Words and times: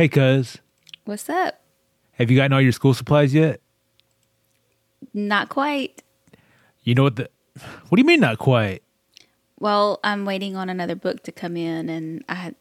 Hey, 0.00 0.08
cuz, 0.08 0.56
What's 1.04 1.28
up? 1.28 1.60
have 2.12 2.30
you 2.30 2.36
gotten 2.38 2.54
all 2.54 2.60
your 2.62 2.72
school 2.72 2.94
supplies 2.94 3.34
yet? 3.34 3.60
Not 5.12 5.50
quite. 5.50 6.02
You 6.82 6.94
know 6.94 7.02
what 7.02 7.16
the. 7.16 7.28
What 7.90 7.96
do 7.96 8.00
you 8.00 8.06
mean, 8.06 8.20
not 8.20 8.38
quite? 8.38 8.82
Well, 9.58 10.00
I'm 10.02 10.24
waiting 10.24 10.56
on 10.56 10.70
another 10.70 10.94
book 10.94 11.22
to 11.24 11.32
come 11.32 11.54
in, 11.54 11.90
and 11.90 12.24
I. 12.30 12.54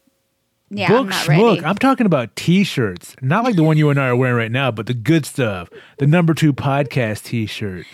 Yeah, 0.69 0.87
I'm 0.87 0.91
Book 1.03 1.07
not 1.11 1.25
schmuck. 1.25 1.55
ready. 1.55 1.63
I'm 1.65 1.77
talking 1.77 2.05
about 2.05 2.35
t 2.35 2.65
shirts. 2.65 3.15
Not 3.21 3.45
like 3.45 3.55
the 3.55 3.63
one 3.63 3.77
you 3.77 3.89
and 3.89 3.97
I 4.01 4.09
are 4.09 4.17
wearing 4.17 4.35
right 4.35 4.51
now, 4.51 4.69
but 4.69 4.87
the 4.87 4.93
good 4.93 5.25
stuff. 5.25 5.69
The 5.97 6.07
number 6.07 6.33
two 6.33 6.51
podcast 6.51 7.23
t 7.23 7.45
shirt. 7.45 7.85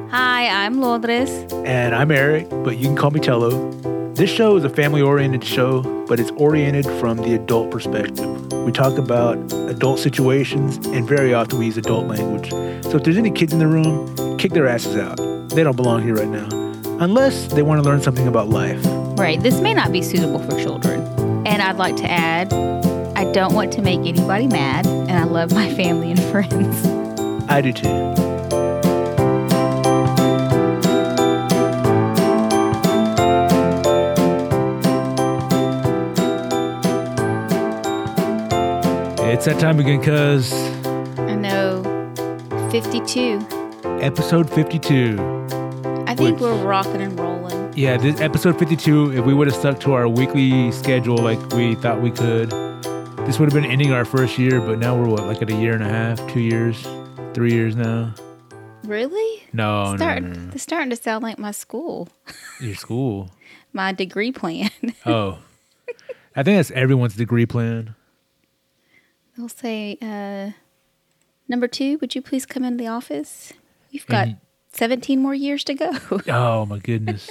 Hi, 0.08 0.46
I'm 0.64 0.76
Lodres. 0.76 1.52
And 1.66 1.92
I'm 1.92 2.12
Eric, 2.12 2.48
but 2.48 2.78
you 2.78 2.84
can 2.86 2.94
call 2.94 3.10
me 3.10 3.18
Tello. 3.18 3.50
This 4.22 4.30
show 4.30 4.54
is 4.54 4.62
a 4.62 4.68
family 4.68 5.02
oriented 5.02 5.42
show, 5.42 5.82
but 6.06 6.20
it's 6.20 6.30
oriented 6.36 6.86
from 7.00 7.16
the 7.16 7.34
adult 7.34 7.72
perspective. 7.72 8.52
We 8.52 8.70
talk 8.70 8.96
about 8.96 9.36
adult 9.52 9.98
situations, 9.98 10.76
and 10.86 11.08
very 11.08 11.34
often 11.34 11.58
we 11.58 11.66
use 11.66 11.76
adult 11.76 12.06
language. 12.06 12.50
So 12.84 12.98
if 12.98 13.02
there's 13.02 13.16
any 13.16 13.32
kids 13.32 13.52
in 13.52 13.58
the 13.58 13.66
room, 13.66 14.38
kick 14.38 14.52
their 14.52 14.68
asses 14.68 14.94
out. 14.94 15.16
They 15.48 15.64
don't 15.64 15.74
belong 15.74 16.04
here 16.04 16.14
right 16.14 16.28
now. 16.28 16.46
Unless 17.00 17.48
they 17.48 17.62
want 17.62 17.82
to 17.82 17.88
learn 17.88 18.00
something 18.00 18.28
about 18.28 18.48
life. 18.48 18.80
Right, 19.18 19.42
this 19.42 19.60
may 19.60 19.74
not 19.74 19.90
be 19.90 20.02
suitable 20.02 20.38
for 20.38 20.56
children. 20.62 21.00
And 21.44 21.60
I'd 21.60 21.78
like 21.78 21.96
to 21.96 22.08
add, 22.08 22.52
I 23.16 23.24
don't 23.32 23.54
want 23.54 23.72
to 23.72 23.82
make 23.82 23.98
anybody 24.06 24.46
mad, 24.46 24.86
and 24.86 25.18
I 25.18 25.24
love 25.24 25.50
my 25.50 25.74
family 25.74 26.12
and 26.12 26.22
friends. 26.22 26.86
I 27.50 27.60
do 27.60 27.72
too. 27.72 28.21
It's 39.32 39.46
that 39.46 39.58
time 39.58 39.78
again, 39.80 40.02
cuz 40.02 40.52
I 41.18 41.34
know 41.34 41.82
52. 42.70 43.38
episode 44.02 44.48
52. 44.50 45.16
I 46.06 46.14
think 46.14 46.20
Which- 46.34 46.40
we're 46.40 46.62
rocking 46.64 47.00
and 47.00 47.18
rolling. 47.18 47.72
Yeah, 47.74 47.96
this 47.96 48.20
episode 48.20 48.58
52, 48.58 49.12
if 49.16 49.24
we 49.24 49.32
would 49.32 49.46
have 49.46 49.56
stuck 49.56 49.80
to 49.80 49.94
our 49.94 50.06
weekly 50.06 50.70
schedule 50.72 51.16
like 51.16 51.38
we 51.54 51.74
thought 51.76 52.02
we 52.02 52.10
could, 52.10 52.50
this 53.26 53.38
would 53.38 53.50
have 53.50 53.54
been 53.62 53.70
ending 53.70 53.92
our 53.92 54.04
first 54.04 54.38
year, 54.38 54.60
but 54.60 54.78
now 54.78 54.94
we're 54.94 55.08
what, 55.08 55.24
like 55.24 55.40
at 55.40 55.50
a 55.50 55.54
year 55.54 55.72
and 55.72 55.82
a 55.82 55.88
half, 55.88 56.18
two 56.30 56.40
years, 56.40 56.86
three 57.32 57.52
years 57.52 57.74
now? 57.74 58.12
Really? 58.84 59.42
No, 59.54 59.94
Start, 59.96 60.22
no, 60.22 60.28
no, 60.28 60.34
no. 60.34 60.50
It's 60.52 60.62
starting 60.62 60.90
to 60.90 60.96
sound 60.96 61.22
like 61.22 61.38
my 61.38 61.52
school, 61.52 62.08
Your 62.60 62.74
school. 62.74 63.30
my 63.72 63.92
degree 63.92 64.32
plan. 64.32 64.70
Oh. 65.06 65.38
I 66.36 66.42
think 66.42 66.56
that's 66.58 66.70
everyone's 66.72 67.14
degree 67.16 67.44
plan. 67.46 67.94
They'll 69.36 69.48
say, 69.48 69.96
uh, 70.02 70.52
number 71.48 71.66
two, 71.68 71.98
would 72.00 72.14
you 72.14 72.22
please 72.22 72.44
come 72.46 72.64
into 72.64 72.82
the 72.82 72.88
office? 72.88 73.52
You've 73.90 74.06
got 74.06 74.28
And- 74.28 74.36
17 74.72 75.20
more 75.20 75.34
years 75.34 75.64
to 75.64 75.74
go. 75.74 75.90
Oh 76.28 76.66
my 76.66 76.78
goodness. 76.78 77.30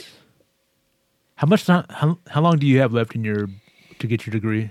how 1.35 1.47
much 1.47 1.65
time 1.65 1.85
how, 1.89 2.19
how 2.27 2.41
long 2.41 2.57
do 2.59 2.67
you 2.67 2.79
have 2.79 2.93
left 2.93 3.15
in 3.15 3.23
your 3.23 3.47
to 3.99 4.07
get 4.07 4.25
your 4.25 4.31
degree? 4.31 4.69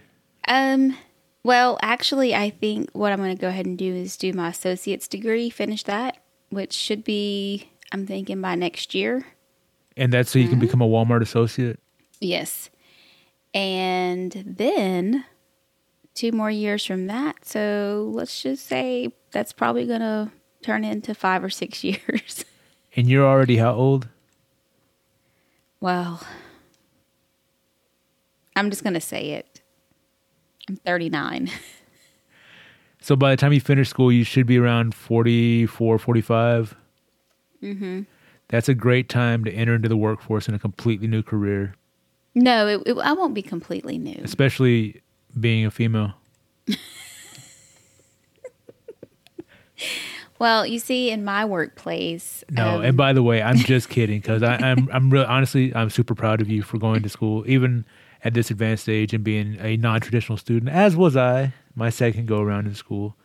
um, 0.49 0.97
well, 1.43 1.79
actually, 1.83 2.35
I 2.35 2.51
think 2.51 2.91
what 2.93 3.13
I'm 3.13 3.19
going 3.19 3.35
to 3.35 3.41
go 3.41 3.49
ahead 3.49 3.65
and 3.65 3.79
do 3.79 3.95
is 3.95 4.17
do 4.19 4.33
my 4.35 4.49
associate's 4.51 5.09
degree, 5.09 5.49
finish 5.49 5.83
that, 5.85 6.19
which 6.51 6.73
should 6.75 7.03
be, 7.03 7.71
I'm 7.93 8.07
thinking 8.07 8.43
by 8.43 8.57
next 8.57 8.95
year. 8.95 9.25
And 9.97 10.13
that's 10.13 10.31
so 10.31 10.39
you 10.39 10.49
can 10.49 10.59
become 10.59 10.83
a 10.83 10.87
Walmart 10.87 11.23
associate? 11.23 11.81
Yes. 12.21 12.69
And 13.55 14.33
then 14.47 15.25
two 16.15 16.33
more 16.33 16.51
years 16.51 16.85
from 16.85 17.07
that. 17.07 17.45
So 17.45 18.11
let's 18.13 18.43
just 18.43 18.67
say 18.67 19.13
that's 19.31 19.53
probably 19.53 19.87
going 19.87 20.01
to 20.01 20.31
turn 20.63 20.85
into 20.85 21.15
five 21.15 21.43
or 21.45 21.51
six 21.51 21.83
years. 21.85 22.45
And 22.97 23.09
you're 23.09 23.27
already 23.27 23.57
how 23.57 23.75
old? 23.75 24.09
well, 25.81 26.23
I'm 28.55 28.69
just 28.69 28.83
going 28.83 28.95
to 28.95 29.01
say 29.01 29.31
it. 29.31 29.61
I'm 30.69 30.77
39. 30.77 31.51
So 33.03 33.17
by 33.17 33.31
the 33.31 33.39
time 33.39 33.55
you 33.55 33.63
finish 33.63 33.89
school, 33.89 34.13
you 34.13 34.25
should 34.25 34.47
be 34.47 34.59
around 34.59 34.95
44, 34.95 35.99
45. 35.99 36.77
Mm-hmm. 37.63 38.03
That's 38.49 38.69
a 38.69 38.75
great 38.75 39.09
time 39.09 39.43
to 39.45 39.51
enter 39.51 39.75
into 39.75 39.89
the 39.89 39.97
workforce 39.97 40.49
in 40.49 40.55
a 40.55 40.59
completely 40.59 41.09
new 41.09 41.23
career, 41.23 41.75
no, 42.35 42.67
it, 42.69 42.83
it, 42.87 42.99
I 42.99 43.13
won't 43.13 43.35
be 43.35 43.43
completely 43.43 43.99
new. 43.99 44.21
especially 44.23 45.03
being 45.39 45.65
a 45.67 45.71
female. 45.71 46.15
Well, 50.39 50.65
you 50.67 50.79
see, 50.79 51.11
in 51.11 51.23
my 51.23 51.45
workplace, 51.45 52.45
No, 52.51 52.77
um, 52.79 52.83
and 52.85 52.97
by 52.97 53.13
the 53.13 53.23
way, 53.23 53.43
I'm 53.43 53.57
just 53.59 53.89
kidding 53.91 54.21
because 54.21 54.43
I'm 54.43 54.89
I'm 54.91 55.11
really 55.11 55.27
honestly 55.27 55.75
I'm 55.75 55.91
super 55.91 56.15
proud 56.15 56.41
of 56.41 56.49
you 56.49 56.63
for 56.63 56.79
going 56.79 57.03
to 57.03 57.09
school 57.11 57.45
even 57.47 57.85
at 58.25 58.33
this 58.33 58.51
advanced 58.51 58.89
age 58.89 59.13
and 59.13 59.23
being 59.23 59.59
a 59.61 59.77
non-traditional 59.77 60.39
student, 60.39 60.71
as 60.73 60.97
was 60.97 61.15
I 61.17 61.53
my 61.75 61.91
second 61.91 62.27
go 62.27 62.41
around 62.41 62.67
in 62.67 62.75
school. 62.75 63.17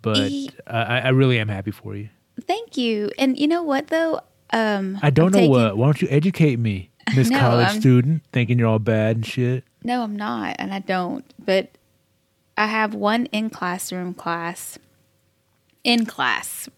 But 0.00 0.30
Ye- 0.30 0.50
I, 0.68 1.00
I 1.00 1.08
really 1.08 1.40
am 1.40 1.48
happy 1.48 1.72
for 1.72 1.96
you. 1.96 2.08
thank 2.46 2.76
you. 2.76 3.10
And 3.18 3.36
you 3.36 3.48
know 3.48 3.64
what, 3.64 3.88
though? 3.88 4.20
Um, 4.52 4.98
I 5.02 5.10
don't 5.10 5.26
I'm 5.26 5.32
know 5.32 5.38
taking- 5.38 5.50
what. 5.50 5.76
Why 5.76 5.86
don't 5.86 6.00
you 6.02 6.08
educate 6.08 6.58
me, 6.60 6.90
Miss 7.16 7.30
No, 7.30 7.40
College 7.40 7.66
I'm- 7.68 7.80
student, 7.80 8.22
thinking 8.32 8.60
you're 8.60 8.68
all 8.68 8.78
bad 8.78 9.16
and 9.16 9.26
shit? 9.26 9.64
No, 9.84 10.02
I'm 10.02 10.16
not, 10.16 10.56
and 10.58 10.72
I 10.74 10.80
don't. 10.80 11.24
But 11.38 11.70
I 12.56 12.66
have 12.66 12.94
one 12.94 13.26
in 13.26 13.50
classroom 13.50 14.14
class. 14.14 14.78
In 15.84 16.04
class. 16.06 16.68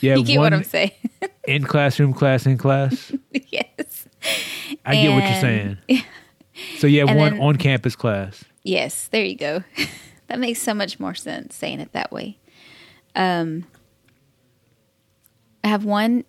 Yeah, 0.00 0.14
you 0.16 0.24
get 0.24 0.38
what 0.38 0.52
I'm 0.52 0.64
saying? 0.64 0.92
in 1.46 1.64
classroom 1.64 2.12
class 2.12 2.46
in 2.46 2.58
class. 2.58 3.12
yes. 3.32 4.06
I 4.84 4.94
get 4.94 5.08
what 5.10 5.16
you're 5.16 5.22
And- 5.22 5.78
saying. 5.88 6.02
So 6.78 6.86
you 6.86 7.06
have 7.06 7.16
one 7.16 7.32
then- 7.34 7.40
on 7.40 7.56
campus 7.56 7.96
class. 7.96 8.44
Yes, 8.64 9.08
there 9.08 9.24
you 9.24 9.34
go. 9.36 9.64
that 10.26 10.38
makes 10.38 10.60
so 10.60 10.74
much 10.74 11.00
more 11.00 11.14
sense 11.14 11.54
saying 11.56 11.80
it 11.80 11.92
that 11.92 12.12
way. 12.12 12.36
Um, 13.14 13.64
I 15.64 15.68
have 15.68 15.86
one 15.86 16.24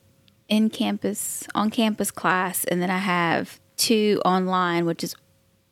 in 0.48 0.70
campus, 0.70 1.46
on 1.54 1.70
campus 1.70 2.12
class, 2.12 2.64
and 2.64 2.82
then 2.82 2.90
I 2.90 3.00
have 3.00 3.60
two 3.76 4.22
online, 4.24 4.86
which 4.86 5.04
is 5.04 5.16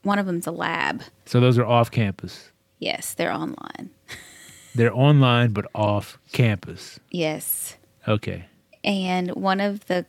one 0.04 0.20
of 0.20 0.26
them's 0.26 0.48
a 0.48 0.52
lab. 0.52 1.04
So 1.26 1.40
those 1.40 1.58
are 1.58 1.66
off 1.66 1.92
campus. 1.92 2.52
Yes, 2.80 3.14
they're 3.14 3.34
online. 3.34 3.90
They're 4.76 4.94
online 4.96 5.52
but 5.52 5.66
off 5.74 6.20
campus. 6.32 7.00
Yes. 7.10 7.76
Okay. 8.08 8.46
and 8.84 9.32
one 9.32 9.60
of 9.60 9.86
the 9.88 10.06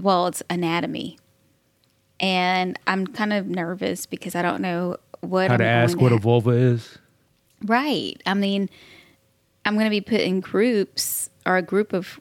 well 0.00 0.26
it's 0.26 0.42
anatomy 0.50 1.16
and 2.18 2.78
i'm 2.86 3.06
kind 3.06 3.32
of 3.32 3.46
nervous 3.46 4.06
because 4.06 4.34
i 4.34 4.42
don't 4.42 4.60
know 4.60 4.96
what 5.20 5.48
How 5.48 5.54
I'm 5.54 5.58
to 5.60 5.64
ask 5.66 6.00
what 6.00 6.10
a 6.12 6.18
vulva 6.18 6.50
is? 6.50 6.98
right 7.64 8.20
i 8.26 8.34
mean 8.34 8.68
i'm 9.64 9.74
going 9.74 9.86
to 9.86 9.90
be 9.90 10.00
put 10.00 10.20
in 10.20 10.40
groups 10.40 11.30
or 11.46 11.56
a 11.56 11.62
group 11.62 11.92
of 11.92 12.18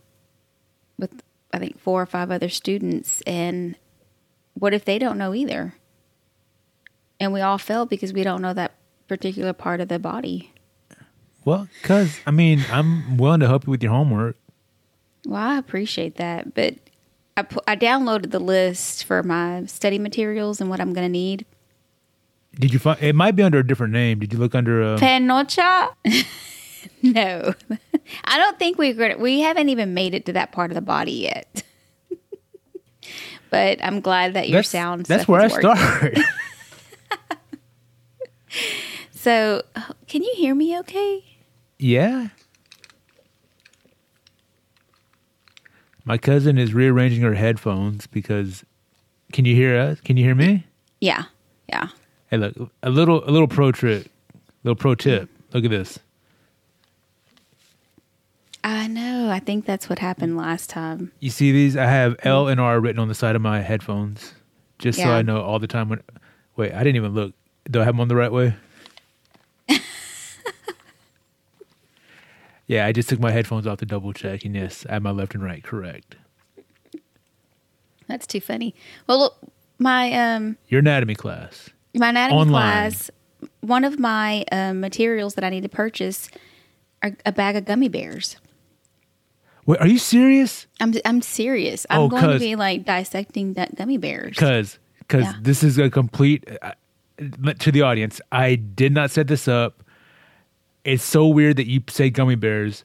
with 1.00 1.24
i 1.54 1.58
think 1.60 1.80
four 1.80 2.02
or 2.02 2.06
five 2.06 2.30
other 2.30 2.50
students 2.50 3.22
and 3.22 3.76
what 4.54 4.74
if 4.74 4.86
they 4.86 5.00
don't 5.00 5.18
know 5.18 5.34
either 5.34 5.74
and 7.20 7.34
we 7.34 7.42
all 7.42 7.58
fail 7.58 7.86
because 7.86 8.14
we 8.14 8.24
don't 8.24 8.42
know 8.42 8.54
that 8.54 8.74
particular 9.08 9.54
part 9.54 9.82
of 9.82 9.88
the 9.88 10.00
body 10.00 10.52
Well, 11.46 11.68
because, 11.82 12.20
I 12.26 12.32
mean, 12.32 12.64
I'm 12.72 13.18
willing 13.18 13.40
to 13.40 13.48
help 13.48 13.66
you 13.66 13.72
with 13.72 13.82
your 13.82 13.92
homework. 13.92 14.36
Well, 15.26 15.42
I 15.42 15.58
appreciate 15.58 16.16
that, 16.16 16.54
but 16.54 16.76
I 17.36 17.42
pu- 17.44 17.62
I 17.68 17.76
downloaded 17.76 18.32
the 18.32 18.40
list 18.40 19.06
for 19.06 19.24
my 19.24 19.66
study 19.66 19.98
materials 20.00 20.60
and 20.60 20.70
what 20.70 20.80
I'm 20.80 20.94
going 20.94 21.06
to 21.06 21.12
need. 21.12 21.46
Did 22.56 22.74
you 22.74 22.80
find 22.80 23.02
it 23.02 23.16
might 23.16 23.36
be 23.36 23.44
under 23.44 23.60
a 23.60 23.66
different 23.66 23.94
name? 23.94 24.20
Did 24.20 24.34
you 24.34 24.40
look 24.40 24.56
under 24.56 24.82
a 24.82 24.98
Penocha? 24.98 25.94
no, 27.02 27.54
I 28.26 28.38
don't 28.38 28.60
think 28.60 28.78
we 28.78 28.94
we 29.16 29.40
haven't 29.40 29.70
even 29.70 29.94
made 29.94 30.14
it 30.14 30.26
to 30.26 30.34
that 30.34 30.52
part 30.52 30.72
of 30.72 30.76
the 30.76 30.82
body 30.82 31.14
yet. 31.14 31.64
but 33.50 33.84
I'm 33.84 34.02
glad 34.02 34.34
that 34.34 34.50
your 34.50 34.58
that's, 34.58 34.70
sound. 34.70 35.06
That's 35.06 35.28
where 35.28 35.42
I 35.42 35.48
working. 35.48 35.76
start. 35.76 36.18
So, 39.12 39.64
can 40.08 40.24
you 40.24 40.34
hear 40.36 40.56
me? 40.56 40.78
Okay. 40.80 41.24
yeah. 41.78 42.30
My 46.06 46.18
cousin 46.18 46.58
is 46.58 46.74
rearranging 46.74 47.22
her 47.22 47.36
headphones 47.36 48.08
because 48.08 48.64
can 49.32 49.46
you 49.46 49.54
hear 49.54 49.78
us? 49.78 50.02
Can 50.02 50.18
you 50.18 50.24
hear 50.24 50.34
me? 50.34 50.66
Yeah. 51.02 51.26
Yeah. 51.68 51.90
Hey, 52.32 52.38
look, 52.38 52.56
a 52.82 52.90
little 52.90 53.24
a 53.30 53.32
little 53.32 53.48
pro 53.48 53.72
trick, 53.72 54.08
little 54.64 54.76
pro 54.76 54.96
tip. 54.96 55.30
Look 55.54 55.66
at 55.66 55.70
this. 55.70 56.00
I 58.64 58.88
know. 58.88 59.30
I 59.30 59.40
think 59.40 59.66
that's 59.66 59.88
what 59.88 60.00
happened 60.00 60.36
last 60.36 60.70
time. 60.70 61.12
You 61.20 61.30
see 61.30 61.52
these? 61.52 61.78
I 61.78 61.86
have 61.86 62.16
L 62.24 62.48
and 62.48 62.60
R 62.60 62.80
written 62.80 63.00
on 63.00 63.08
the 63.08 63.16
side 63.16 63.36
of 63.36 63.42
my 63.42 63.62
headphones, 63.62 64.34
just 64.80 65.00
so 65.00 65.10
I 65.10 65.22
know 65.22 65.42
all 65.42 65.60
the 65.60 65.68
time 65.68 65.90
when. 65.90 66.02
Wait, 66.56 66.74
I 66.74 66.80
didn't 66.80 66.96
even 66.96 67.14
look. 67.14 67.34
Do 67.70 67.82
I 67.82 67.84
have 67.84 67.94
them 67.94 68.02
on 68.02 68.08
the 68.08 68.16
right 68.16 68.32
way? 68.32 68.56
yeah, 72.68 72.86
I 72.86 72.92
just 72.92 73.10
took 73.10 73.20
my 73.20 73.32
headphones 73.32 73.66
off 73.68 73.78
to 73.80 73.86
double 73.86 74.14
check, 74.14 74.46
and 74.46 74.56
yes, 74.56 74.86
I 74.90 74.94
have 74.94 75.02
my 75.04 75.12
left 75.12 75.34
and 75.36 75.44
right 75.44 75.64
correct. 75.64 76.16
That's 78.08 78.26
too 78.26 78.42
funny. 78.42 78.74
Well, 79.08 79.20
look, 79.20 79.38
my 79.78 80.12
um 80.14 80.58
Your 80.68 80.80
anatomy 80.80 81.16
class. 81.16 81.70
my 81.96 82.10
anatomy 82.10 82.40
Online. 82.42 82.62
class, 82.62 83.12
one 83.62 83.84
of 83.84 84.00
my 84.00 84.44
um, 84.52 84.80
materials 84.80 85.36
that 85.36 85.44
I 85.44 85.50
need 85.50 85.62
to 85.64 85.70
purchase 85.70 86.30
are 87.04 87.12
a 87.26 87.32
bag 87.32 87.56
of 87.56 87.66
gummy 87.66 87.88
bears. 87.88 88.38
Wait, 89.66 89.80
are 89.80 89.88
you 89.88 90.00
serious? 90.00 90.66
I'm 90.80 90.94
I'm 91.06 91.22
serious. 91.22 91.86
I'm 91.92 92.00
Oh, 92.02 92.08
going 92.10 92.24
to 92.24 92.30
'cause- 92.30 92.40
be 92.42 92.56
like 92.56 92.84
dissecting 92.86 93.54
that 93.54 93.76
gummy 93.76 93.98
bears. 93.98 94.32
Because 94.32 94.80
because 95.00 95.26
Yeah. 95.26 95.34
this 95.42 95.64
is 95.64 95.78
a 95.78 95.90
complete 95.92 96.48
to 97.60 97.72
the 97.72 97.82
audience. 97.82 98.22
I 98.32 98.56
did 98.56 98.94
not 98.94 99.12
set 99.12 99.28
this 99.28 99.48
up. 99.48 99.84
It's 100.84 101.04
so 101.04 101.28
weird 101.28 101.58
that 101.58 101.68
you 101.68 101.84
say 101.90 102.10
gummy 102.10 102.36
bears 102.36 102.82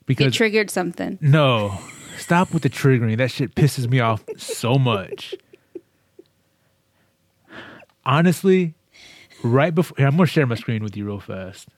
It 0.00 0.06
because 0.06 0.34
triggered 0.34 0.70
something. 0.70 1.18
No, 1.20 1.78
stop 2.18 2.52
with 2.52 2.62
the 2.62 2.70
triggering. 2.70 3.16
That 3.16 3.30
shit 3.30 3.54
pisses 3.54 3.88
me 3.88 4.00
off 4.00 4.24
so 4.36 4.74
much. 4.74 5.34
Honestly, 8.04 8.74
right 9.42 9.74
before 9.74 9.94
here, 9.98 10.06
I'm 10.06 10.16
gonna 10.16 10.26
share 10.26 10.46
my 10.46 10.54
screen 10.56 10.82
with 10.82 10.96
you 10.96 11.06
real 11.06 11.20
fast. 11.20 11.68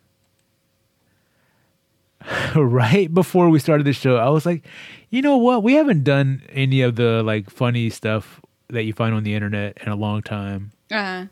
right 2.55 3.13
before 3.13 3.49
we 3.49 3.59
started 3.59 3.85
the 3.85 3.93
show, 3.93 4.17
I 4.17 4.29
was 4.29 4.47
like, 4.47 4.65
you 5.11 5.23
know 5.23 5.37
what? 5.37 5.63
We 5.63 5.75
haven't 5.75 6.05
done 6.05 6.43
any 6.51 6.83
of 6.83 6.97
the 6.97 7.23
like 7.23 7.51
funny 7.51 7.91
stuff 7.91 8.41
that 8.69 8.85
you 8.85 8.93
find 8.93 9.15
on 9.15 9.25
the 9.25 9.35
internet 9.35 9.79
in 9.83 9.91
a 9.91 9.97
long 9.97 10.23
time. 10.23 10.73
Uh, 10.91 11.27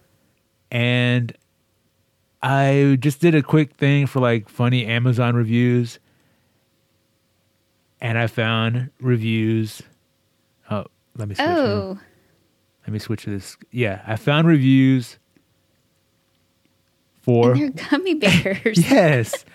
And 0.70 1.32
I 2.43 2.97
just 3.00 3.20
did 3.20 3.35
a 3.35 3.43
quick 3.43 3.75
thing 3.75 4.06
for 4.06 4.20
like 4.20 4.49
funny 4.49 4.87
Amazon 4.87 5.35
reviews. 5.35 5.99
And 8.00 8.17
I 8.19 8.26
found 8.29 8.91
reviews. 9.00 9.82
Oh, 10.70 10.85
let 11.17 11.29
me 11.29 11.35
switch. 11.35 11.47
here. 11.47 11.56
oh, 11.56 11.99
Let 12.87 12.93
me 12.93 12.99
switch 13.00 13.25
to 13.25 13.31
this. 13.31 13.56
Yeah, 13.73 14.03
I 14.06 14.17
found 14.17 14.47
reviews 14.47 15.19
for 17.23 17.53
and 17.53 17.75
they're 17.75 17.88
gummy 17.91 18.15
bears. 18.15 18.91
yes. 18.91 19.44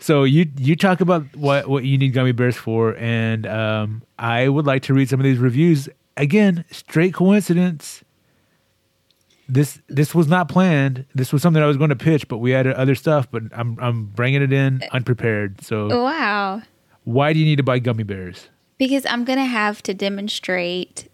So 0.00 0.22
you 0.22 0.46
you 0.56 0.76
talk 0.76 1.00
about 1.00 1.24
what 1.34 1.66
what 1.66 1.82
you 1.82 1.98
need 1.98 2.10
gummy 2.10 2.30
bears 2.30 2.56
for, 2.56 2.94
and 2.98 3.44
um, 3.48 4.02
I 4.16 4.48
would 4.48 4.64
like 4.64 4.82
to 4.84 4.94
read 4.94 5.08
some 5.08 5.18
of 5.18 5.24
these 5.24 5.38
reviews. 5.38 5.88
Again, 6.16 6.64
straight 6.70 7.14
coincidence. 7.14 8.04
This 9.48 9.80
this 9.88 10.14
was 10.14 10.28
not 10.28 10.48
planned. 10.48 11.06
This 11.14 11.32
was 11.32 11.40
something 11.40 11.62
I 11.62 11.66
was 11.66 11.78
going 11.78 11.90
to 11.90 11.96
pitch, 11.96 12.28
but 12.28 12.38
we 12.38 12.50
had 12.50 12.66
other 12.66 12.94
stuff. 12.94 13.30
But 13.30 13.44
I'm 13.52 13.78
I'm 13.80 14.04
bringing 14.06 14.42
it 14.42 14.52
in 14.52 14.82
unprepared. 14.92 15.64
So 15.64 15.88
Wow. 16.02 16.62
why 17.04 17.32
do 17.32 17.38
you 17.38 17.46
need 17.46 17.56
to 17.56 17.62
buy 17.62 17.78
gummy 17.78 18.02
bears 18.02 18.48
Because 18.76 19.06
I'm 19.06 19.24
gonna 19.24 19.46
have 19.46 19.82
to 19.84 19.94
demonstrate 19.94 21.08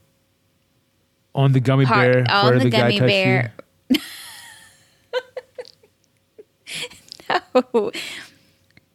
on 1.35 1.53
the 1.53 1.61
gummy 1.61 1.87
part 1.87 2.27
bear 2.27 2.29
on 2.29 2.47
where 2.47 2.59
the, 2.59 2.65
the, 2.65 2.71
gummy 2.71 2.99
bear. 3.01 3.53
no. 7.75 7.93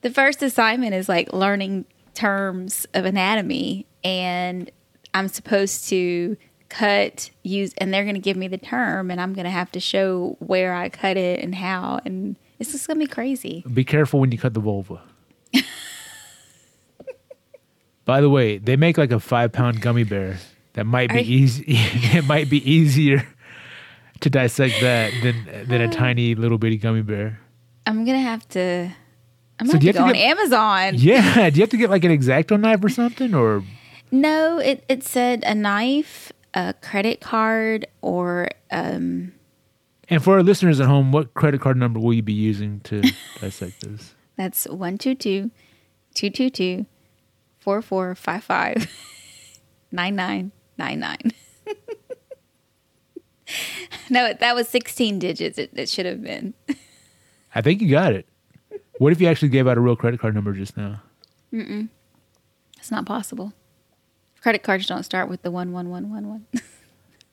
The 0.02 0.10
first 0.10 0.42
assignment 0.42 0.94
is 0.94 1.10
like 1.10 1.34
learning 1.34 1.86
terms 2.14 2.86
of 2.94 3.06
anatomy, 3.06 3.86
and 4.04 4.70
I'm 5.14 5.28
supposed 5.28 5.90
to 5.90 6.38
cut, 6.70 7.30
use, 7.44 7.74
and 7.80 7.94
they're 7.94 8.04
going 8.04 8.16
to 8.16 8.22
give 8.22 8.38
me 8.38 8.48
the 8.48 8.58
term, 8.58 9.12
and 9.12 9.20
I'm 9.20 9.34
going 9.34 9.46
to 9.46 9.52
have 9.52 9.72
to 9.74 9.80
show 9.80 10.38
where 10.40 10.74
I 10.74 10.90
cut 10.90 11.18
it 11.18 11.42
and 11.44 11.56
how, 11.56 12.00
and 12.06 12.36
it's 12.60 12.72
just 12.72 12.88
going 12.88 13.00
to 13.00 13.06
be 13.06 13.12
crazy. 13.12 13.64
Be 13.74 13.84
careful 13.84 14.20
when 14.20 14.32
you 14.32 14.38
cut 14.38 14.54
the 14.54 14.60
vulva. 14.60 15.02
By 18.06 18.22
the 18.22 18.30
way, 18.30 18.58
they 18.58 18.76
make 18.76 18.98
like 18.98 19.12
a 19.12 19.20
five 19.20 19.52
pound 19.52 19.82
gummy 19.82 20.04
bear 20.04 20.40
that 20.74 20.86
might 20.86 21.10
be 21.10 21.16
Are 21.18 21.22
easy. 21.22 21.64
it 21.68 22.26
might 22.26 22.50
be 22.50 22.58
easier 22.70 23.28
to 24.22 24.30
dissect 24.30 24.76
that 24.82 25.14
than 25.22 25.68
than 25.68 25.82
a 25.82 25.86
uh. 25.86 25.92
tiny 25.92 26.34
little 26.36 26.58
bitty 26.58 26.78
gummy 26.78 27.02
bear. 27.04 27.40
I'm 27.86 28.06
going 28.06 28.18
to 28.18 28.24
have 28.24 28.48
to. 28.50 28.92
I'm 29.60 29.68
So 29.68 29.74
going 29.74 29.80
do 29.82 29.88
you 29.88 29.94
to 29.94 30.00
go 30.00 30.06
have 30.06 30.08
on 30.10 30.14
to 30.14 30.20
get- 30.20 30.30
Amazon. 30.30 30.94
Yeah, 30.98 31.50
do 31.50 31.58
you 31.58 31.62
have 31.64 31.70
to 31.70 31.78
get 31.78 31.90
like 31.90 32.04
an 32.04 32.12
X-Acto 32.12 32.60
knife 32.60 32.84
or 32.84 32.90
something? 32.90 33.34
Or 33.36 33.64
No, 34.12 34.58
it, 34.58 34.84
it 34.88 35.04
said 35.04 35.44
a 35.46 35.54
knife, 35.54 36.32
a 36.54 36.74
credit 36.82 37.22
card, 37.22 37.86
or 38.02 38.50
um, 38.72 39.34
and 40.10 40.24
for 40.24 40.36
our 40.36 40.44
listeners 40.44 40.80
at 40.80 40.88
home, 40.88 41.12
what 41.12 41.34
credit 41.34 41.62
card 41.62 41.78
number 41.78 42.00
will 42.00 42.14
you 42.14 42.24
be 42.24 42.34
using 42.34 42.80
to 42.82 43.02
dissect 43.42 43.82
this? 43.82 44.16
that's 44.36 44.66
122 44.68 45.52
222 46.14 46.86
4455 47.60 48.90
9999. 49.92 51.18
No, 54.12 54.34
that 54.34 54.56
was 54.56 54.68
16 54.70 55.20
digits. 55.20 55.58
It, 55.58 55.72
it 55.74 55.90
should 55.90 56.06
have 56.06 56.22
been. 56.22 56.54
I 57.54 57.62
think 57.62 57.82
you 57.82 57.90
got 57.90 58.14
it. 58.14 58.28
What 58.98 59.12
if 59.12 59.22
you 59.22 59.28
actually 59.28 59.50
gave 59.50 59.68
out 59.68 59.78
a 59.78 59.82
real 59.82 59.96
credit 59.96 60.20
card 60.20 60.36
number 60.36 60.54
just 60.54 60.76
now? 60.78 61.02
It's 61.52 62.92
not 62.92 63.06
possible. 63.06 63.54
Credit 64.42 64.64
cards 64.64 64.86
don't 64.88 65.04
start 65.04 65.30
with 65.30 65.42
the 65.42 65.50
11111. 65.50 66.46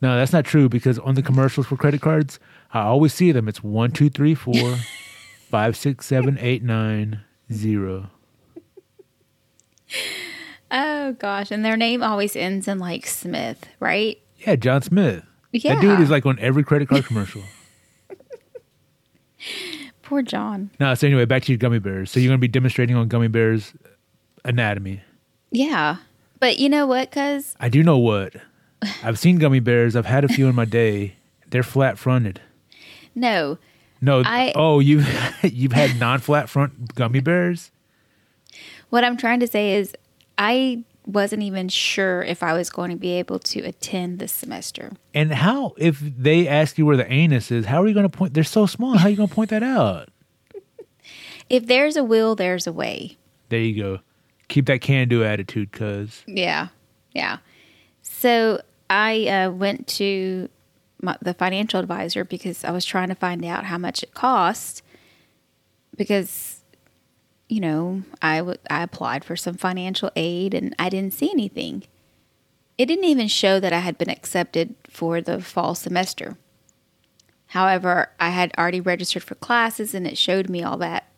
No, 0.02 0.14
that's 0.16 0.32
not 0.32 0.44
true 0.44 0.68
because 0.68 0.98
on 0.98 1.14
the 1.14 1.22
commercials 1.22 1.66
for 1.66 1.76
credit 1.76 2.02
cards, 2.02 2.38
I 2.74 2.80
always 2.82 3.14
see 3.14 3.32
them. 3.32 3.48
It's 3.48 3.62
one, 3.62 3.92
two, 3.92 4.10
three, 4.10 4.34
four, 4.34 4.76
five, 5.50 5.74
six, 5.74 6.04
seven, 6.04 6.36
eight, 6.38 6.62
nine, 6.62 7.22
zero. 7.50 8.10
oh, 10.70 11.12
gosh. 11.14 11.50
And 11.50 11.64
their 11.64 11.78
name 11.78 12.02
always 12.02 12.36
ends 12.36 12.68
in 12.68 12.78
like 12.78 13.06
Smith, 13.06 13.66
right? 13.80 14.18
Yeah, 14.46 14.56
John 14.56 14.82
Smith. 14.82 15.24
Yeah. 15.52 15.76
That 15.76 15.80
dude 15.80 16.00
is 16.00 16.10
like 16.10 16.26
on 16.26 16.38
every 16.40 16.62
credit 16.62 16.88
card 16.90 17.06
commercial. 17.06 17.42
Poor 20.02 20.20
John. 20.22 20.70
no, 20.78 20.94
so 20.94 21.06
anyway, 21.06 21.24
back 21.24 21.42
to 21.44 21.52
your 21.52 21.58
gummy 21.58 21.78
bears. 21.78 22.10
So 22.10 22.20
you're 22.20 22.28
going 22.28 22.38
to 22.38 22.40
be 22.40 22.48
demonstrating 22.48 22.96
on 22.96 23.08
gummy 23.08 23.28
bears 23.28 23.72
anatomy. 24.44 25.00
Yeah. 25.50 25.96
But 26.40 26.58
you 26.58 26.68
know 26.68 26.86
what, 26.86 27.10
cuz? 27.10 27.54
I 27.60 27.68
do 27.68 27.82
know 27.82 27.98
what. 27.98 28.34
I've 29.02 29.18
seen 29.18 29.38
gummy 29.38 29.60
bears. 29.60 29.96
I've 29.96 30.06
had 30.06 30.24
a 30.24 30.28
few 30.28 30.48
in 30.48 30.54
my 30.54 30.64
day. 30.66 31.16
They're 31.50 31.62
flat 31.62 31.98
fronted. 31.98 32.40
No. 33.14 33.58
No, 34.00 34.22
I- 34.24 34.52
oh, 34.54 34.78
you've 34.80 35.08
you've 35.42 35.72
had 35.72 35.98
non 35.98 36.18
flat 36.20 36.48
front 36.50 36.94
gummy 36.94 37.20
bears. 37.20 37.70
What 38.90 39.02
I'm 39.04 39.16
trying 39.16 39.40
to 39.40 39.46
say 39.46 39.74
is, 39.74 39.94
I 40.38 40.84
wasn't 41.06 41.42
even 41.42 41.68
sure 41.68 42.22
if 42.22 42.42
I 42.42 42.52
was 42.52 42.68
going 42.68 42.90
to 42.90 42.96
be 42.96 43.12
able 43.12 43.38
to 43.38 43.60
attend 43.60 44.18
this 44.18 44.32
semester. 44.32 44.92
And 45.14 45.32
how, 45.32 45.74
if 45.78 45.98
they 46.00 46.46
ask 46.46 46.78
you 46.78 46.84
where 46.86 46.96
the 46.96 47.10
anus 47.10 47.50
is, 47.50 47.66
how 47.66 47.82
are 47.82 47.88
you 47.88 47.94
going 47.94 48.08
to 48.08 48.16
point? 48.16 48.34
They're 48.34 48.44
so 48.44 48.66
small. 48.66 48.98
How 48.98 49.06
are 49.06 49.10
you 49.10 49.16
going 49.16 49.28
to 49.28 49.34
point 49.34 49.50
that 49.50 49.62
out? 49.62 50.08
If 51.48 51.66
there's 51.66 51.96
a 51.96 52.04
will, 52.04 52.34
there's 52.34 52.66
a 52.66 52.72
way. 52.72 53.16
There 53.48 53.60
you 53.60 53.80
go. 53.80 54.00
Keep 54.48 54.66
that 54.66 54.80
can 54.80 55.08
do 55.08 55.24
attitude, 55.24 55.72
cuz. 55.72 56.22
Yeah. 56.26 56.68
Yeah. 57.12 57.38
So 58.02 58.60
I 58.88 59.26
uh, 59.26 59.50
went 59.50 59.86
to 59.88 60.48
my, 61.02 61.16
the 61.20 61.34
financial 61.34 61.80
advisor 61.80 62.24
because 62.24 62.64
I 62.64 62.70
was 62.70 62.84
trying 62.84 63.08
to 63.08 63.14
find 63.14 63.44
out 63.44 63.64
how 63.64 63.78
much 63.78 64.02
it 64.02 64.14
cost 64.14 64.82
because 65.96 66.60
you 67.48 67.60
know 67.60 68.02
I 68.22 68.38
w- 68.38 68.58
I 68.70 68.82
applied 68.82 69.24
for 69.24 69.36
some 69.36 69.56
financial 69.56 70.10
aid 70.16 70.54
and 70.54 70.74
I 70.78 70.88
didn't 70.88 71.14
see 71.14 71.30
anything 71.30 71.84
It 72.78 72.86
didn't 72.86 73.04
even 73.04 73.28
show 73.28 73.60
that 73.60 73.72
I 73.72 73.80
had 73.80 73.96
been 73.98 74.10
accepted 74.10 74.74
for 74.88 75.20
the 75.20 75.40
fall 75.40 75.74
semester. 75.74 76.36
However, 77.48 78.10
I 78.20 78.30
had 78.30 78.52
already 78.58 78.80
registered 78.80 79.22
for 79.22 79.34
classes 79.36 79.94
and 79.94 80.06
it 80.06 80.18
showed 80.18 80.48
me 80.50 80.62
all 80.62 80.76
that. 80.78 81.08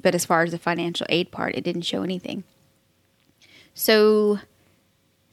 But 0.00 0.14
as 0.14 0.26
far 0.26 0.42
as 0.42 0.50
the 0.50 0.58
financial 0.58 1.06
aid 1.08 1.30
part, 1.30 1.54
it 1.56 1.64
didn't 1.64 1.82
show 1.82 2.02
anything. 2.02 2.44
So, 3.78 4.38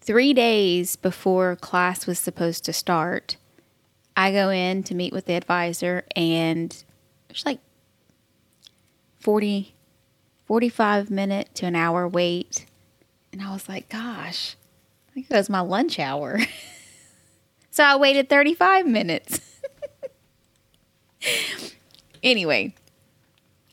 three 0.01 0.33
days 0.33 0.97
before 0.97 1.55
class 1.55 2.05
was 2.05 2.19
supposed 2.19 2.65
to 2.65 2.73
start, 2.73 3.37
I 4.17 4.33
go 4.33 4.49
in 4.49 4.83
to 4.83 4.93
meet 4.93 5.13
with 5.13 5.27
the 5.27 5.35
advisor, 5.35 6.03
and 6.13 6.83
there's 7.29 7.45
like 7.45 7.59
40, 9.21 9.73
45 10.43 11.09
minute 11.09 11.55
to 11.55 11.67
an 11.67 11.77
hour 11.77 12.05
wait. 12.05 12.65
And 13.31 13.41
I 13.41 13.53
was 13.53 13.69
like, 13.69 13.87
gosh, 13.87 14.57
I 15.07 15.13
think 15.13 15.29
was 15.29 15.49
my 15.49 15.61
lunch 15.61 15.97
hour. 15.97 16.39
so 17.71 17.85
I 17.85 17.95
waited 17.95 18.27
35 18.27 18.85
minutes. 18.85 19.39
anyway, 22.23 22.75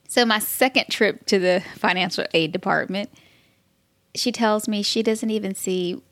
so 0.06 0.24
my 0.24 0.38
second 0.38 0.90
trip 0.90 1.26
to 1.26 1.40
the 1.40 1.60
financial 1.74 2.24
aid 2.32 2.52
department, 2.52 3.10
she 4.14 4.32
tells 4.32 4.68
me 4.68 4.82
she 4.82 5.02
doesn't 5.02 5.30
even 5.30 5.54
see 5.54 6.02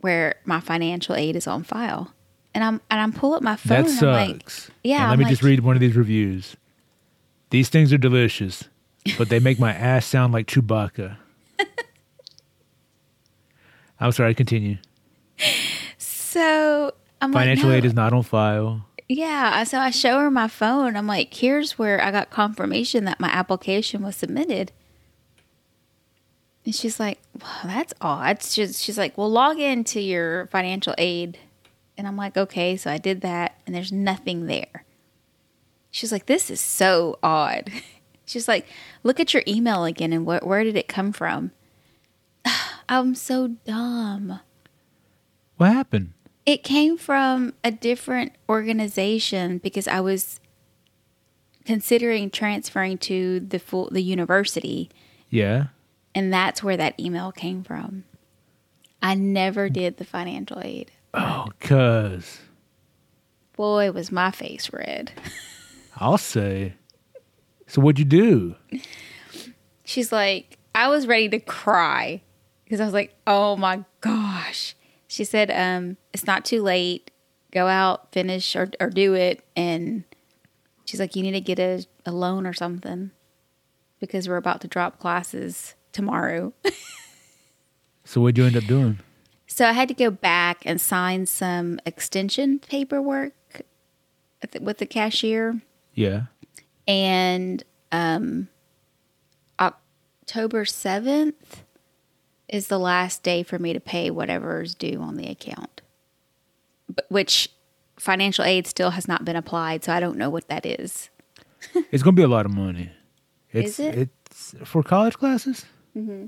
where 0.00 0.36
my 0.44 0.60
financial 0.60 1.14
aid 1.14 1.36
is 1.36 1.46
on 1.46 1.62
file. 1.62 2.12
And 2.54 2.64
I'm 2.64 2.80
and 2.90 3.00
I'm 3.00 3.12
pull 3.12 3.34
up 3.34 3.42
my 3.42 3.56
phone. 3.56 3.84
That 3.84 3.90
and 3.90 4.08
I'm 4.08 4.28
like, 4.30 4.50
sucks. 4.50 4.70
yeah. 4.82 4.96
And 4.96 5.04
let 5.04 5.12
I'm 5.12 5.18
me 5.18 5.24
like, 5.24 5.32
just 5.32 5.42
read 5.42 5.60
one 5.60 5.76
of 5.76 5.80
these 5.80 5.96
reviews. 5.96 6.56
These 7.50 7.68
things 7.68 7.92
are 7.92 7.98
delicious, 7.98 8.64
but 9.18 9.28
they 9.28 9.38
make 9.38 9.58
my 9.58 9.72
ass 9.74 10.06
sound 10.06 10.32
like 10.32 10.46
Chewbacca. 10.46 11.16
I'm 14.00 14.12
sorry, 14.12 14.34
continue. 14.34 14.76
So 15.98 16.92
I'm 17.20 17.32
Financial 17.32 17.68
like, 17.68 17.74
no. 17.74 17.78
aid 17.78 17.84
is 17.86 17.94
not 17.94 18.12
on 18.12 18.22
file. 18.22 18.84
Yeah, 19.08 19.62
so 19.64 19.78
I 19.78 19.90
show 19.90 20.18
her 20.18 20.30
my 20.30 20.48
phone. 20.48 20.96
I'm 20.96 21.06
like, 21.06 21.32
here's 21.32 21.78
where 21.78 22.02
I 22.02 22.10
got 22.10 22.28
confirmation 22.30 23.04
that 23.04 23.20
my 23.20 23.28
application 23.28 24.02
was 24.02 24.16
submitted. 24.16 24.72
And 26.64 26.74
she's 26.74 26.98
like, 26.98 27.20
well, 27.42 27.60
that's 27.64 27.94
odd. 28.00 28.42
She's, 28.42 28.82
she's 28.82 28.98
like, 28.98 29.16
well, 29.16 29.30
log 29.30 29.58
into 29.58 30.00
your 30.00 30.46
financial 30.48 30.94
aid. 30.98 31.38
And 31.98 32.06
I'm 32.06 32.16
like, 32.16 32.36
okay. 32.36 32.76
So 32.76 32.90
I 32.90 32.98
did 32.98 33.22
that, 33.22 33.58
and 33.66 33.74
there's 33.74 33.92
nothing 33.92 34.46
there. 34.46 34.84
She's 35.90 36.12
like, 36.12 36.26
this 36.26 36.50
is 36.50 36.60
so 36.60 37.18
odd. 37.22 37.70
She's 38.26 38.48
like, 38.48 38.66
look 39.04 39.20
at 39.20 39.32
your 39.32 39.44
email 39.46 39.84
again 39.84 40.12
and 40.12 40.24
wh- 40.26 40.44
where 40.44 40.64
did 40.64 40.76
it 40.76 40.88
come 40.88 41.12
from? 41.12 41.52
I'm 42.88 43.14
so 43.14 43.48
dumb. 43.48 44.40
What 45.56 45.72
happened? 45.72 46.12
It 46.44 46.62
came 46.64 46.98
from 46.98 47.54
a 47.64 47.70
different 47.70 48.32
organization 48.48 49.58
because 49.58 49.88
I 49.88 50.00
was 50.00 50.40
considering 51.64 52.30
transferring 52.30 52.98
to 52.98 53.40
the 53.40 53.58
full 53.58 53.88
the 53.90 54.02
university 54.02 54.90
Yeah. 55.30 55.66
And 56.16 56.32
that's 56.32 56.62
where 56.62 56.78
that 56.78 56.98
email 56.98 57.30
came 57.30 57.62
from. 57.62 58.04
I 59.02 59.14
never 59.14 59.68
did 59.68 59.98
the 59.98 60.04
financial 60.04 60.60
aid. 60.62 60.90
Oh, 61.12 61.48
cuz. 61.60 62.40
Boy, 63.54 63.92
was 63.92 64.10
my 64.10 64.30
face 64.30 64.72
red. 64.72 65.12
I'll 65.96 66.16
say. 66.16 66.72
So 67.66 67.82
what'd 67.82 67.98
you 67.98 68.06
do? 68.06 68.54
She's 69.84 70.10
like, 70.10 70.58
I 70.74 70.88
was 70.88 71.06
ready 71.06 71.28
to 71.28 71.38
cry 71.38 72.22
because 72.64 72.80
I 72.80 72.86
was 72.86 72.94
like, 72.94 73.14
oh 73.26 73.56
my 73.56 73.84
gosh. 74.00 74.74
She 75.06 75.22
said, 75.22 75.50
um, 75.50 75.98
it's 76.14 76.26
not 76.26 76.46
too 76.46 76.62
late. 76.62 77.10
Go 77.52 77.66
out, 77.66 78.10
finish 78.12 78.56
or, 78.56 78.70
or 78.80 78.88
do 78.88 79.12
it. 79.12 79.44
And 79.54 80.04
she's 80.86 80.98
like, 80.98 81.14
you 81.14 81.22
need 81.22 81.32
to 81.32 81.40
get 81.40 81.58
a, 81.58 81.84
a 82.06 82.10
loan 82.10 82.46
or 82.46 82.54
something 82.54 83.10
because 84.00 84.28
we're 84.28 84.36
about 84.36 84.62
to 84.62 84.68
drop 84.68 84.98
classes 84.98 85.74
tomorrow. 85.96 86.52
So 88.08 88.20
what'd 88.20 88.38
you 88.38 88.44
end 88.44 88.56
up 88.56 88.66
doing? 88.66 89.00
so 89.48 89.66
I 89.66 89.72
had 89.72 89.88
to 89.88 89.94
go 89.94 90.12
back 90.12 90.58
and 90.64 90.80
sign 90.80 91.26
some 91.26 91.80
extension 91.84 92.60
paperwork 92.60 93.32
with 94.60 94.78
the 94.78 94.86
cashier. 94.86 95.60
Yeah. 95.92 96.26
and 96.86 97.64
um 97.90 98.46
October 99.58 100.64
7th 100.64 101.34
is 102.48 102.68
the 102.68 102.78
last 102.78 103.22
day 103.24 103.42
for 103.42 103.58
me 103.58 103.72
to 103.72 103.80
pay 103.80 104.08
whatever 104.10 104.62
is 104.62 104.74
due 104.76 105.00
on 105.00 105.16
the 105.16 105.26
account. 105.28 105.80
But, 106.88 107.06
which 107.08 107.50
financial 107.98 108.44
aid 108.44 108.66
still 108.68 108.90
has 108.90 109.08
not 109.08 109.24
been 109.24 109.34
applied, 109.36 109.82
so 109.82 109.92
I 109.92 109.98
don't 110.00 110.16
know 110.16 110.30
what 110.30 110.46
that 110.48 110.64
is. 110.64 111.10
It's 111.90 112.02
gonna 112.04 112.14
be 112.14 112.22
a 112.22 112.28
lot 112.28 112.46
of 112.46 112.52
money. 112.52 112.90
It's, 113.52 113.80
Is 113.80 113.80
it? 113.80 114.10
It's 114.26 114.54
for 114.64 114.82
college 114.84 115.14
classes. 115.18 115.64
Mm-hmm. 115.96 116.26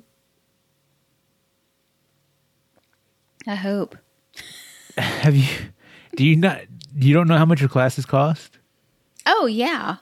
I 3.47 3.55
hope. 3.55 3.97
Have 4.97 5.37
you? 5.37 5.47
Do 6.17 6.25
you 6.25 6.37
not? 6.37 6.63
You 6.97 7.15
don't 7.15 7.29
know 7.29 7.37
how 7.37 7.45
much 7.45 7.61
your 7.61 7.69
classes 7.69 8.07
cost? 8.07 8.59
Oh, 9.27 9.47
yeah. 9.47 9.97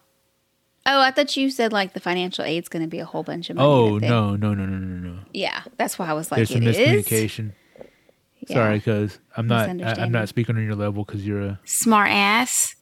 Oh, 0.88 1.00
I 1.00 1.10
thought 1.10 1.36
you 1.36 1.50
said 1.50 1.72
like 1.72 1.94
the 1.94 2.00
financial 2.00 2.44
aid's 2.44 2.68
going 2.68 2.82
to 2.82 2.88
be 2.88 3.00
a 3.00 3.04
whole 3.04 3.24
bunch 3.24 3.50
of 3.50 3.56
money. 3.56 3.68
Oh 3.68 3.96
I 3.96 4.08
no, 4.08 4.36
no, 4.36 4.54
no, 4.54 4.64
no, 4.66 4.76
no, 4.76 5.10
no. 5.10 5.18
Yeah, 5.34 5.62
that's 5.76 5.98
why 5.98 6.06
I 6.06 6.12
was 6.12 6.30
like, 6.30 6.38
There's 6.38 6.50
some 6.50 6.62
it 6.62 6.76
is. 6.76 7.04
miscommunication. 7.04 7.52
Yeah. 8.46 8.54
Sorry, 8.54 8.78
because 8.78 9.18
I'm 9.36 9.48
not. 9.48 9.68
I, 9.68 10.00
I'm 10.00 10.12
not 10.12 10.28
speaking 10.28 10.56
on 10.56 10.64
your 10.64 10.76
level 10.76 11.04
because 11.04 11.26
you're 11.26 11.40
a. 11.40 11.60
Smart 11.64 12.10
ass. 12.10 12.75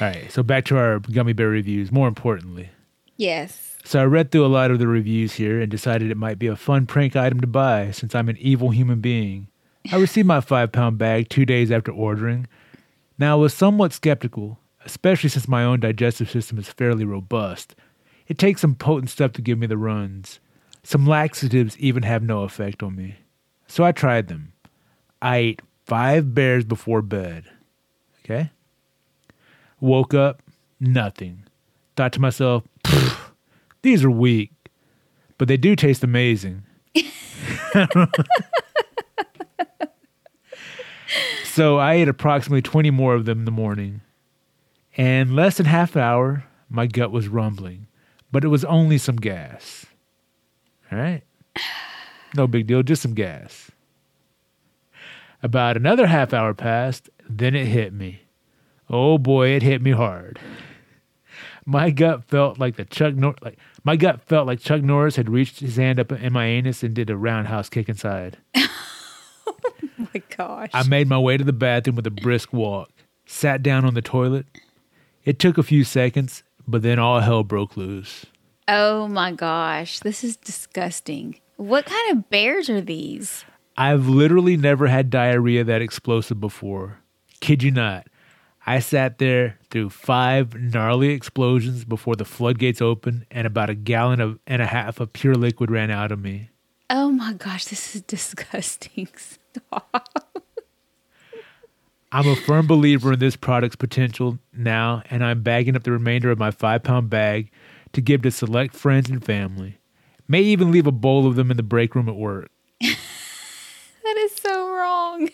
All 0.00 0.08
right, 0.08 0.30
so 0.30 0.42
back 0.42 0.64
to 0.66 0.76
our 0.78 0.98
gummy 1.00 1.32
bear 1.32 1.48
reviews. 1.48 1.90
More 1.92 2.08
importantly, 2.08 2.70
Yes. 3.16 3.76
so 3.84 4.00
I 4.00 4.04
read 4.04 4.30
through 4.30 4.46
a 4.46 4.48
lot 4.48 4.70
of 4.70 4.78
the 4.78 4.86
reviews 4.88 5.34
here 5.34 5.60
and 5.60 5.70
decided 5.70 6.10
it 6.10 6.16
might 6.16 6.38
be 6.38 6.46
a 6.46 6.56
fun 6.56 6.86
prank 6.86 7.16
item 7.16 7.40
to 7.40 7.46
buy 7.46 7.90
since 7.90 8.14
I'm 8.14 8.28
an 8.28 8.36
evil 8.38 8.70
human 8.70 9.00
being. 9.00 9.48
I 9.90 9.96
received 9.96 10.26
my 10.28 10.40
five 10.40 10.72
pound 10.72 10.98
bag 10.98 11.28
two 11.28 11.44
days 11.46 11.70
after 11.70 11.90
ordering. 11.92 12.46
Now, 13.18 13.32
I 13.32 13.40
was 13.40 13.52
somewhat 13.54 13.92
skeptical, 13.92 14.58
especially 14.84 15.30
since 15.30 15.48
my 15.48 15.64
own 15.64 15.80
digestive 15.80 16.30
system 16.30 16.58
is 16.58 16.68
fairly 16.68 17.04
robust. 17.04 17.74
It 18.28 18.38
takes 18.38 18.60
some 18.60 18.74
potent 18.74 19.10
stuff 19.10 19.32
to 19.32 19.42
give 19.42 19.58
me 19.58 19.66
the 19.66 19.78
runs. 19.78 20.38
Some 20.84 21.06
laxatives 21.06 21.76
even 21.78 22.02
have 22.04 22.22
no 22.22 22.42
effect 22.44 22.82
on 22.82 22.94
me. 22.94 23.16
So 23.66 23.84
I 23.84 23.92
tried 23.92 24.28
them. 24.28 24.52
I 25.20 25.36
ate 25.38 25.62
five 25.86 26.34
bears 26.34 26.64
before 26.64 27.02
bed. 27.02 27.44
Okay? 28.24 28.50
Woke 29.80 30.14
up, 30.14 30.42
nothing. 30.80 31.44
Thought 31.96 32.12
to 32.14 32.20
myself, 32.20 32.64
these 33.82 34.04
are 34.04 34.10
weak, 34.10 34.52
but 35.36 35.48
they 35.48 35.56
do 35.56 35.76
taste 35.76 36.02
amazing. 36.04 36.64
so 41.44 41.78
I 41.78 41.94
ate 41.94 42.08
approximately 42.08 42.62
20 42.62 42.90
more 42.90 43.14
of 43.14 43.24
them 43.24 43.40
in 43.40 43.44
the 43.44 43.50
morning. 43.50 44.00
And 44.96 45.34
less 45.34 45.56
than 45.58 45.66
half 45.66 45.94
an 45.94 46.02
hour, 46.02 46.44
my 46.68 46.86
gut 46.86 47.12
was 47.12 47.28
rumbling, 47.28 47.86
but 48.32 48.44
it 48.44 48.48
was 48.48 48.64
only 48.64 48.98
some 48.98 49.16
gas. 49.16 49.86
All 50.90 50.98
right? 50.98 51.22
No 52.34 52.46
big 52.46 52.66
deal, 52.66 52.82
just 52.82 53.02
some 53.02 53.14
gas. 53.14 53.70
About 55.42 55.76
another 55.76 56.06
half 56.06 56.34
hour 56.34 56.52
passed, 56.52 57.08
then 57.28 57.54
it 57.54 57.66
hit 57.66 57.92
me. 57.92 58.22
Oh 58.90 59.18
boy, 59.18 59.48
it 59.50 59.62
hit 59.62 59.82
me 59.82 59.90
hard. 59.90 60.38
My 61.66 61.90
gut 61.90 62.24
felt 62.24 62.58
like 62.58 62.76
the 62.76 62.84
Chuck 62.84 63.14
Nor- 63.14 63.34
like 63.42 63.58
my 63.84 63.96
gut 63.96 64.22
felt 64.22 64.46
like 64.46 64.60
Chuck 64.60 64.82
Norris 64.82 65.16
had 65.16 65.28
reached 65.28 65.60
his 65.60 65.76
hand 65.76 66.00
up 66.00 66.10
in 66.12 66.32
my 66.32 66.46
anus 66.46 66.82
and 66.82 66.94
did 66.94 67.10
a 67.10 67.16
roundhouse 67.16 67.68
kick 67.68 67.88
inside. 67.88 68.38
Oh 70.00 70.06
my 70.14 70.22
gosh. 70.36 70.70
I 70.72 70.84
made 70.84 71.08
my 71.08 71.18
way 71.18 71.36
to 71.36 71.42
the 71.44 71.52
bathroom 71.52 71.96
with 71.96 72.06
a 72.06 72.10
brisk 72.10 72.52
walk, 72.52 72.90
sat 73.26 73.62
down 73.64 73.84
on 73.84 73.94
the 73.94 74.00
toilet. 74.02 74.46
It 75.24 75.38
took 75.40 75.58
a 75.58 75.62
few 75.62 75.82
seconds, 75.82 76.44
but 76.68 76.82
then 76.82 76.98
all 77.00 77.18
hell 77.20 77.42
broke 77.42 77.76
loose. 77.76 78.24
Oh 78.68 79.08
my 79.08 79.32
gosh, 79.32 79.98
this 80.00 80.22
is 80.22 80.36
disgusting. 80.36 81.40
What 81.56 81.86
kind 81.86 82.12
of 82.12 82.30
bears 82.30 82.70
are 82.70 82.80
these? 82.80 83.44
I've 83.76 84.08
literally 84.08 84.56
never 84.56 84.86
had 84.86 85.10
diarrhea 85.10 85.64
that 85.64 85.82
explosive 85.82 86.40
before. 86.40 87.00
Kid 87.40 87.62
you 87.62 87.72
not. 87.72 88.06
I 88.68 88.80
sat 88.80 89.16
there 89.16 89.58
through 89.70 89.88
five 89.88 90.54
gnarly 90.54 91.08
explosions 91.08 91.86
before 91.86 92.16
the 92.16 92.26
floodgates 92.26 92.82
opened 92.82 93.24
and 93.30 93.46
about 93.46 93.70
a 93.70 93.74
gallon 93.74 94.20
of, 94.20 94.38
and 94.46 94.60
a 94.60 94.66
half 94.66 95.00
of 95.00 95.14
pure 95.14 95.34
liquid 95.34 95.70
ran 95.70 95.90
out 95.90 96.12
of 96.12 96.18
me. 96.18 96.50
Oh 96.90 97.10
my 97.10 97.32
gosh, 97.32 97.64
this 97.64 97.94
is 97.96 98.02
disgusting. 98.02 99.08
Stop. 99.16 100.28
I'm 102.12 102.28
a 102.28 102.36
firm 102.36 102.66
believer 102.66 103.14
in 103.14 103.20
this 103.20 103.36
product's 103.36 103.74
potential 103.74 104.38
now, 104.52 105.02
and 105.08 105.24
I'm 105.24 105.42
bagging 105.42 105.74
up 105.74 105.84
the 105.84 105.92
remainder 105.92 106.30
of 106.30 106.38
my 106.38 106.50
five 106.50 106.82
pound 106.82 107.08
bag 107.08 107.50
to 107.94 108.02
give 108.02 108.20
to 108.20 108.30
select 108.30 108.74
friends 108.74 109.08
and 109.08 109.24
family. 109.24 109.78
May 110.28 110.42
even 110.42 110.70
leave 110.70 110.86
a 110.86 110.92
bowl 110.92 111.26
of 111.26 111.36
them 111.36 111.50
in 111.50 111.56
the 111.56 111.62
break 111.62 111.94
room 111.94 112.08
at 112.10 112.16
work. 112.16 112.50
That 114.04 114.16
is 114.18 114.34
so 114.36 114.70
wrong. 114.70 115.28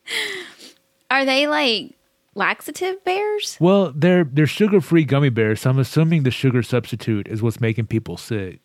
Are 1.10 1.24
they 1.26 1.46
like 1.46 1.94
laxative 2.40 3.04
bears? 3.04 3.58
Well, 3.60 3.92
they're 3.94 4.24
they're 4.24 4.46
sugar 4.46 4.80
free 4.80 5.04
gummy 5.04 5.28
bears, 5.28 5.60
so 5.60 5.70
I'm 5.70 5.78
assuming 5.78 6.22
the 6.24 6.30
sugar 6.30 6.62
substitute 6.62 7.28
is 7.28 7.42
what's 7.42 7.60
making 7.60 7.86
people 7.86 8.16
sick. 8.16 8.58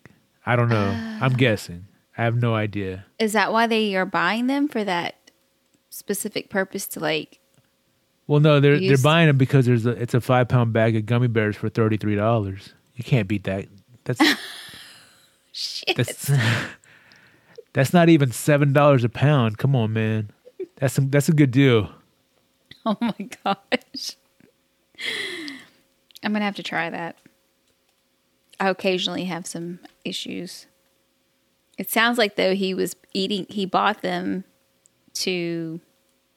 I 0.44 0.56
don't 0.56 0.70
know. 0.70 0.88
I'm 1.20 1.34
ah. 1.34 1.36
guessing. 1.36 1.86
I 2.16 2.24
have 2.24 2.36
no 2.36 2.54
idea. 2.54 3.04
Is 3.18 3.34
that 3.34 3.52
why 3.52 3.66
they 3.66 3.94
are 3.94 4.06
buying 4.06 4.46
them 4.46 4.68
for 4.68 4.82
that 4.84 5.30
specific 5.90 6.48
purpose 6.48 6.86
to 6.88 7.00
like 7.00 7.38
Well, 8.26 8.40
no, 8.40 8.58
they're 8.58 8.76
Use- 8.76 8.88
they're 8.88 9.04
buying 9.12 9.26
them 9.26 9.36
because 9.36 9.66
there's 9.66 9.84
a 9.84 9.90
it's 9.90 10.14
a 10.14 10.20
five 10.20 10.48
pound 10.48 10.72
bag 10.72 10.96
of 10.96 11.04
gummy 11.04 11.28
bears 11.28 11.56
for 11.56 11.68
thirty 11.68 11.98
three 11.98 12.16
dollars. 12.16 12.72
You 12.94 13.04
can't 13.04 13.28
beat 13.28 13.44
that. 13.44 13.66
That's 14.04 14.22
shit? 15.52 15.96
that's 15.96 16.32
that's 17.74 17.92
not 17.92 18.08
even 18.08 18.32
seven 18.32 18.72
dollars 18.72 19.04
a 19.04 19.10
pound. 19.10 19.58
Come 19.58 19.76
on, 19.76 19.92
man. 19.92 20.30
That's 20.76 20.94
some, 20.94 21.10
that's 21.10 21.28
a 21.28 21.32
good 21.32 21.50
deal. 21.50 21.90
Oh 22.88 22.96
my 23.00 23.28
gosh. 23.44 24.16
I'm 26.22 26.30
going 26.30 26.40
to 26.40 26.44
have 26.44 26.54
to 26.54 26.62
try 26.62 26.88
that. 26.88 27.16
I 28.60 28.68
occasionally 28.68 29.24
have 29.24 29.44
some 29.44 29.80
issues. 30.04 30.66
It 31.78 31.90
sounds 31.90 32.16
like 32.16 32.36
though 32.36 32.54
he 32.54 32.74
was 32.74 32.94
eating 33.12 33.46
he 33.50 33.66
bought 33.66 34.02
them 34.02 34.44
to 35.14 35.80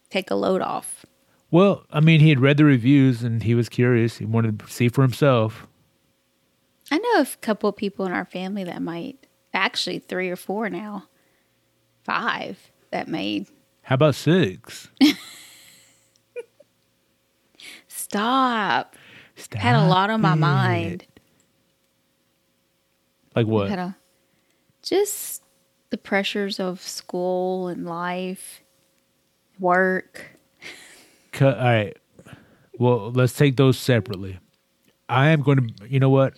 take 0.09 0.31
a 0.31 0.35
load 0.35 0.61
off. 0.61 1.05
Well, 1.51 1.85
I 1.91 1.99
mean, 1.99 2.19
he 2.19 2.29
had 2.29 2.39
read 2.39 2.57
the 2.57 2.65
reviews 2.65 3.23
and 3.23 3.43
he 3.43 3.53
was 3.53 3.69
curious. 3.69 4.17
He 4.17 4.25
wanted 4.25 4.59
to 4.59 4.67
see 4.67 4.89
for 4.89 5.03
himself. 5.03 5.67
I 6.91 6.97
know 6.97 7.21
a 7.21 7.27
couple 7.41 7.69
of 7.69 7.75
people 7.75 8.05
in 8.07 8.11
our 8.11 8.25
family 8.25 8.63
that 8.63 8.81
might 8.81 9.27
actually 9.53 9.99
3 9.99 10.29
or 10.29 10.35
4 10.35 10.69
now. 10.69 11.05
5 12.05 12.71
that 12.89 13.07
made 13.07 13.47
How 13.83 13.95
about 13.95 14.15
six? 14.15 14.89
Stop. 18.09 18.95
Had 19.53 19.75
a 19.75 19.87
lot 19.87 20.09
on 20.09 20.21
my 20.21 20.33
it. 20.33 20.37
mind. 20.37 21.05
Like 23.35 23.47
what? 23.47 23.69
Had 23.69 23.79
a, 23.79 23.95
just 24.81 25.43
the 25.91 25.97
pressures 25.97 26.59
of 26.59 26.81
school 26.81 27.67
and 27.67 27.85
life, 27.85 28.61
work. 29.59 30.25
All 31.39 31.51
right. 31.51 31.95
Well, 32.77 33.11
let's 33.11 33.33
take 33.33 33.55
those 33.55 33.77
separately. 33.77 34.39
I 35.07 35.29
am 35.29 35.41
going 35.41 35.67
to. 35.67 35.87
You 35.87 35.99
know 35.99 36.09
what? 36.09 36.33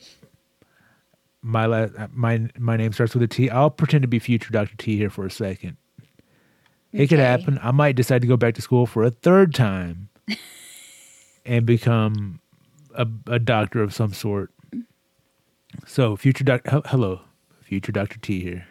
My 1.42 1.66
last, 1.66 1.94
my 2.14 2.50
my 2.60 2.78
name 2.78 2.92
starts 2.94 3.14
with 3.14 3.24
a 3.24 3.28
T. 3.28 3.50
I'll 3.50 3.72
pretend 3.72 4.02
to 4.04 4.08
be 4.08 4.20
future 4.20 4.52
Doctor 4.52 4.76
T 4.78 4.98
here 4.98 5.10
for 5.10 5.26
a 5.26 5.32
second. 5.32 5.78
It 6.92 7.08
could 7.08 7.20
happen. 7.20 7.58
I 7.64 7.72
might 7.72 7.96
decide 7.96 8.22
to 8.22 8.28
go 8.28 8.36
back 8.36 8.54
to 8.56 8.62
school 8.62 8.86
for 8.86 9.04
a 9.04 9.12
third 9.12 9.56
time 9.56 10.10
and 11.46 11.66
become 11.66 12.40
a, 12.96 13.08
a 13.28 13.40
doctor 13.40 13.82
of 13.82 13.94
some 13.94 14.14
sort. 14.14 14.52
So, 15.86 16.16
future 16.16 16.44
doctor, 16.44 16.72
he- 16.72 16.90
Hello, 16.90 17.22
future 17.64 17.92
Doctor 17.92 18.20
T 18.20 18.42
here. 18.42 18.68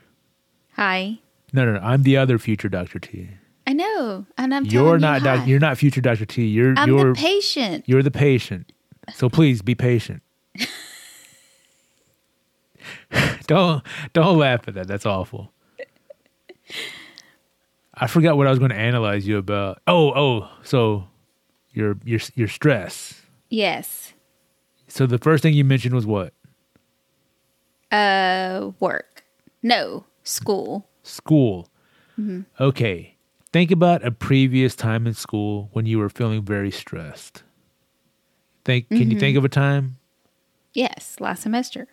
Hi. 0.75 1.19
No, 1.53 1.65
no, 1.65 1.75
no. 1.75 1.81
I'm 1.81 2.03
the 2.03 2.17
other 2.17 2.39
future 2.39 2.69
Doctor 2.69 2.99
T. 2.99 3.31
I 3.67 3.73
know, 3.73 4.27
and 4.37 4.55
I'm 4.55 4.65
You're 4.65 4.99
telling 4.99 5.00
not 5.00 5.21
you 5.21 5.25
doc. 5.25 5.47
You're 5.47 5.61
not 5.61 5.79
future 5.79 6.00
Doctor 6.00 6.27
T. 6.27 6.47
You're 6.47 6.75
I'm 6.77 6.89
you're 6.89 7.15
the 7.15 7.19
patient. 7.19 7.85
You're 7.87 8.03
the 8.03 8.11
patient. 8.11 8.73
So 9.15 9.29
please 9.29 9.62
be 9.62 9.75
patient. 9.75 10.23
don't 13.47 13.83
don't 14.12 14.39
laugh 14.39 14.67
at 14.69 14.75
that. 14.75 14.87
That's 14.87 15.07
awful. 15.07 15.53
I 17.95 18.07
forgot 18.07 18.37
what 18.37 18.47
I 18.47 18.50
was 18.50 18.59
going 18.59 18.71
to 18.71 18.77
analyze 18.77 19.27
you 19.27 19.37
about. 19.37 19.83
Oh, 19.87 20.12
oh, 20.15 20.50
so 20.62 21.09
your 21.72 21.96
your 22.04 22.20
your 22.35 22.48
stress. 22.48 23.22
Yes. 23.48 24.12
So 24.88 25.06
the 25.06 25.18
first 25.18 25.42
thing 25.42 25.54
you 25.54 25.64
mentioned 25.64 25.94
was 25.94 26.06
what? 26.06 26.33
Uh, 27.90 28.70
work. 28.80 29.24
No, 29.62 30.04
school. 30.24 30.88
School. 31.02 31.68
Okay. 32.61 33.16
Think 33.52 33.70
about 33.70 34.04
a 34.04 34.11
previous 34.11 34.76
time 34.76 35.06
in 35.06 35.14
school 35.14 35.70
when 35.72 35.87
you 35.87 35.98
were 35.98 36.11
feeling 36.11 36.44
very 36.44 36.70
stressed. 36.70 37.42
Think 38.64 38.88
can 38.88 39.11
you 39.11 39.18
think 39.18 39.38
of 39.38 39.44
a 39.44 39.48
time? 39.48 39.96
Yes, 40.74 41.16
last 41.18 41.42
semester. 41.42 41.88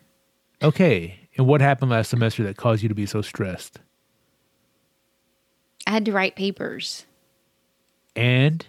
Okay. 0.61 1.17
And 1.37 1.47
what 1.47 1.61
happened 1.61 1.91
last 1.91 2.09
semester 2.09 2.43
that 2.43 2.57
caused 2.57 2.83
you 2.83 2.89
to 2.89 2.95
be 2.95 3.05
so 3.05 3.21
stressed? 3.21 3.79
I 5.87 5.91
had 5.91 6.05
to 6.05 6.11
write 6.11 6.35
papers, 6.35 7.05
And 8.15 8.65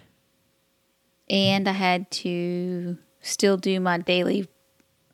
and 1.29 1.67
I 1.67 1.73
had 1.73 2.09
to 2.11 2.97
still 3.21 3.57
do 3.57 3.79
my 3.79 3.97
daily 3.97 4.47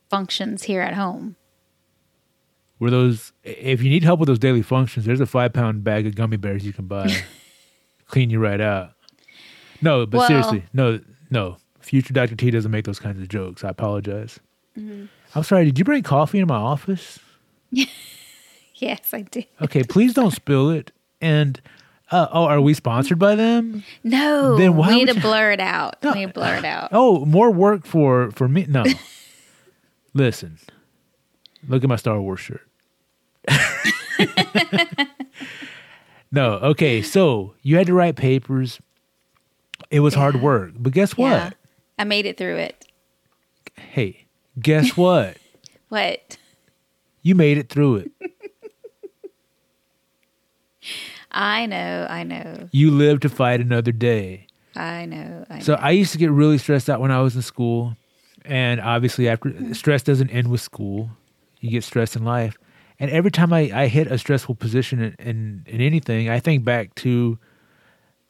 functions 0.10 0.64
here 0.64 0.82
at 0.82 0.94
home. 0.94 1.36
were 2.80 2.90
those 2.92 3.32
if 3.44 3.82
you 3.82 3.90
need 3.90 4.04
help 4.04 4.20
with 4.20 4.28
those 4.28 4.40
daily 4.40 4.62
functions, 4.62 5.06
there's 5.06 5.22
a 5.22 5.26
five 5.26 5.54
pound 5.54 5.84
bag 5.84 6.06
of 6.08 6.16
gummy 6.16 6.38
bears 6.38 6.66
you 6.66 6.74
can 6.74 6.86
buy. 6.86 7.10
Clean 8.08 8.30
you 8.30 8.40
right 8.40 8.62
out. 8.62 8.92
No, 9.82 10.06
but 10.06 10.20
Well- 10.20 10.28
seriously, 10.28 10.64
no, 10.74 11.00
no. 11.30 11.58
Future 11.80 12.14
Dr. 12.14 12.36
T 12.36 12.50
doesn't 12.50 12.72
make 12.72 12.86
those 12.86 13.00
kinds 13.00 13.22
of 13.22 13.28
jokes. 13.28 13.64
I 13.64 13.70
apologize. 13.70 14.40
Mm-hmm. 14.76 15.06
I'm 15.36 15.44
sorry, 15.44 15.66
did 15.66 15.78
you 15.78 15.86
bring 15.86 16.02
coffee 16.02 16.40
in 16.40 16.48
my 16.48 16.56
office? 16.56 17.20
Yes, 18.78 19.14
I 19.14 19.22
did. 19.22 19.48
Okay, 19.62 19.84
please 19.84 20.14
don't 20.14 20.32
spill 20.32 20.70
it. 20.70 20.92
And 21.22 21.62
uh, 22.12 22.28
oh, 22.32 22.46
are 22.46 22.62
we 22.62 22.74
sponsored 22.74 23.18
by 23.20 23.36
them? 23.36 23.84
No, 24.04 24.56
Then 24.58 24.76
why 24.76 24.90
we 24.90 24.96
need 24.96 25.08
to 25.10 25.16
you- 25.16 25.22
blur 25.22 25.52
it 25.52 25.60
out. 25.60 25.96
No. 26.04 26.14
We 26.14 26.20
need 26.20 26.28
to 26.28 26.34
blur 26.34 26.56
it 26.58 26.66
out. 26.66 26.90
Oh, 26.92 27.26
more 27.26 27.50
work 27.52 27.86
for 27.86 28.32
for 28.32 28.48
me. 28.48 28.66
No. 28.70 28.84
Listen. 30.14 30.58
Look 31.68 31.84
at 31.84 31.90
my 31.90 31.96
Star 31.96 32.22
Wars 32.22 32.40
shirt. 32.40 32.62
no, 36.32 36.54
okay. 36.54 37.02
So, 37.02 37.56
you 37.62 37.78
had 37.78 37.88
to 37.88 37.94
write 37.94 38.16
papers. 38.16 38.80
It 39.90 40.00
was 40.02 40.14
hard 40.14 40.42
work. 40.42 40.72
But 40.78 40.94
guess 40.94 41.18
what? 41.18 41.30
Yeah, 41.30 41.50
I 42.00 42.04
made 42.04 42.26
it 42.26 42.38
through 42.38 42.58
it. 42.58 42.86
Hey, 43.76 44.26
guess 44.60 44.96
what? 44.98 45.38
What? 45.90 46.38
you 47.22 47.36
made 47.36 47.58
it 47.58 47.70
through 47.70 47.98
it. 47.98 48.12
I 51.36 51.66
know, 51.66 52.08
I 52.10 52.24
know, 52.24 52.70
You 52.72 52.92
live 52.92 53.20
to 53.20 53.30
fight 53.30 53.60
another 53.60 53.92
day. 53.92 54.48
I 54.76 55.06
know. 55.06 55.46
I 55.50 55.56
know. 55.56 55.60
So 55.60 55.74
I 55.76 55.92
used 55.92 56.14
to 56.14 56.18
get 56.18 56.32
really 56.32 56.58
stressed 56.58 56.90
out 56.90 57.02
when 57.02 57.12
I 57.12 57.22
was 57.22 57.36
in 57.36 57.42
school, 57.42 57.96
and 58.46 58.80
obviously 58.80 59.28
after 59.28 59.74
stress 59.74 60.02
doesn't 60.02 60.30
end 60.30 60.50
with 60.50 60.62
school, 60.62 61.10
you 61.60 61.72
get 61.72 61.84
stressed 61.84 62.16
in 62.16 62.24
life. 62.24 62.58
And 63.00 63.12
every 63.12 63.32
time 63.32 63.52
I, 63.52 63.70
I 63.74 63.88
hit 63.88 64.08
a 64.08 64.18
stressful 64.18 64.56
position 64.56 65.02
in, 65.02 65.16
in 65.20 65.64
in 65.68 65.82
anything, 65.82 66.30
I 66.30 66.40
think 66.40 66.64
back 66.64 66.96
to. 66.96 67.38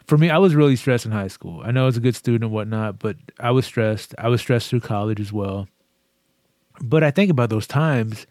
For 0.07 0.17
me, 0.19 0.29
I 0.29 0.37
was 0.37 0.53
really 0.53 0.75
stressed 0.75 1.05
in 1.05 1.11
high 1.11 1.29
school. 1.29 1.61
I 1.63 1.71
know 1.71 1.83
I 1.83 1.85
was 1.87 1.97
a 1.97 1.99
good 1.99 2.15
student 2.15 2.43
and 2.43 2.53
whatnot, 2.53 2.99
but 2.99 3.17
I 3.39 3.49
was 3.51 3.65
stressed. 3.65 4.13
I 4.19 4.29
was 4.29 4.39
stressed 4.39 4.69
through 4.69 4.81
college 4.81 5.19
as 5.19 5.33
well. 5.33 5.67
But 6.81 7.03
I 7.03 7.09
think 7.09 7.31
about 7.31 7.49
those 7.49 7.65
times, 7.65 8.27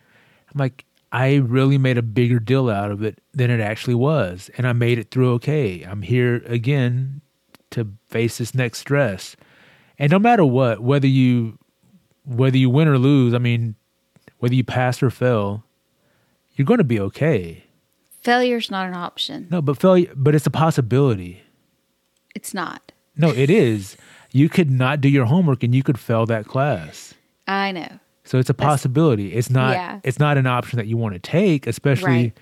I'm 0.53 0.59
like, 0.59 0.85
I 1.15 1.37
really 1.37 1.79
made 1.79 1.97
a 1.97 2.03
bigger 2.03 2.41
deal 2.41 2.69
out 2.69 2.91
of 2.91 3.05
it 3.05 3.21
than 3.33 3.49
it 3.49 3.61
actually 3.61 3.95
was, 3.95 4.51
and 4.59 4.67
I 4.67 4.73
made 4.73 4.99
it 4.99 5.13
through 5.13 5.33
okay. 5.35 5.83
I'm 5.83 6.03
here 6.03 6.43
again 6.47 7.21
to 7.71 7.87
face 8.09 8.39
this 8.39 8.53
next 8.53 8.81
stress. 8.81 9.37
And 9.97 10.11
no 10.11 10.19
matter 10.19 10.45
what, 10.45 10.81
whether 10.81 11.07
you 11.07 11.57
whether 12.25 12.57
you 12.57 12.69
win 12.69 12.89
or 12.89 12.99
lose, 12.99 13.33
I 13.33 13.39
mean, 13.39 13.77
whether 14.41 14.57
you 14.57 14.65
pass 14.65 15.05
or 15.05 15.11
fail, 15.11 15.63
you're 16.57 16.67
going 16.67 16.79
to 16.79 16.85
be 16.85 16.99
okay. 16.99 17.63
Failure's 18.23 18.69
not 18.69 18.89
an 18.89 18.95
option. 18.95 19.47
No, 19.53 19.63
but 19.63 19.79
failure, 19.79 20.11
but 20.17 20.35
it's 20.35 20.47
a 20.47 20.51
possibility. 20.51 21.43
It's 22.35 22.53
not. 22.53 22.91
No, 23.17 23.29
it 23.29 23.51
is. 23.51 23.97
You 24.33 24.49
could 24.49 24.69
not 24.69 25.01
do 25.01 25.09
your 25.09 25.27
homework 25.27 25.63
and 25.63 25.73
you 25.77 25.85
could 25.85 26.01
fail 26.01 26.27
that 26.27 26.47
class. 26.47 27.15
I 27.47 27.71
know. 27.71 28.01
So 28.25 28.39
it's 28.39 28.51
a 28.51 28.55
possibility. 28.55 29.33
It's 29.35 29.51
not. 29.51 29.73
Yeah. 29.73 30.01
It's 30.03 30.19
not 30.19 30.39
an 30.39 30.47
option 30.47 30.79
that 30.79 30.87
you 30.87 30.97
want 30.97 31.15
to 31.15 31.19
take, 31.21 31.67
especially 31.67 32.09
Right. 32.11 32.39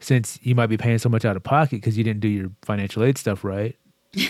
since 0.00 0.38
you 0.42 0.54
might 0.54 0.68
be 0.68 0.76
paying 0.78 0.98
so 0.98 1.08
much 1.08 1.24
out 1.24 1.36
of 1.36 1.42
pocket 1.42 1.76
because 1.76 1.98
you 1.98 2.04
didn't 2.04 2.20
do 2.20 2.28
your 2.28 2.50
financial 2.62 3.04
aid 3.04 3.18
stuff 3.18 3.44
right. 3.44 3.76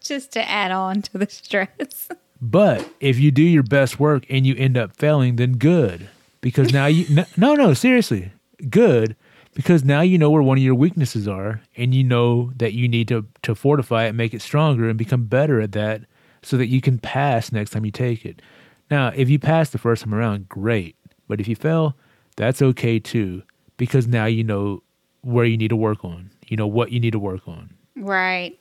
Just 0.00 0.32
to 0.32 0.48
add 0.48 0.70
on 0.70 1.02
to 1.02 1.18
the 1.18 1.28
stress. 1.28 2.08
But 2.42 2.86
if 3.00 3.18
you 3.18 3.30
do 3.30 3.42
your 3.42 3.62
best 3.62 3.98
work 3.98 4.26
and 4.28 4.44
you 4.46 4.54
end 4.56 4.76
up 4.76 4.94
failing, 4.96 5.36
then 5.36 5.52
good. 5.52 6.10
Because 6.42 6.74
now 6.74 6.84
you, 6.86 7.06
no, 7.08 7.24
no, 7.38 7.54
no, 7.54 7.72
seriously, 7.72 8.32
good. 8.68 9.16
Because 9.54 9.82
now 9.82 10.02
you 10.02 10.18
know 10.18 10.30
where 10.30 10.42
one 10.42 10.58
of 10.58 10.64
your 10.64 10.74
weaknesses 10.74 11.26
are 11.26 11.62
and 11.74 11.94
you 11.94 12.04
know 12.04 12.52
that 12.56 12.74
you 12.74 12.86
need 12.86 13.08
to, 13.08 13.24
to 13.44 13.54
fortify 13.54 14.04
it, 14.04 14.14
make 14.14 14.34
it 14.34 14.42
stronger, 14.42 14.90
and 14.90 14.98
become 14.98 15.24
better 15.24 15.58
at 15.62 15.72
that 15.72 16.02
so 16.42 16.58
that 16.58 16.66
you 16.66 16.82
can 16.82 16.98
pass 16.98 17.50
next 17.50 17.70
time 17.70 17.86
you 17.86 17.92
take 17.92 18.26
it. 18.26 18.42
Now, 18.90 19.08
if 19.14 19.30
you 19.30 19.38
pass 19.38 19.70
the 19.70 19.78
first 19.78 20.02
time 20.04 20.14
around, 20.14 20.48
great. 20.48 20.96
But 21.26 21.40
if 21.40 21.48
you 21.48 21.56
fail, 21.56 21.96
that's 22.36 22.60
okay 22.60 22.98
too, 22.98 23.42
because 23.76 24.06
now 24.06 24.26
you 24.26 24.44
know 24.44 24.82
where 25.22 25.44
you 25.44 25.56
need 25.56 25.68
to 25.68 25.76
work 25.76 26.04
on. 26.04 26.30
You 26.46 26.56
know 26.56 26.66
what 26.66 26.92
you 26.92 27.00
need 27.00 27.12
to 27.12 27.18
work 27.18 27.48
on. 27.48 27.74
Right. 27.96 28.58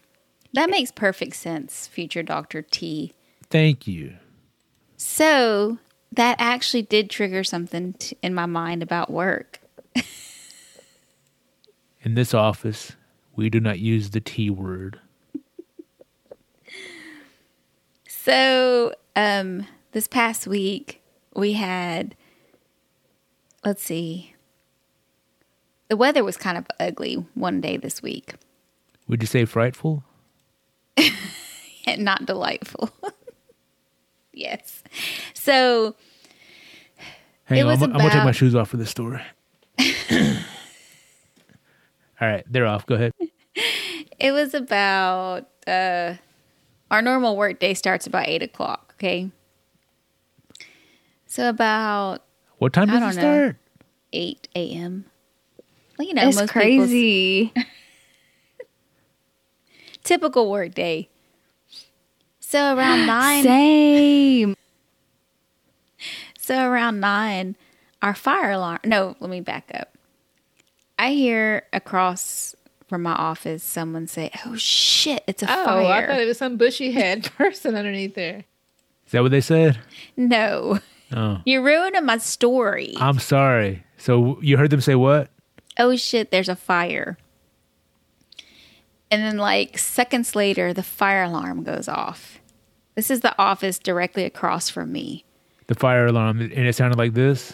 That 0.54 0.70
makes 0.70 0.92
perfect 0.92 1.36
sense, 1.36 1.88
future 1.88 2.24
Dr. 2.24 2.62
T. 2.62 3.14
Thank 3.50 3.88
you. 3.88 4.14
So 4.98 5.80
that 6.12 6.38
actually 6.40 6.84
did 6.84 7.10
trigger 7.10 7.44
something 7.44 7.94
t- 7.94 8.18
in 8.22 8.34
my 8.34 8.46
mind 8.46 8.84
about 8.84 9.12
work. 9.12 9.60
In 12.02 12.16
this 12.16 12.34
office, 12.34 12.98
we 13.36 13.50
do 13.50 13.60
not 13.62 13.80
use 13.80 14.10
the 14.10 14.20
T 14.20 14.50
word. 14.50 15.00
So, 18.26 18.94
um, 19.18 19.68
this 19.94 20.08
past 20.08 20.46
week 20.48 21.02
we 21.36 21.54
had, 21.54 22.16
let's 23.64 23.82
see, 23.82 24.36
the 25.88 25.96
weather 25.96 26.24
was 26.24 26.36
kind 26.36 26.58
of 26.58 26.66
ugly 26.80 27.26
one 27.36 27.62
day 27.62 27.78
this 27.78 28.02
week 28.02 28.34
Would 29.08 29.22
you 29.22 29.28
say 29.28 29.46
frightful? 29.46 30.04
and 31.88 32.04
not 32.04 32.26
delightful. 32.26 32.90
yes. 34.34 34.84
So, 35.34 35.96
Hang 37.46 37.64
on, 37.64 37.70
I'm, 37.70 37.84
I'm 37.84 37.92
gonna 37.92 38.10
take 38.10 38.24
my 38.24 38.32
shoes 38.32 38.56
off 38.56 38.70
for 38.70 38.78
this 38.78 38.90
story. 38.90 39.22
All 42.22 42.30
right, 42.30 42.46
they're 42.50 42.66
off. 42.66 42.86
Go 42.86 42.96
ahead. 42.96 43.14
it 44.20 44.32
was 44.32 44.54
about, 44.54 45.50
uh, 45.68 46.16
our 46.90 47.02
normal 47.02 47.36
work 47.36 47.60
day 47.60 47.74
starts 47.74 48.08
about 48.08 48.28
eight 48.28 48.42
o'clock. 48.42 48.96
Okay. 48.98 49.30
So, 51.34 51.50
about 51.50 52.20
What 52.60 52.74
time 52.74 52.92
I 52.92 53.00
does 53.00 53.02
it 53.02 53.06
don't 53.06 53.16
know. 53.16 53.48
start? 53.48 53.56
8 54.14 54.48
a.m. 54.56 55.06
Well, 55.98 56.08
you 56.08 56.14
know, 56.14 56.28
It's 56.28 56.38
most 56.38 56.52
crazy. 56.52 57.52
typical 60.04 60.52
work 60.52 60.76
day. 60.76 61.10
So 62.40 62.78
around 62.78 63.06
nine, 63.08 63.42
Same. 63.42 64.56
so 66.38 66.70
around 66.70 67.00
nine, 67.00 67.56
our 68.04 68.14
fire 68.14 68.52
alarm. 68.52 68.82
No, 68.86 69.16
let 69.20 69.32
me 69.32 69.42
back 69.42 69.72
up. 69.74 69.98
I 71.00 71.14
hear 71.14 71.64
across 71.74 72.56
from 72.88 73.02
my 73.02 73.14
office 73.14 73.64
someone 73.64 74.06
say, 74.06 74.30
"Oh 74.46 74.56
shit, 74.56 75.24
it's 75.26 75.42
a 75.42 75.48
Oh, 75.52 75.66
fire!" 75.66 75.82
Oh, 75.82 75.88
I 75.88 76.06
thought 76.06 76.22
it 76.22 76.28
was 76.28 76.38
some 76.38 76.58
bushy 76.58 76.92
head 76.92 77.28
person 77.38 77.74
underneath 77.74 78.14
there. 78.14 78.44
Is 79.08 79.14
that 79.14 79.24
what 79.24 79.32
they 79.32 79.42
said? 79.42 79.80
no, 80.16 80.78
Oh, 81.16 81.42
you're 81.46 81.62
ruining 81.64 82.06
my 82.06 82.18
story. 82.18 82.94
I'm 82.98 83.20
sorry. 83.20 83.84
So 83.98 84.40
you 84.42 84.58
heard 84.58 84.70
them 84.70 84.82
say 84.82 84.96
what? 84.96 85.30
oh 85.80 85.96
shit, 85.96 86.30
there's 86.32 86.50
a 86.50 86.56
fire. 86.56 87.18
And 89.10 89.22
then, 89.24 89.38
like 89.38 89.78
seconds 89.78 90.36
later, 90.36 90.74
the 90.74 90.84
fire 90.84 91.24
alarm 91.24 91.64
goes 91.64 91.88
off. 91.88 92.40
This 92.96 93.10
is 93.12 93.22
the 93.22 93.38
office 93.40 93.80
directly 93.80 94.24
across 94.24 94.70
from 94.70 94.92
me. 94.92 95.26
The 95.68 95.76
fire 95.76 96.06
alarm, 96.08 96.42
and 96.42 96.52
it 96.52 96.76
sounded 96.76 96.98
like 96.98 97.14
this. 97.14 97.54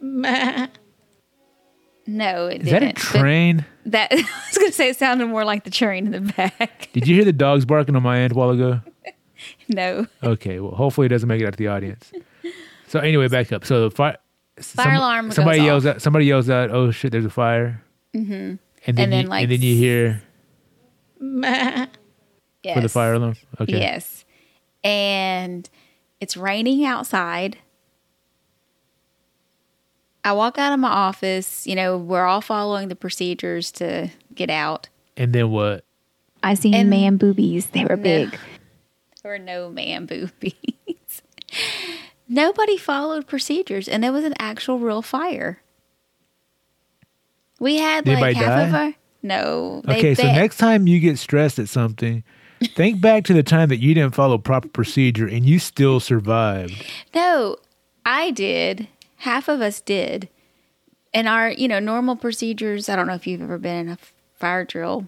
No, 2.06 2.46
it 2.48 2.62
Is 2.62 2.70
that 2.70 2.82
a 2.82 2.86
didn't. 2.86 2.94
But 3.12 3.18
train? 3.18 3.64
That 3.86 4.12
I 4.12 4.16
was 4.16 4.58
going 4.58 4.70
to 4.70 4.76
say 4.76 4.90
it 4.90 4.96
sounded 4.96 5.26
more 5.26 5.44
like 5.44 5.64
the 5.64 5.70
train 5.70 6.06
in 6.06 6.12
the 6.12 6.32
back. 6.32 6.90
Did 6.92 7.06
you 7.08 7.14
hear 7.14 7.24
the 7.24 7.32
dogs 7.32 7.64
barking 7.64 7.96
on 7.96 8.02
my 8.02 8.18
end 8.18 8.32
a 8.32 8.34
while 8.34 8.50
ago? 8.50 8.80
No, 9.68 10.06
Okay, 10.22 10.60
well, 10.60 10.72
hopefully 10.74 11.06
it 11.06 11.10
doesn't 11.10 11.28
make 11.28 11.40
it 11.40 11.46
out 11.46 11.52
to 11.52 11.56
the 11.58 11.68
audience. 11.68 12.12
So 12.88 13.00
anyway, 13.00 13.28
back 13.28 13.50
up. 13.52 13.64
So 13.64 13.88
the 13.88 13.90
fire, 13.94 14.18
Fire 14.60 14.94
alarm 14.94 15.26
goes 15.26 15.36
Somebody 15.36 15.62
yells 15.62 15.84
off. 15.86 15.96
out. 15.96 16.02
Somebody 16.02 16.26
yells 16.26 16.48
out, 16.50 16.70
"Oh 16.70 16.90
shit! 16.90 17.10
There's 17.12 17.24
a 17.24 17.30
fire!" 17.30 17.82
Mm-hmm. 18.14 18.32
And 18.32 18.58
then, 18.86 18.98
And 18.98 19.12
then, 19.12 19.22
you, 19.24 19.28
like, 19.28 19.42
and 19.44 19.52
then 19.52 19.62
you 19.62 19.74
hear 19.76 20.22
yes. 21.20 21.88
for 22.74 22.80
the 22.80 22.88
fire 22.88 23.14
alarm. 23.14 23.36
Okay. 23.60 23.78
Yes, 23.80 24.24
and 24.84 25.68
it's 26.20 26.36
raining 26.36 26.84
outside. 26.84 27.56
I 30.26 30.32
walk 30.32 30.56
out 30.58 30.72
of 30.72 30.78
my 30.80 30.88
office. 30.88 31.66
You 31.66 31.74
know, 31.74 31.96
we're 31.98 32.24
all 32.24 32.40
following 32.40 32.88
the 32.88 32.96
procedures 32.96 33.70
to 33.72 34.10
get 34.34 34.50
out. 34.50 34.88
And 35.16 35.32
then 35.32 35.50
what? 35.50 35.84
I 36.42 36.54
seen 36.54 36.74
And- 36.74 36.90
man 36.90 37.16
boobies. 37.16 37.66
They 37.66 37.84
were 37.84 37.96
big. 37.96 38.38
Were 39.24 39.38
no 39.38 39.70
man 39.70 40.04
boobies. 40.04 40.52
Nobody 42.28 42.76
followed 42.76 43.26
procedures, 43.26 43.88
and 43.88 44.04
there 44.04 44.12
was 44.12 44.24
an 44.24 44.34
actual 44.38 44.78
real 44.78 45.00
fire. 45.00 45.62
We 47.58 47.78
had 47.78 48.04
Did 48.04 48.20
like 48.20 48.36
half 48.36 48.66
of 48.66 48.72
die? 48.72 48.86
our 48.86 48.94
no. 49.22 49.80
They, 49.86 49.96
Okay, 49.96 50.14
so 50.14 50.24
next 50.24 50.58
time 50.58 50.86
you 50.86 51.00
get 51.00 51.18
stressed 51.18 51.58
at 51.58 51.70
something, 51.70 52.22
think 52.74 53.00
back 53.00 53.24
to 53.24 53.32
the 53.32 53.42
time 53.42 53.70
that 53.70 53.78
you 53.78 53.94
didn't 53.94 54.14
follow 54.14 54.36
proper 54.36 54.68
procedure 54.68 55.26
and 55.26 55.46
you 55.46 55.58
still 55.58 56.00
survived. 56.00 56.84
No, 57.14 57.56
I 58.04 58.30
did. 58.30 58.88
Half 59.16 59.48
of 59.48 59.62
us 59.62 59.80
did. 59.80 60.28
And 61.14 61.28
our, 61.28 61.50
you 61.50 61.68
know, 61.68 61.78
normal 61.78 62.16
procedures, 62.16 62.90
I 62.90 62.96
don't 62.96 63.06
know 63.06 63.14
if 63.14 63.26
you've 63.26 63.40
ever 63.40 63.56
been 63.56 63.86
in 63.86 63.88
a 63.88 63.98
fire 64.34 64.64
drill. 64.66 65.06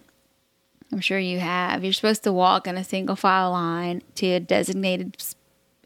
I'm 0.96 1.02
sure 1.02 1.18
you 1.18 1.40
have. 1.40 1.84
You're 1.84 1.92
supposed 1.92 2.22
to 2.22 2.32
walk 2.32 2.66
in 2.66 2.78
a 2.78 2.82
single 2.82 3.16
file 3.16 3.50
line 3.50 4.00
to 4.14 4.28
a 4.28 4.40
designated 4.40 5.22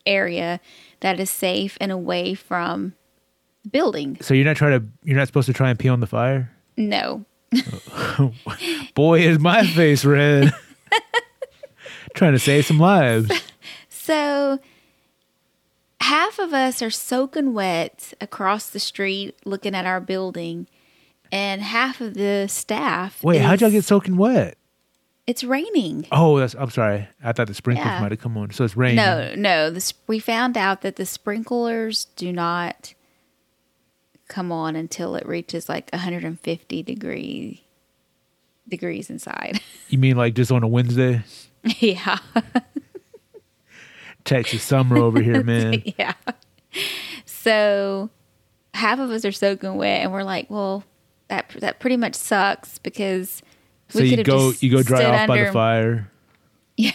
area 0.06 0.60
that 1.00 1.18
is 1.18 1.28
safe 1.28 1.76
and 1.80 1.90
away 1.90 2.34
from 2.34 2.94
the 3.64 3.70
building. 3.70 4.18
So 4.20 4.34
you're 4.34 4.44
not 4.44 4.54
trying 4.54 4.78
to. 4.78 4.86
You're 5.02 5.16
not 5.16 5.26
supposed 5.26 5.46
to 5.46 5.52
try 5.52 5.68
and 5.68 5.76
pee 5.76 5.88
on 5.88 5.98
the 5.98 6.06
fire. 6.06 6.52
No. 6.76 7.24
Boy, 8.94 9.22
is 9.22 9.40
my 9.40 9.66
face 9.66 10.04
red. 10.04 10.54
trying 12.14 12.34
to 12.34 12.38
save 12.38 12.66
some 12.66 12.78
lives. 12.78 13.32
So 13.88 14.60
half 16.00 16.38
of 16.38 16.52
us 16.52 16.82
are 16.82 16.90
soaking 16.90 17.52
wet 17.52 18.14
across 18.20 18.70
the 18.70 18.78
street 18.78 19.34
looking 19.44 19.74
at 19.74 19.86
our 19.86 20.00
building, 20.00 20.68
and 21.32 21.62
half 21.62 22.00
of 22.00 22.14
the 22.14 22.46
staff. 22.46 23.24
Wait, 23.24 23.38
how'd 23.38 23.60
y'all 23.60 23.70
get 23.72 23.82
soaking 23.82 24.16
wet? 24.16 24.56
It's 25.30 25.44
raining. 25.44 26.06
Oh, 26.10 26.40
that's. 26.40 26.54
I'm 26.54 26.70
sorry. 26.70 27.06
I 27.22 27.30
thought 27.32 27.46
the 27.46 27.54
sprinklers 27.54 27.86
Yeah. 27.86 28.00
might 28.00 28.10
have 28.10 28.20
come 28.20 28.36
on. 28.36 28.50
So 28.50 28.64
it's 28.64 28.76
raining. 28.76 28.96
No, 28.96 29.32
no. 29.36 29.70
This 29.70 29.94
we 30.08 30.18
found 30.18 30.56
out 30.56 30.80
that 30.82 30.96
the 30.96 31.06
sprinklers 31.06 32.06
do 32.16 32.32
not 32.32 32.94
come 34.26 34.50
on 34.50 34.74
until 34.74 35.14
it 35.14 35.24
reaches 35.28 35.68
like 35.68 35.88
150 35.92 36.82
degree 36.82 37.64
degrees 38.68 39.08
inside. 39.08 39.60
You 39.88 39.98
mean 39.98 40.16
like 40.16 40.34
just 40.34 40.50
on 40.50 40.62
a 40.64 40.68
Wednesday? 40.68 41.22
yeah, 41.78 42.18
Texas 44.24 44.62
summer 44.64 44.98
over 44.98 45.20
here, 45.20 45.42
man. 45.44 45.82
yeah. 45.98 46.14
So 47.24 48.10
half 48.74 48.98
of 48.98 49.10
us 49.10 49.24
are 49.24 49.32
soaking 49.32 49.76
wet, 49.76 50.02
and 50.02 50.12
we're 50.12 50.22
like, 50.24 50.50
well, 50.50 50.82
that 51.28 51.50
that 51.60 51.78
pretty 51.80 51.96
much 51.96 52.14
sucks 52.16 52.78
because 52.78 53.42
So 53.90 54.00
you 54.00 54.22
go 54.22 54.52
you 54.60 54.70
go 54.70 54.82
dry 54.82 55.04
off 55.04 55.28
by 55.28 55.44
the 55.44 55.52
fire. 55.52 56.10
Yeah. 56.76 56.92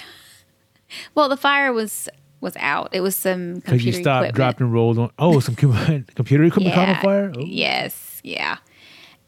Well, 1.14 1.30
the 1.30 1.38
fire 1.38 1.72
was 1.74 2.10
was 2.42 2.56
out. 2.58 2.90
It 2.94 3.02
was 3.02 3.16
some 3.16 3.56
because 3.56 3.84
you 3.86 3.92
computer 3.92 4.02
stopped, 4.04 4.18
equipment. 4.26 4.36
dropped, 4.36 4.62
and 4.62 4.74
rolled 4.74 4.98
on. 4.98 5.12
Oh, 5.20 5.40
some 5.40 5.56
com- 5.56 6.06
computer 6.16 6.44
equipment 6.46 6.74
caught 6.74 6.90
on 6.90 7.02
fire. 7.02 7.32
Oh. 7.36 7.42
Yes, 7.42 8.20
yeah. 8.24 8.58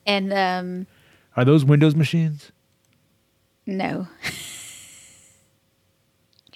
And 0.06 0.34
um 0.34 0.88
Are 1.36 1.46
those 1.46 1.64
Windows 1.66 1.96
machines? 1.96 2.52
no. 3.66 4.08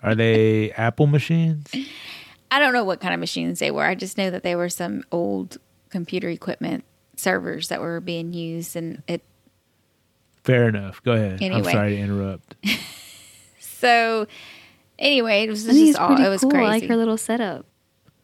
Are 0.03 0.15
they 0.15 0.71
Apple 0.71 1.05
machines? 1.07 1.69
I 2.49 2.59
don't 2.59 2.73
know 2.73 2.83
what 2.83 2.99
kind 3.01 3.13
of 3.13 3.19
machines 3.19 3.59
they 3.59 3.69
were. 3.69 3.83
I 3.85 3.93
just 3.93 4.17
know 4.17 4.31
that 4.31 4.41
they 4.43 4.55
were 4.55 4.69
some 4.69 5.03
old 5.11 5.57
computer 5.89 6.27
equipment 6.29 6.83
servers 7.15 7.67
that 7.67 7.81
were 7.81 7.99
being 8.01 8.33
used 8.33 8.75
and 8.75 9.03
it 9.07 9.21
Fair 10.43 10.69
enough. 10.69 11.03
Go 11.03 11.11
ahead. 11.13 11.41
I'm 11.41 11.63
sorry 11.63 11.95
to 11.95 12.01
interrupt. 12.01 12.55
so 13.59 14.27
anyway, 14.97 15.43
it 15.43 15.49
was 15.49 15.67
I 15.67 15.73
just 15.73 15.99
all 15.99 16.07
pretty 16.07 16.23
it 16.23 16.29
was 16.29 16.41
cool. 16.41 16.51
crazy. 16.51 16.65
I 16.65 16.69
like 16.69 16.87
her 16.87 16.95
little 16.95 17.17
setup. 17.17 17.65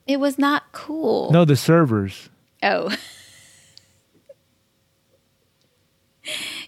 it 0.07 0.19
was 0.19 0.37
not 0.39 0.71
cool. 0.71 1.31
No, 1.31 1.45
the 1.45 1.55
servers. 1.55 2.29
Oh. 2.63 2.95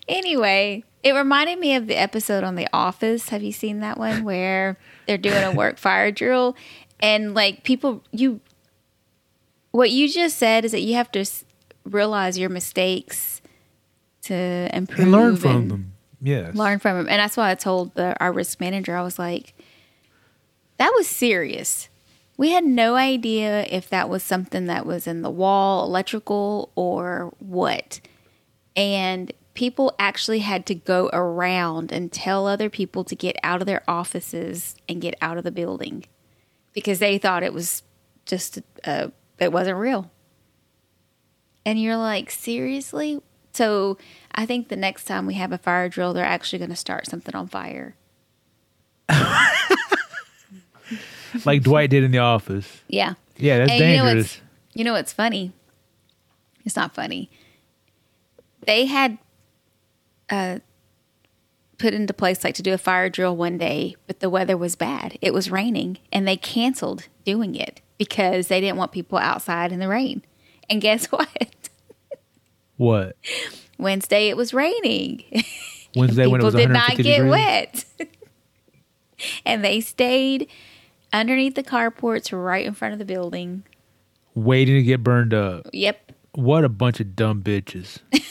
anyway, 0.08 0.84
it 1.04 1.14
reminded 1.14 1.60
me 1.60 1.76
of 1.76 1.88
the 1.88 1.96
episode 1.96 2.44
on 2.44 2.56
The 2.56 2.68
Office. 2.74 3.30
Have 3.30 3.42
you 3.42 3.52
seen 3.52 3.80
that 3.80 3.98
one 3.98 4.24
where 4.24 4.78
they're 5.08 5.18
doing 5.18 5.44
a 5.44 5.52
work 5.52 5.78
fire 5.80 6.12
drill 6.12 6.56
and 7.00 7.34
like 7.34 7.64
people 7.64 8.04
you 8.12 8.42
what 9.72 9.92
you 9.92 10.10
just 10.10 10.38
said 10.38 10.66
is 10.66 10.72
that 10.72 10.82
you 10.82 10.96
have 10.96 11.12
to 11.12 11.26
realize 11.86 12.38
your 12.38 12.50
mistakes 12.50 13.39
to 14.24 14.70
improve 14.74 15.00
And 15.00 15.12
learn 15.12 15.36
from 15.38 15.56
and 15.56 15.72
them. 15.72 15.94
Yes. 16.22 16.56
Learn 16.56 16.80
from 16.80 16.98
them. 16.98 17.08
And 17.10 17.20
that's 17.20 17.38
why 17.38 17.52
I 17.52 17.56
told 17.56 17.96
the, 17.96 18.20
our 18.20 18.32
risk 18.32 18.60
manager 18.60 18.96
I 18.96 19.02
was 19.02 19.18
like 19.18 19.54
that 20.80 20.94
was 20.96 21.08
serious. 21.08 21.90
We 22.38 22.52
had 22.52 22.64
no 22.64 22.96
idea 22.96 23.66
if 23.70 23.90
that 23.90 24.10
was 24.10 24.24
something 24.24 24.66
that 24.66 24.86
was 24.86 25.08
in 25.08 25.22
the 25.22 25.30
wall, 25.30 25.86
electrical, 25.86 26.72
or 26.74 27.34
what. 27.40 28.00
And 28.78 29.34
people 29.54 29.94
actually 30.00 30.40
had 30.40 30.66
to 30.68 30.74
go 30.74 31.10
around 31.12 31.92
and 31.92 32.14
tell 32.14 32.48
other 32.48 32.70
people 32.70 33.04
to 33.04 33.16
get 33.16 33.36
out 33.44 33.60
of 33.60 33.68
their 33.68 33.84
offices 33.90 34.78
and 34.88 35.02
get 35.02 35.16
out 35.22 35.38
of 35.38 35.44
the 35.44 35.52
building 35.52 36.06
because 36.72 37.00
they 37.00 37.18
thought 37.18 37.44
it 37.44 37.54
was 37.54 37.84
just, 38.26 38.60
uh, 38.86 39.10
it 39.38 39.52
wasn't 39.52 39.78
real. 39.78 40.10
And 41.66 41.82
you're 41.82 41.98
like, 41.98 42.32
seriously? 42.32 43.22
So 43.60 43.98
I 44.34 44.46
think 44.46 44.70
the 44.70 44.78
next 44.78 45.04
time 45.04 45.26
we 45.26 45.34
have 45.34 45.52
a 45.52 45.58
fire 45.58 45.90
drill, 45.90 46.14
they're 46.14 46.24
actually 46.24 46.60
going 46.60 46.70
to 46.70 46.78
start 46.78 47.08
something 47.08 47.36
on 47.36 47.50
fire. 47.50 47.94
Like 51.46 51.62
Dwight 51.62 51.90
did 51.92 52.04
in 52.04 52.12
the 52.12 52.20
office. 52.20 52.82
Yeah. 52.88 53.14
Yeah, 53.38 53.60
that's 53.60 53.72
And 53.72 53.80
you 53.80 53.86
know 53.98 54.06
dangerous. 54.06 54.38
what's 54.38 54.42
you 54.74 54.84
know 54.84 54.94
what's 54.94 55.14
funny? 55.14 55.52
It's 56.66 56.76
not 56.76 56.96
funny. 56.96 57.30
They 58.66 58.86
had 58.86 59.18
uh, 60.30 60.60
put 61.78 61.94
into 61.94 62.14
place 62.14 62.44
like 62.44 62.56
to 62.56 62.64
do 62.64 62.74
a 62.74 62.78
fire 62.80 63.10
drill 63.10 63.36
one 63.36 63.58
day, 63.60 63.96
but 64.08 64.22
the 64.22 64.30
weather 64.30 64.58
was 64.58 64.76
bad. 64.76 65.18
It 65.22 65.34
was 65.34 65.52
raining, 65.52 66.00
and 66.12 66.28
they 66.28 66.36
canceled 66.38 67.08
doing 67.26 67.54
it 67.56 67.82
because 68.00 68.48
they 68.48 68.60
didn't 68.60 68.78
want 68.78 68.92
people 68.92 69.20
outside 69.20 69.72
in 69.72 69.80
the 69.80 69.88
rain. 69.88 70.24
And 70.70 70.82
guess 70.82 71.06
what? 71.12 71.59
What? 72.80 73.16
Wednesday 73.78 74.30
it 74.30 74.38
was 74.38 74.54
raining. 74.54 75.24
Wednesday 75.96 76.28
when 76.28 76.42
it 76.42 76.44
people 76.44 76.46
was 76.46 76.56
did 76.56 76.70
not 76.70 76.90
get 76.96 76.98
degrees? 77.04 77.30
wet, 77.30 77.86
and 79.46 79.64
they 79.64 79.82
stayed 79.82 80.50
underneath 81.14 81.56
the 81.56 81.64
carports 81.64 82.32
right 82.32 82.66
in 82.66 82.74
front 82.74 82.94
of 82.94 83.00
the 83.00 83.06
building. 83.06 83.64
Waiting 84.36 84.76
to 84.76 84.84
get 84.84 85.04
burned 85.04 85.34
up. 85.34 85.68
Yep. 85.74 86.12
What 86.36 86.64
a 86.64 86.70
bunch 86.70 87.00
of 87.00 87.16
dumb 87.16 87.42
bitches. 87.44 88.00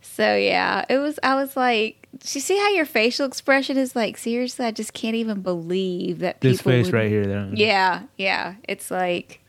So 0.00 0.34
yeah, 0.34 0.84
it 0.88 0.98
was. 0.98 1.20
I 1.22 1.36
was 1.36 1.56
like, 1.56 2.08
"Do 2.18 2.26
you 2.32 2.40
see 2.40 2.58
how 2.58 2.70
your 2.70 2.86
facial 2.86 3.24
expression 3.24 3.76
is 3.76 3.94
like? 3.94 4.18
Seriously, 4.18 4.66
I 4.66 4.72
just 4.72 4.92
can't 4.92 5.14
even 5.14 5.42
believe 5.42 6.18
that 6.18 6.40
This 6.40 6.60
face 6.60 6.86
would- 6.86 6.94
right 6.94 7.08
here. 7.08 7.24
There. 7.24 7.48
Yeah, 7.54 8.02
yeah. 8.16 8.54
It's 8.68 8.90
like 8.90 9.40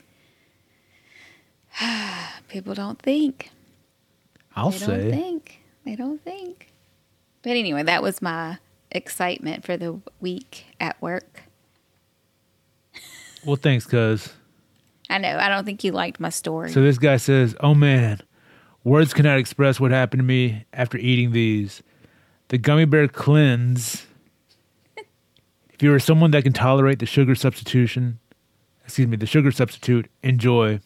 people 2.49 2.73
don't 2.73 3.01
think. 3.01 3.51
I'll 4.55 4.71
they 4.71 4.79
don't 4.85 5.11
think. 5.11 5.61
They 5.85 5.95
don't 5.95 6.23
think. 6.23 6.73
But 7.41 7.51
anyway, 7.51 7.83
that 7.83 8.03
was 8.03 8.21
my 8.21 8.57
excitement 8.91 9.63
for 9.63 9.77
the 9.77 9.99
week 10.19 10.65
at 10.79 11.01
work. 11.01 11.43
Well, 13.45 13.55
thanks, 13.55 13.85
cuz. 13.85 14.33
I 15.09 15.17
know. 15.17 15.37
I 15.37 15.49
don't 15.49 15.65
think 15.65 15.83
you 15.83 15.91
liked 15.91 16.19
my 16.19 16.29
story. 16.29 16.71
So 16.71 16.81
this 16.81 16.97
guy 16.97 17.17
says, 17.17 17.55
"Oh 17.61 17.73
man, 17.73 18.21
words 18.83 19.13
cannot 19.13 19.39
express 19.39 19.79
what 19.79 19.91
happened 19.91 20.19
to 20.19 20.25
me 20.25 20.65
after 20.73 20.97
eating 20.97 21.31
these. 21.31 21.81
The 22.49 22.57
gummy 22.57 22.85
bear 22.85 23.07
cleanse. 23.07 24.05
if 25.69 25.81
you 25.81 25.93
are 25.93 25.99
someone 25.99 26.31
that 26.31 26.43
can 26.43 26.53
tolerate 26.53 26.99
the 26.99 27.05
sugar 27.05 27.35
substitution, 27.35 28.19
excuse 28.83 29.07
me, 29.07 29.17
the 29.17 29.25
sugar 29.25 29.51
substitute, 29.51 30.09
enjoy. 30.21 30.81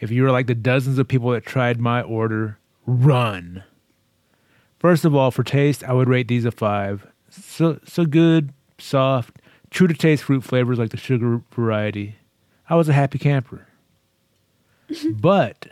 If 0.00 0.10
you 0.10 0.24
are 0.26 0.32
like 0.32 0.46
the 0.46 0.54
dozens 0.54 0.98
of 0.98 1.08
people 1.08 1.30
that 1.30 1.44
tried 1.44 1.78
my 1.78 2.00
order, 2.00 2.58
run. 2.86 3.64
First 4.78 5.04
of 5.04 5.14
all, 5.14 5.30
for 5.30 5.44
taste, 5.44 5.84
I 5.84 5.92
would 5.92 6.08
rate 6.08 6.28
these 6.28 6.46
a 6.46 6.50
five. 6.50 7.06
So 7.28 7.78
so 7.84 8.06
good, 8.06 8.52
soft, 8.78 9.38
true 9.70 9.86
to 9.86 9.94
taste 9.94 10.24
fruit 10.24 10.42
flavors 10.42 10.78
like 10.78 10.90
the 10.90 10.96
sugar 10.96 11.42
variety. 11.52 12.16
I 12.68 12.76
was 12.76 12.88
a 12.88 12.94
happy 12.94 13.18
camper. 13.18 13.66
but, 15.10 15.66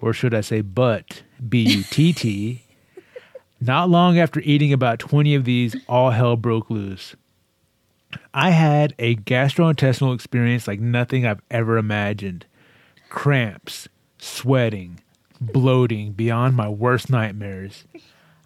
or 0.00 0.14
should 0.14 0.32
I 0.32 0.40
say 0.40 0.62
but, 0.62 1.22
B 1.46 1.62
U 1.62 1.82
T 1.82 2.14
T, 2.14 2.62
not 3.60 3.90
long 3.90 4.18
after 4.18 4.40
eating 4.40 4.72
about 4.72 4.98
20 4.98 5.34
of 5.34 5.44
these, 5.44 5.76
all 5.88 6.10
hell 6.10 6.36
broke 6.36 6.70
loose. 6.70 7.16
I 8.32 8.50
had 8.50 8.94
a 8.98 9.16
gastrointestinal 9.16 10.14
experience 10.14 10.66
like 10.66 10.80
nothing 10.80 11.26
I've 11.26 11.42
ever 11.50 11.76
imagined 11.76 12.46
cramps, 13.08 13.88
sweating, 14.18 15.00
bloating 15.40 16.12
beyond 16.12 16.56
my 16.56 16.68
worst 16.68 17.10
nightmares. 17.10 17.84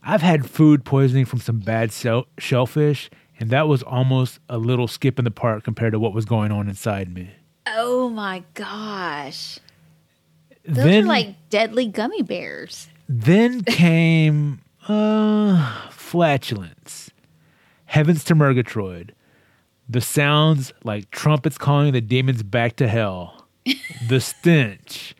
I've 0.02 0.22
had 0.22 0.48
food 0.48 0.84
poisoning 0.84 1.24
from 1.24 1.40
some 1.40 1.60
bad 1.60 1.92
shell- 1.92 2.26
shellfish, 2.38 3.08
and 3.38 3.50
that 3.50 3.68
was 3.68 3.82
almost 3.82 4.40
a 4.48 4.58
little 4.58 4.88
skip 4.88 5.18
in 5.18 5.24
the 5.24 5.30
park 5.30 5.64
compared 5.64 5.92
to 5.92 5.98
what 5.98 6.12
was 6.12 6.24
going 6.24 6.50
on 6.52 6.68
inside 6.68 7.12
me. 7.12 7.30
oh 7.66 8.08
my 8.08 8.42
gosh, 8.54 9.58
those 10.64 10.84
then, 10.84 11.04
are 11.04 11.08
like 11.08 11.34
deadly 11.50 11.86
gummy 11.86 12.22
bears. 12.22 12.88
then 13.08 13.62
came 13.62 14.60
uh, 14.88 15.88
flatulence, 15.90 17.10
heavens 17.86 18.24
to 18.24 18.34
Murgatroyd, 18.34 19.14
the 19.88 20.00
sounds 20.00 20.72
like 20.84 21.10
trumpets 21.10 21.58
calling 21.58 21.92
the 21.92 22.00
demons 22.00 22.42
back 22.42 22.76
to 22.76 22.88
hell, 22.88 23.41
the 24.08 24.20
stench 24.20 25.14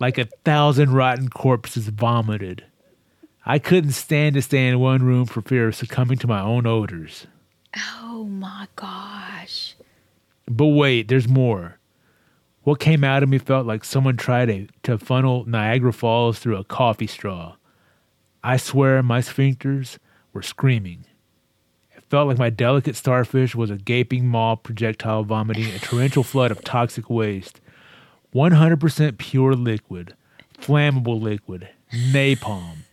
like 0.00 0.18
a 0.18 0.28
thousand 0.44 0.92
rotten 0.92 1.28
corpses 1.28 1.88
vomited. 1.88 2.64
I 3.44 3.58
couldn't 3.58 3.92
stand 3.92 4.34
to 4.34 4.42
stay 4.42 4.68
in 4.68 4.78
one 4.78 5.02
room 5.02 5.26
for 5.26 5.42
fear 5.42 5.68
of 5.68 5.74
succumbing 5.74 6.18
to 6.18 6.26
my 6.26 6.40
own 6.40 6.66
odors. 6.66 7.26
Oh 7.76 8.24
my 8.24 8.68
gosh. 8.76 9.74
But 10.46 10.66
wait, 10.66 11.08
there's 11.08 11.28
more. 11.28 11.78
What 12.62 12.80
came 12.80 13.04
out 13.04 13.22
of 13.22 13.28
me 13.28 13.38
felt 13.38 13.66
like 13.66 13.84
someone 13.84 14.16
tried 14.16 14.46
to, 14.46 14.68
to 14.82 14.98
funnel 14.98 15.44
Niagara 15.46 15.92
Falls 15.92 16.38
through 16.38 16.56
a 16.56 16.64
coffee 16.64 17.06
straw. 17.06 17.56
I 18.44 18.56
swear 18.56 19.02
my 19.02 19.20
sphincters 19.20 19.98
were 20.32 20.42
screaming. 20.42 21.04
It 21.96 22.04
felt 22.10 22.28
like 22.28 22.38
my 22.38 22.50
delicate 22.50 22.96
starfish 22.96 23.54
was 23.54 23.70
a 23.70 23.76
gaping 23.76 24.26
maw 24.26 24.56
projectile 24.56 25.24
vomiting 25.24 25.66
a 25.66 25.78
torrential 25.78 26.22
flood 26.22 26.50
of 26.50 26.62
toxic 26.62 27.08
waste. 27.08 27.60
100% 28.38 29.18
pure 29.18 29.54
liquid, 29.54 30.14
flammable 30.58 31.20
liquid, 31.20 31.68
napalm. 31.92 32.76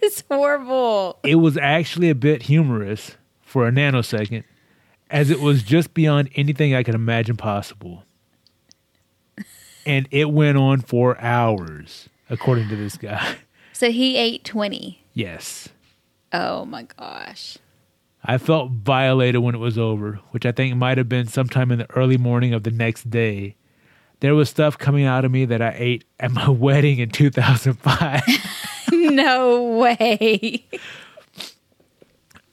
It's 0.00 0.22
horrible. 0.30 1.18
It 1.24 1.36
was 1.36 1.56
actually 1.56 2.08
a 2.08 2.14
bit 2.14 2.42
humorous 2.42 3.16
for 3.40 3.66
a 3.66 3.72
nanosecond, 3.72 4.44
as 5.10 5.28
it 5.30 5.40
was 5.40 5.62
just 5.64 5.92
beyond 5.92 6.30
anything 6.36 6.72
I 6.72 6.84
could 6.84 6.94
imagine 6.94 7.36
possible. 7.36 8.04
And 9.84 10.06
it 10.12 10.30
went 10.30 10.56
on 10.56 10.80
for 10.82 11.20
hours, 11.20 12.08
according 12.30 12.68
to 12.68 12.76
this 12.76 12.96
guy. 12.96 13.36
So 13.74 13.90
he 13.90 14.16
ate 14.16 14.44
20. 14.44 15.02
Yes. 15.12 15.70
Oh 16.32 16.64
my 16.64 16.84
gosh. 16.84 17.58
I 18.22 18.38
felt 18.38 18.70
violated 18.70 19.40
when 19.40 19.56
it 19.56 19.58
was 19.58 19.76
over, 19.76 20.20
which 20.30 20.46
I 20.46 20.52
think 20.52 20.76
might 20.76 20.98
have 20.98 21.08
been 21.08 21.26
sometime 21.26 21.72
in 21.72 21.80
the 21.80 21.90
early 21.96 22.16
morning 22.16 22.54
of 22.54 22.62
the 22.62 22.70
next 22.70 23.10
day. 23.10 23.56
There 24.22 24.36
was 24.36 24.48
stuff 24.48 24.78
coming 24.78 25.04
out 25.04 25.24
of 25.24 25.32
me 25.32 25.46
that 25.46 25.60
I 25.60 25.74
ate 25.76 26.04
at 26.20 26.30
my 26.30 26.48
wedding 26.64 27.00
in 27.00 27.10
2005. 27.10 28.22
no 28.92 29.64
way. 29.64 30.64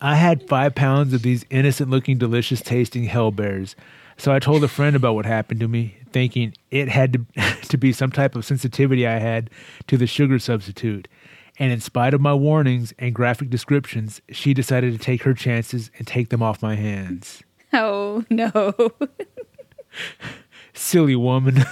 I 0.02 0.16
had 0.16 0.50
five 0.50 0.74
pounds 0.74 1.14
of 1.14 1.22
these 1.22 1.46
innocent 1.52 1.92
looking, 1.92 2.18
delicious 2.18 2.62
tasting 2.62 3.04
hell 3.04 3.30
bears. 3.30 3.76
So 4.18 4.34
I 4.34 4.40
told 4.40 4.64
a 4.64 4.68
friend 4.68 4.96
about 4.96 5.14
what 5.14 5.28
happened 5.28 5.60
to 5.60 5.68
me, 5.68 5.96
thinking 6.12 6.56
it 6.72 6.90
had 6.90 7.14
to, 7.14 7.44
to 7.68 7.78
be 7.78 7.94
some 7.94 8.12
type 8.12 8.36
of 8.36 8.46
sensitivity 8.46 9.06
I 9.06 9.20
had 9.20 9.52
to 9.90 9.96
the 9.96 10.08
sugar 10.08 10.40
substitute. 10.40 11.08
And 11.60 11.72
in 11.72 11.82
spite 11.82 12.16
of 12.16 12.22
my 12.22 12.34
warnings 12.34 12.96
and 12.98 13.14
graphic 13.14 13.52
descriptions, 13.52 14.22
she 14.32 14.56
decided 14.56 14.94
to 14.94 14.98
take 14.98 15.22
her 15.22 15.36
chances 15.36 15.92
and 16.00 16.08
take 16.08 16.30
them 16.30 16.42
off 16.42 16.64
my 16.64 16.74
hands. 16.74 17.44
Oh 17.74 18.26
no. 18.32 18.74
Silly 20.80 21.16
woman. 21.16 21.60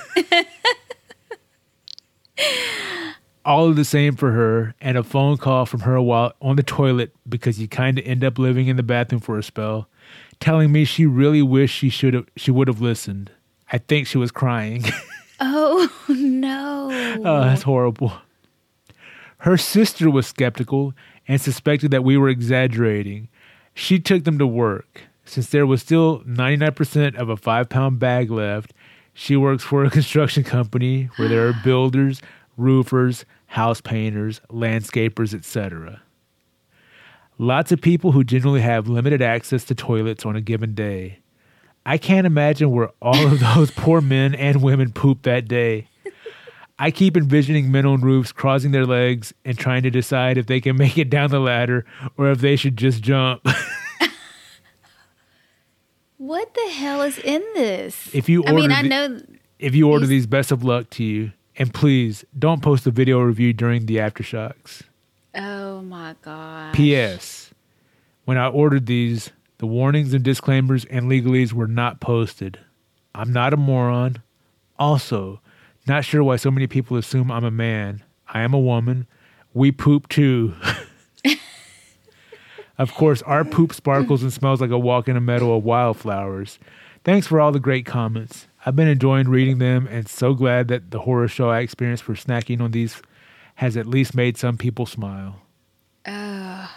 All 3.46 3.70
of 3.70 3.78
the 3.78 3.86
same 3.86 4.18
for 4.18 4.34
her, 4.34 4.76
and 4.82 4.98
a 4.98 5.04
phone 5.04 5.38
call 5.38 5.66
from 5.66 5.80
her 5.80 6.02
while 6.02 6.34
on 6.42 6.58
the 6.58 6.64
toilet 6.64 7.16
because 7.28 7.60
you 7.60 7.70
kind 7.70 7.98
of 7.98 8.06
end 8.06 8.26
up 8.26 8.38
living 8.38 8.68
in 8.68 8.76
the 8.76 8.84
bathroom 8.84 9.22
for 9.22 9.40
a 9.40 9.44
spell, 9.44 9.88
telling 10.42 10.74
me 10.74 10.84
she 10.84 11.06
really 11.06 11.42
wished 11.42 11.74
she 11.74 11.90
should 11.90 12.14
have 12.14 12.26
she 12.36 12.52
would 12.52 12.68
have 12.68 12.82
listened. 12.82 13.32
I 13.72 13.78
think 13.78 14.08
she 14.08 14.18
was 14.18 14.32
crying. 14.32 14.84
Oh 15.40 15.88
no. 16.10 16.90
oh, 17.24 17.42
that's 17.42 17.62
horrible. 17.62 18.12
Her 19.38 19.56
sister 19.56 20.10
was 20.10 20.26
skeptical 20.26 20.96
and 21.28 21.40
suspected 21.40 21.92
that 21.92 22.04
we 22.04 22.18
were 22.18 22.28
exaggerating. 22.28 23.30
She 23.76 24.00
took 24.00 24.24
them 24.24 24.40
to 24.40 24.48
work. 24.48 25.04
Since 25.26 25.50
there 25.50 25.68
was 25.68 25.84
still 25.84 26.22
99% 26.22 27.16
of 27.18 27.30
a 27.30 27.38
five 27.38 27.70
pound 27.70 28.00
bag 28.00 28.32
left, 28.32 28.74
she 29.20 29.36
works 29.36 29.64
for 29.64 29.84
a 29.84 29.90
construction 29.98 30.44
company 30.44 31.10
where 31.16 31.28
there 31.28 31.48
are 31.48 31.54
builders, 31.64 32.22
roofers, 32.56 33.26
house 33.48 33.82
painters, 33.82 34.40
landscapers, 34.52 35.34
etc. 35.34 36.04
Lots 37.40 37.72
of 37.72 37.82
people 37.82 38.12
who 38.12 38.24
generally 38.24 38.62
have 38.62 38.88
limited 38.88 39.24
access 39.24 39.64
to 39.66 39.76
toilets 39.76 40.24
on 40.24 40.36
a 40.36 40.42
given 40.42 40.76
day. 40.76 41.20
I 41.84 41.98
can't 41.98 42.28
imagine 42.28 42.72
where 42.72 42.92
all 43.02 43.26
of 43.26 43.40
those 43.40 43.72
poor 43.76 44.02
men 44.02 44.36
and 44.36 44.62
women 44.62 44.92
poop 44.92 45.24
that 45.24 45.48
day. 45.48 45.88
I 46.78 46.92
keep 46.92 47.18
envisioning 47.18 47.72
men 47.72 47.88
on 47.88 48.02
roofs 48.02 48.32
crossing 48.32 48.70
their 48.70 48.86
legs 48.86 49.34
and 49.44 49.58
trying 49.58 49.82
to 49.82 49.90
decide 49.90 50.38
if 50.38 50.46
they 50.46 50.62
can 50.62 50.78
make 50.78 50.96
it 50.96 51.10
down 51.10 51.32
the 51.32 51.40
ladder 51.40 51.86
or 52.18 52.30
if 52.30 52.40
they 52.40 52.56
should 52.56 52.78
just 52.78 53.02
jump. 53.02 53.44
What 56.18 56.54
the 56.54 56.70
hell 56.72 57.02
is 57.04 57.18
in 57.20 57.42
this? 57.54 58.10
If 58.14 58.28
you 58.30 58.42
order, 58.44 58.54
I 58.58 58.62
mean, 58.62 58.72
I 58.72 58.82
the- 58.84 58.90
know. 58.90 59.22
if 59.60 59.76
you 59.76 59.88
order 59.90 60.06
These- 60.06 60.24
these, 60.24 60.28
best 60.28 60.52
of 60.52 60.64
luck 60.64 60.90
to 60.92 61.04
you. 61.04 61.32
And 61.60 61.74
please 61.74 62.24
don't 62.38 62.62
post 62.62 62.86
a 62.86 62.92
video 62.92 63.20
review 63.20 63.52
during 63.54 63.88
the 63.88 63.96
aftershocks. 63.98 64.84
Oh 65.36 65.82
my 65.82 66.16
god. 66.22 66.74
P.S. 66.76 67.52
When 68.26 68.38
I 68.38 68.48
ordered 68.48 68.86
these, 68.86 69.32
the 69.58 69.66
warnings 69.66 70.14
and 70.14 70.24
disclaimers 70.24 70.86
and 70.86 71.10
legalese 71.10 71.54
were 71.54 71.68
not 71.68 72.00
posted. 72.00 72.60
I'm 73.16 73.34
not 73.34 73.54
a 73.54 73.58
moron. 73.58 74.18
Also, 74.78 75.42
not 75.88 76.06
sure 76.06 76.24
why 76.24 76.36
so 76.36 76.52
many 76.52 76.68
people 76.68 76.96
assume 76.98 77.32
I'm 77.32 77.44
a 77.44 77.50
man. 77.52 78.04
I 78.28 78.42
am 78.42 78.54
a 78.54 78.60
woman. 78.60 79.08
We 79.54 79.72
poop 79.72 80.08
too. 80.10 80.54
of 82.78 82.94
course, 82.94 83.22
our 83.24 83.44
poop 83.44 83.74
sparkles 83.74 84.24
and 84.24 84.32
smells 84.32 84.62
like 84.62 84.72
a 84.72 84.78
walk 84.80 85.08
in 85.08 85.18
a 85.18 85.22
meadow 85.22 85.56
of 85.56 85.64
wildflowers. 85.64 86.60
Thanks 87.04 87.28
for 87.28 87.40
all 87.40 87.52
the 87.52 87.60
great 87.60 87.86
comments. 87.86 88.48
I've 88.66 88.76
been 88.76 88.88
enjoying 88.88 89.30
reading 89.30 89.60
them 89.60 89.88
and 89.88 90.08
so 90.10 90.34
glad 90.34 90.68
that 90.68 90.92
the 90.92 91.00
horror 91.00 91.28
show 91.28 91.50
I 91.50 91.60
experienced 91.60 92.04
for 92.04 92.14
snacking 92.14 92.60
on 92.60 92.72
these 92.72 93.02
has 93.56 93.78
at 93.78 93.88
least 93.88 94.14
made 94.14 94.38
some 94.38 94.58
people 94.58 94.86
smile. 94.86 95.42
Uh, 96.06 96.68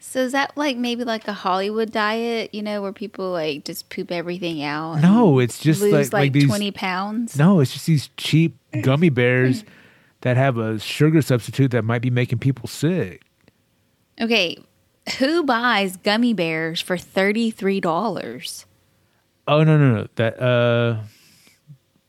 So 0.00 0.20
is 0.20 0.32
that 0.32 0.56
like 0.56 0.76
maybe 0.76 1.04
like 1.04 1.28
a 1.28 1.32
Hollywood 1.32 1.92
diet, 1.92 2.54
you 2.54 2.62
know, 2.62 2.80
where 2.80 2.92
people 2.92 3.30
like 3.32 3.64
just 3.64 3.90
poop 3.90 4.10
everything 4.10 4.62
out? 4.62 5.00
No, 5.02 5.38
it's 5.38 5.58
just 5.58 5.82
lose 5.82 5.92
like, 5.92 6.04
like, 6.04 6.12
like 6.12 6.32
these. 6.32 6.46
twenty 6.46 6.70
pounds. 6.70 7.36
No, 7.36 7.60
it's 7.60 7.72
just 7.72 7.86
these 7.86 8.08
cheap 8.16 8.56
gummy 8.82 9.10
bears 9.10 9.64
that 10.22 10.36
have 10.36 10.58
a 10.58 10.78
sugar 10.78 11.22
substitute 11.22 11.70
that 11.72 11.84
might 11.84 12.02
be 12.02 12.10
making 12.10 12.38
people 12.38 12.68
sick. 12.68 13.22
Okay, 14.20 14.56
who 15.18 15.44
buys 15.44 15.96
gummy 15.96 16.32
bears 16.32 16.80
for 16.80 16.96
thirty 16.96 17.50
three 17.50 17.80
dollars? 17.80 18.66
Oh 19.48 19.62
no, 19.62 19.76
no, 19.78 19.94
no. 19.94 20.06
That 20.16 20.40
uh, 20.42 21.02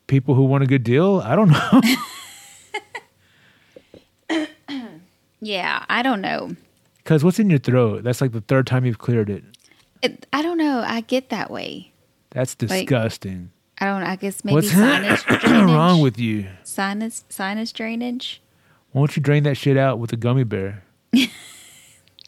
people 0.07 0.35
who 0.35 0.43
want 0.43 0.63
a 0.63 0.67
good 0.67 0.83
deal. 0.83 1.21
I 1.23 1.35
don't 1.35 1.49
know. 1.49 1.81
Yeah, 5.39 5.85
I 5.89 6.01
don't 6.01 6.21
know. 6.21 6.55
Because 6.97 7.23
what's 7.23 7.39
in 7.39 7.49
your 7.49 7.59
throat? 7.59 8.03
That's 8.03 8.21
like 8.21 8.31
the 8.31 8.41
third 8.41 8.67
time 8.67 8.85
you've 8.85 8.97
cleared 8.97 9.29
it. 9.29 9.43
It, 10.01 10.25
I 10.33 10.41
don't 10.41 10.57
know. 10.57 10.83
I 10.85 11.01
get 11.01 11.29
that 11.29 11.51
way. 11.51 11.91
That's 12.31 12.55
disgusting. 12.55 13.51
I 13.79 13.85
don't. 13.85 14.03
I 14.03 14.15
guess 14.15 14.43
maybe 14.43 14.55
what's 14.55 14.71
sinus 14.71 15.23
drainage. 15.27 15.51
wrong 15.51 16.01
with 16.01 16.19
you? 16.19 16.47
sinus 16.63 17.23
sinus 17.29 17.71
drainage? 17.71 18.41
Why 18.91 19.01
don't 19.01 19.15
you 19.15 19.21
drain 19.21 19.43
that 19.43 19.55
shit 19.55 19.77
out 19.77 19.99
with 19.99 20.11
a 20.11 20.17
gummy 20.17 20.43
bear? 20.43 20.83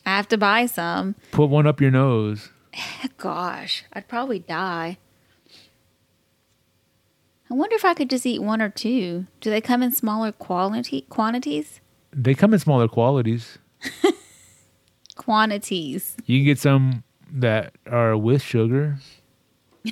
I 0.09 0.15
have 0.17 0.27
to 0.29 0.37
buy 0.39 0.65
some. 0.65 1.13
Put 1.31 1.51
one 1.51 1.67
up 1.67 1.79
your 1.79 1.91
nose. 1.91 2.49
Gosh, 3.17 3.83
I'd 3.93 4.07
probably 4.07 4.39
die. 4.39 4.97
I 7.47 7.53
wonder 7.53 7.75
if 7.75 7.85
I 7.85 7.93
could 7.93 8.09
just 8.09 8.25
eat 8.25 8.41
one 8.41 8.59
or 8.59 8.69
two. 8.69 9.27
Do 9.39 9.51
they 9.51 9.61
come 9.61 9.83
in 9.83 9.91
smaller 9.91 10.31
quality 10.31 11.01
quantities? 11.09 11.79
They 12.11 12.33
come 12.33 12.53
in 12.55 12.59
smaller 12.59 12.87
qualities. 12.87 13.59
Quantities. 15.15 16.15
You 16.25 16.39
can 16.39 16.45
get 16.45 16.59
some 16.59 17.03
that 17.31 17.73
are 17.85 18.17
with 18.17 18.41
sugar. 18.41 18.97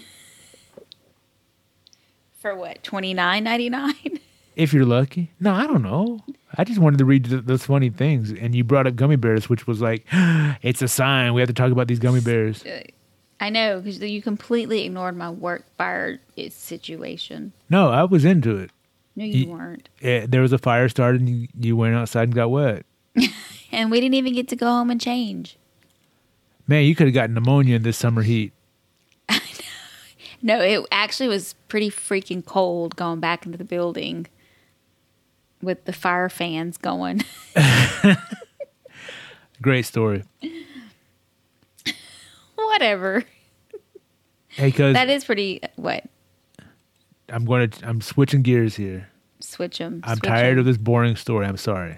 For 2.39 2.56
what? 2.56 2.82
Twenty 2.82 3.13
nine 3.13 3.43
ninety 3.43 3.69
nine. 3.69 4.19
If 4.56 4.73
you're 4.73 4.86
lucky. 4.86 5.32
No, 5.39 5.53
I 5.53 5.67
don't 5.67 5.84
know. 5.84 6.21
I 6.58 6.63
just 6.63 6.80
wanted 6.80 6.98
to 6.98 7.06
read 7.06 7.26
th- 7.26 7.43
those 7.46 7.65
funny 7.65 7.89
things. 7.89 8.32
And 8.32 8.56
you 8.56 8.63
brought 8.63 8.88
up 8.88 8.96
gummy 8.96 9.15
bears, 9.15 9.48
which 9.50 9.67
was 9.67 9.82
like, 9.82 10.06
it's 10.62 10.82
a 10.82 10.88
sign. 10.88 11.34
We 11.34 11.41
have 11.41 11.48
to 11.50 11.54
talk 11.54 11.72
about 11.72 11.88
these 11.88 12.00
gummy 12.00 12.22
bears. 12.22 12.63
I 13.39 13.50
know 13.50 13.80
because 13.80 14.00
you 14.00 14.22
completely 14.22 14.86
ignored 14.86 15.15
my 15.15 15.30
work 15.30 15.65
fire 15.78 16.20
eh, 16.38 16.50
situation. 16.52 17.54
No, 17.70 17.89
I 17.89 18.04
was 18.04 18.26
into 18.26 18.58
it. 18.58 18.72
No, 19.15 19.24
you 19.26 19.34
Ye- 19.34 19.46
weren't. 19.46 19.89
Eh, 20.02 20.26
there 20.28 20.41
was 20.41 20.52
a 20.54 20.58
fire 20.58 20.89
started 20.89 21.22
and 21.22 21.30
you, 21.30 21.48
you 21.60 21.76
went 21.78 21.96
outside 21.96 22.24
and 22.24 22.36
got 22.36 22.50
wet. 22.52 22.86
And 23.70 23.91
we 23.91 24.00
didn't 24.00 24.15
even 24.15 24.34
get 24.34 24.48
to 24.48 24.56
go 24.56 24.65
home 24.65 24.89
and 24.89 25.00
change. 25.00 25.58
Man, 26.67 26.86
you 26.86 26.96
could 26.96 27.08
have 27.08 27.13
gotten 27.13 27.34
pneumonia 27.36 27.76
in 27.76 27.84
this 27.84 27.98
summer 27.98 28.22
heat. 28.24 28.54
No, 30.41 30.62
it 30.62 30.86
actually 30.91 31.28
was 31.30 31.56
pretty 31.67 31.89
freaking 31.89 32.46
cold 32.46 32.96
going 32.96 33.20
back 33.20 33.46
into 33.46 33.58
the 33.58 33.63
building 33.63 34.28
with 35.62 35.86
the 35.86 35.93
fire 35.93 36.30
fans 36.30 36.78
going. 36.78 37.24
Great 39.62 39.86
story. 39.86 40.24
Whatever. 42.56 43.24
Hey, 44.50 44.72
cuz 44.72 44.93
That 44.93 45.10
is 45.10 45.26
pretty. 45.26 45.62
What? 45.76 46.06
I'm 47.30 47.46
going 47.46 47.70
to, 47.70 47.88
I'm 47.88 48.02
switching 48.02 48.41
gears 48.41 48.76
here. 48.76 49.10
Switch 49.39 49.78
them. 49.80 50.02
I'm 50.04 50.20
tired 50.20 50.60
of 50.60 50.65
this 50.65 50.78
boring 50.78 51.15
story. 51.15 51.46
I'm 51.46 51.58
sorry. 51.58 51.98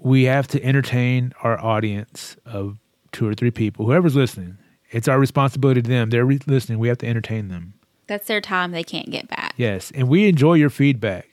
We 0.00 0.24
have 0.24 0.46
to 0.48 0.62
entertain 0.64 1.32
our 1.42 1.60
audience 1.60 2.36
of 2.44 2.78
two 3.12 3.28
or 3.28 3.34
three 3.34 3.50
people, 3.50 3.86
whoever's 3.86 4.14
listening. 4.16 4.58
It's 4.90 5.08
our 5.08 5.18
responsibility 5.18 5.82
to 5.82 5.88
them. 5.88 6.10
They're 6.10 6.24
re- 6.24 6.38
listening. 6.46 6.78
We 6.78 6.88
have 6.88 6.98
to 6.98 7.06
entertain 7.06 7.48
them. 7.48 7.74
That's 8.08 8.26
their 8.26 8.40
time 8.40 8.72
they 8.72 8.82
can't 8.82 9.10
get 9.10 9.28
back. 9.28 9.54
Yes, 9.56 9.92
and 9.94 10.08
we 10.08 10.28
enjoy 10.28 10.54
your 10.54 10.70
feedback, 10.70 11.28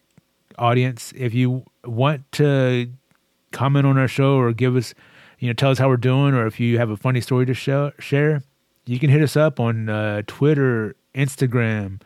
audience. 0.60 1.12
If 1.16 1.34
you 1.34 1.66
want 1.84 2.32
to 2.34 2.92
comment 3.52 3.88
on 3.88 3.98
our 3.98 4.08
show 4.08 4.36
or 4.36 4.52
give 4.54 4.76
us, 4.76 4.94
you 5.40 5.48
know, 5.48 5.54
tell 5.54 5.72
us 5.72 5.80
how 5.80 5.88
we're 5.88 5.98
doing, 5.98 6.36
or 6.36 6.46
if 6.46 6.60
you 6.60 6.78
have 6.78 6.90
a 6.90 6.98
funny 6.98 7.22
story 7.22 7.46
to 7.48 7.54
show, 7.54 7.92
share, 7.98 8.44
you 8.86 9.00
can 9.00 9.10
hit 9.10 9.24
us 9.24 9.36
up 9.36 9.60
on 9.60 9.90
uh, 9.90 10.22
Twitter, 10.28 10.96
Instagram, 11.16 12.02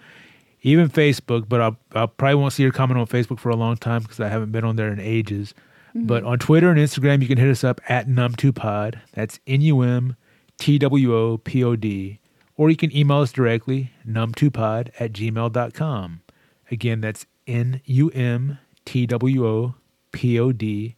even 0.61 0.89
Facebook. 0.89 1.49
But 1.49 1.61
I'll, 1.61 1.77
I 1.93 2.05
probably 2.05 2.35
won't 2.35 2.53
see 2.53 2.63
your 2.63 2.71
comment 2.71 2.99
on 2.99 3.07
Facebook 3.07 3.39
for 3.39 3.49
a 3.49 3.55
long 3.55 3.75
time 3.75 4.03
because 4.03 4.19
I 4.19 4.29
haven't 4.29 4.51
been 4.51 4.63
on 4.63 4.75
there 4.75 4.91
in 4.93 4.99
ages. 4.99 5.53
But 5.95 6.23
on 6.23 6.37
Twitter 6.37 6.69
and 6.69 6.79
Instagram, 6.79 7.21
you 7.21 7.27
can 7.27 7.37
hit 7.37 7.49
us 7.49 7.63
up 7.63 7.81
at 7.89 8.07
num2pod. 8.07 8.99
That's 9.13 9.39
N 9.47 9.61
U 9.61 9.81
M 9.81 10.15
T 10.59 10.77
W 10.77 11.15
O 11.15 11.37
P 11.37 11.63
O 11.63 11.75
D. 11.75 12.19
Or 12.59 12.69
you 12.69 12.75
can 12.75 12.93
email 12.93 13.19
us 13.19 13.31
directly, 13.31 13.93
num2pod 14.05 14.89
at 14.99 15.13
gmail.com. 15.13 16.21
Again, 16.69 16.99
that's 16.99 17.25
N 17.47 17.79
U 17.85 18.09
M 18.09 18.57
T 18.83 19.05
W 19.07 19.47
O 19.47 19.75
P 20.11 20.37
O 20.37 20.51
D 20.51 20.97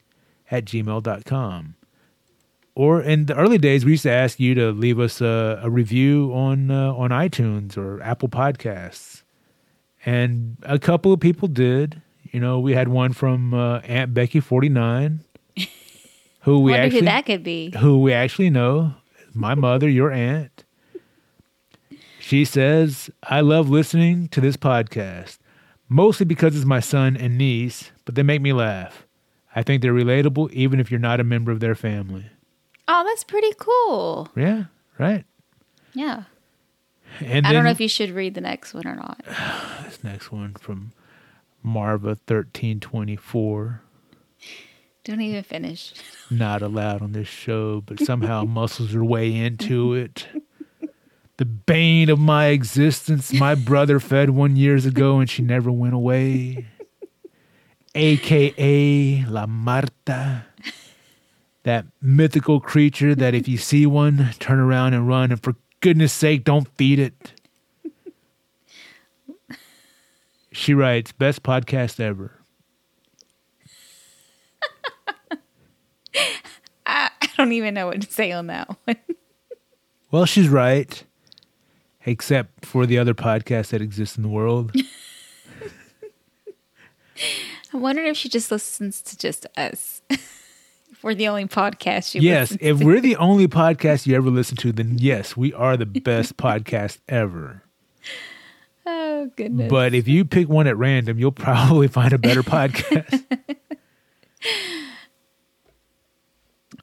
at 0.50 0.66
gmail.com. 0.66 1.76
Or 2.74 3.00
in 3.00 3.28
the 3.28 3.36
early 3.36 3.60
days, 3.60 3.86
we 3.86 3.92
used 3.92 4.02
to 4.02 4.12
ask 4.12 4.40
you 4.40 4.56
to 4.56 4.72
leave 4.72 5.00
us 5.00 5.22
a, 5.22 5.60
a 5.62 5.70
review 5.70 6.32
on 6.34 6.72
uh, 6.72 6.96
on 6.96 7.12
iTunes 7.12 7.78
or 7.78 8.02
Apple 8.02 8.30
Podcasts, 8.30 9.22
and 10.04 10.58
a 10.64 10.80
couple 10.80 11.14
of 11.14 11.20
people 11.20 11.48
did. 11.48 12.02
You 12.32 12.40
know, 12.40 12.60
we 12.60 12.74
had 12.74 12.88
one 12.88 13.14
from 13.14 13.54
uh, 13.54 13.82
Aunt 13.82 14.16
Becky 14.16 14.40
forty 14.40 14.70
nine, 14.70 15.20
who 16.40 16.62
we 16.62 16.74
actually 16.74 17.02
who 17.02 17.06
that 17.06 17.28
could 17.28 17.44
be. 17.44 17.70
who 17.78 18.02
we 18.02 18.14
actually 18.14 18.50
know, 18.50 18.96
my 19.36 19.54
mother, 19.54 19.88
your 19.88 20.12
aunt. 20.12 20.64
She 22.32 22.46
says, 22.46 23.10
I 23.24 23.42
love 23.42 23.70
listening 23.70 24.30
to 24.30 24.40
this 24.40 24.56
podcast, 24.56 25.38
mostly 25.90 26.26
because 26.26 26.56
it's 26.56 26.64
my 26.64 26.80
son 26.80 27.18
and 27.18 27.38
niece, 27.38 27.92
but 28.06 28.16
they 28.16 28.24
make 28.24 28.42
me 28.42 28.54
laugh. 28.54 29.06
I 29.54 29.64
think 29.64 29.82
they're 29.82 29.92
relatable 29.92 30.50
even 30.54 30.80
if 30.80 30.90
you're 30.90 30.98
not 30.98 31.20
a 31.20 31.26
member 31.26 31.52
of 31.52 31.60
their 31.60 31.76
family. 31.76 32.28
Oh, 32.88 33.04
that's 33.06 33.26
pretty 33.26 33.52
cool. 33.60 34.30
Yeah, 34.38 34.68
right. 34.98 35.26
Yeah. 35.94 36.24
And 37.20 37.46
I 37.46 37.50
then 37.50 37.54
don't 37.54 37.64
know 37.66 37.72
if 37.72 37.82
you 37.82 37.90
should 37.90 38.12
read 38.12 38.36
the 38.36 38.40
next 38.40 38.74
one 38.74 38.88
or 38.88 38.96
not. 38.96 39.22
this 39.84 40.02
next 40.02 40.32
one 40.32 40.54
from 40.54 40.94
Marva 41.62 42.16
thirteen 42.16 42.80
twenty 42.80 43.18
four. 43.18 43.82
Don't 45.04 45.20
even 45.20 45.44
finish. 45.44 45.94
Not 46.30 46.62
allowed 46.62 47.02
on 47.02 47.12
this 47.12 47.28
show, 47.28 47.82
but 47.82 48.00
somehow 48.00 48.44
muscles 48.46 48.94
her 48.94 49.04
way 49.04 49.36
into 49.36 49.94
it. 49.96 50.28
The 51.42 51.46
bane 51.46 52.12
of 52.12 52.20
my 52.20 52.50
existence, 52.50 53.34
my 53.34 53.56
brother 53.56 54.00
fed 54.00 54.30
one 54.30 54.56
years 54.56 54.86
ago 54.86 55.18
and 55.18 55.28
she 55.28 55.42
never 55.42 55.72
went 55.72 55.96
away. 55.96 56.68
AKA 57.96 59.26
La 59.28 59.48
Marta. 59.48 60.46
That 61.64 61.88
mythical 62.00 62.60
creature 62.60 63.16
that 63.16 63.34
if 63.34 63.48
you 63.48 63.58
see 63.58 63.88
one, 63.88 64.36
turn 64.38 64.60
around 64.60 64.94
and 64.94 65.08
run, 65.08 65.32
and 65.32 65.42
for 65.42 65.56
goodness 65.80 66.14
sake, 66.14 66.44
don't 66.44 66.68
feed 66.78 67.00
it. 67.00 67.34
She 70.52 70.76
writes, 70.76 71.12
best 71.12 71.42
podcast 71.42 72.00
ever. 72.00 72.40
I 76.86 77.10
don't 77.36 77.52
even 77.52 77.74
know 77.74 77.88
what 77.88 78.02
to 78.02 78.12
say 78.12 78.32
on 78.32 78.46
that 78.46 78.70
one. 78.86 78.98
Well, 80.12 80.26
she's 80.26 80.48
right, 80.48 81.04
except 82.06 82.66
for 82.66 82.86
the 82.86 82.98
other 82.98 83.14
podcasts 83.14 83.70
that 83.70 83.82
exist 83.82 84.18
in 84.18 84.24
the 84.24 84.30
world. 84.30 84.72
I'm 87.74 87.82
wondering 87.82 88.08
if 88.08 88.18
she 88.18 88.28
just 88.30 88.52
listens 88.52 89.02
to 89.04 89.18
just 89.18 89.46
us. 89.56 90.02
if 90.10 91.02
we're 91.02 91.16
the 91.16 91.28
only 91.30 91.46
podcast 91.46 92.12
she 92.12 92.20
yes, 92.20 92.58
if 92.60 92.80
we're 92.84 93.00
the 93.00 93.16
only 93.16 93.48
podcast 93.48 94.06
you 94.08 94.16
ever 94.16 94.30
listen 94.30 94.58
to, 94.58 94.72
then 94.72 94.98
yes, 95.00 95.38
we 95.38 95.54
are 95.54 95.78
the 95.78 95.86
best 95.86 96.36
podcast 96.38 96.98
ever. 97.08 97.64
Oh 98.86 99.32
goodness. 99.36 99.70
But 99.70 99.94
if 99.94 100.08
you 100.08 100.26
pick 100.26 100.50
one 100.50 100.68
at 100.68 100.76
random, 100.78 101.20
you'll 101.20 101.32
probably 101.32 101.88
find 101.88 102.12
a 102.14 102.18
better 102.18 102.44
podcast. 102.44 103.24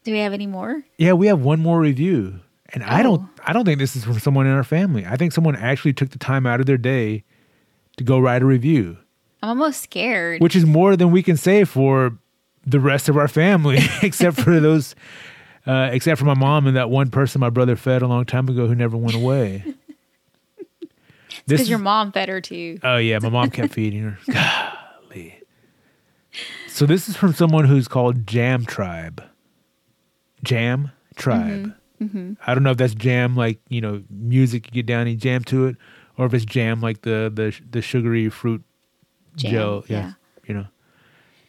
Do 0.05 0.13
we 0.13 0.21
have 0.21 0.33
any 0.33 0.47
more? 0.47 0.85
yeah, 0.97 1.13
we 1.13 1.27
have 1.27 1.41
one 1.41 1.61
more 1.61 1.81
review. 1.81 2.41
And 2.75 2.83
I 2.85 3.03
don't 3.03 3.23
Oh. 3.23 3.43
I 3.47 3.53
don't 3.53 3.65
think 3.65 3.79
this 3.79 3.97
is 3.97 4.05
from 4.05 4.19
someone 4.19 4.47
in 4.47 4.53
our 4.53 4.65
family. 4.65 5.07
I 5.07 5.17
think 5.17 5.33
someone 5.33 5.57
actually 5.57 5.93
took 5.95 6.11
the 6.11 6.19
time 6.19 6.47
out 6.47 6.61
of 6.61 6.67
their 6.67 6.77
day 6.79 7.25
to 7.97 8.05
go 8.05 8.19
write 8.19 8.43
a 8.43 8.47
review, 8.47 8.97
I'm 9.43 9.51
almost 9.51 9.83
scared. 9.83 10.41
which 10.41 10.55
is 10.55 10.65
more 10.67 10.97
than 10.97 11.11
we 11.11 11.23
can 11.23 11.37
say 11.37 11.65
for 11.65 12.17
the 12.67 12.79
rest 12.81 13.09
of 13.09 13.17
our 13.17 13.29
family 13.29 13.79
except 14.03 14.39
for 14.41 14.61
those 14.61 14.95
uh, 15.67 15.89
except 15.93 16.19
for 16.19 16.25
my 16.27 16.35
mom 16.35 16.67
and 16.67 16.77
that 16.77 16.91
one 16.91 17.11
person 17.11 17.41
my 17.41 17.51
brother 17.51 17.75
fed 17.77 18.03
a 18.03 18.07
long 18.07 18.25
time 18.25 18.49
ago 18.49 18.67
who 18.67 18.75
never 18.75 18.97
went 18.97 19.15
away. 19.17 19.65
This 21.47 21.55
Because 21.55 21.61
is- 21.63 21.71
your 21.71 21.79
mom 21.79 22.13
fed 22.13 22.29
her 22.29 22.41
too. 22.43 22.79
Oh 22.83 22.97
yeah, 22.99 23.19
my 23.21 23.31
mom 23.31 23.49
kept 23.51 23.73
feeding 23.73 24.03
her. 24.03 24.19
Golly. 25.11 25.41
So 26.67 26.85
this 26.85 27.09
is 27.09 27.17
from 27.17 27.33
someone 27.33 27.65
who's 27.65 27.89
called 27.89 28.27
Jam 28.27 28.67
Tribe. 28.67 29.23
Jam 30.45 30.91
Tribe. 31.17 31.75
Mm-hmm. 32.01 32.35
I 32.47 32.55
don't 32.55 32.63
know 32.63 32.71
if 32.71 32.77
that's 32.77 32.95
jam 32.95 33.35
like 33.35 33.61
you 33.69 33.81
know 33.81 34.03
music 34.11 34.67
you 34.67 34.73
get 34.73 34.87
down 34.87 35.07
and 35.07 35.19
jam 35.19 35.43
to 35.45 35.67
it, 35.67 35.77
or 36.17 36.27
if 36.27 36.35
it's 36.35 36.45
jam 36.45 36.81
like 36.81 37.03
the 37.03 37.31
the 37.35 37.59
the 37.71 37.83
sugary 37.83 38.29
fruit 38.29 38.63
Jam, 39.37 39.51
gel. 39.53 39.85
yeah. 39.89 40.13
you 40.47 40.55
know, 40.55 40.67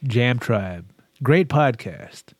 Jam 0.04 0.40
Tribe. 0.40 0.92
Great 1.22 1.50
podcast. 1.50 2.34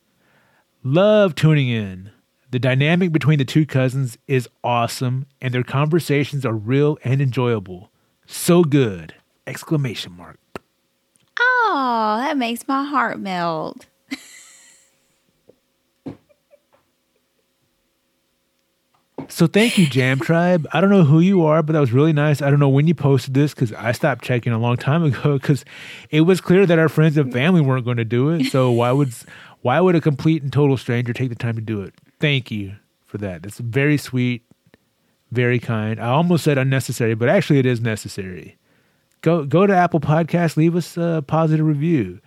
Love 0.82 1.34
tuning 1.34 1.68
in. 1.68 2.10
The 2.50 2.58
dynamic 2.58 3.12
between 3.12 3.38
the 3.38 3.44
two 3.44 3.64
cousins 3.64 4.18
is 4.26 4.48
awesome, 4.64 5.26
and 5.40 5.54
their 5.54 5.62
conversations 5.62 6.44
are 6.44 6.54
real 6.54 6.98
and 7.04 7.20
enjoyable. 7.20 7.90
So 8.26 8.64
good! 8.64 9.14
Exclamation 9.46 10.12
mark. 10.12 10.38
Oh, 11.38 12.16
that 12.18 12.36
makes 12.36 12.66
my 12.66 12.84
heart 12.84 13.20
melt. 13.20 13.86
So 19.30 19.46
thank 19.46 19.78
you, 19.78 19.86
Jam 19.86 20.18
Tribe. 20.18 20.66
I 20.72 20.80
don't 20.80 20.90
know 20.90 21.04
who 21.04 21.20
you 21.20 21.44
are, 21.46 21.62
but 21.62 21.72
that 21.74 21.80
was 21.80 21.92
really 21.92 22.12
nice. 22.12 22.42
I 22.42 22.50
don't 22.50 22.58
know 22.58 22.68
when 22.68 22.86
you 22.86 22.94
posted 22.94 23.32
this 23.34 23.54
because 23.54 23.72
I 23.72 23.92
stopped 23.92 24.24
checking 24.24 24.52
a 24.52 24.58
long 24.58 24.76
time 24.76 25.04
ago 25.04 25.38
because 25.38 25.64
it 26.10 26.22
was 26.22 26.40
clear 26.40 26.66
that 26.66 26.78
our 26.78 26.88
friends 26.88 27.16
and 27.16 27.32
family 27.32 27.60
weren't 27.60 27.84
going 27.84 27.96
to 27.96 28.04
do 28.04 28.30
it. 28.30 28.46
So 28.46 28.70
why 28.70 28.92
would 28.92 29.14
why 29.62 29.80
would 29.80 29.94
a 29.94 30.00
complete 30.00 30.42
and 30.42 30.52
total 30.52 30.76
stranger 30.76 31.12
take 31.12 31.28
the 31.28 31.34
time 31.34 31.54
to 31.54 31.60
do 31.60 31.80
it? 31.82 31.94
Thank 32.18 32.50
you 32.50 32.76
for 33.06 33.18
that. 33.18 33.42
That's 33.42 33.58
very 33.58 33.96
sweet, 33.96 34.42
very 35.30 35.58
kind. 35.58 36.00
I 36.00 36.08
almost 36.08 36.44
said 36.44 36.58
unnecessary, 36.58 37.14
but 37.14 37.28
actually 37.28 37.58
it 37.58 37.66
is 37.66 37.80
necessary. 37.80 38.56
Go 39.22 39.44
go 39.44 39.66
to 39.66 39.74
Apple 39.74 40.00
Podcasts, 40.00 40.56
leave 40.56 40.74
us 40.74 40.96
a 40.96 41.22
positive 41.26 41.66
review. 41.66 42.20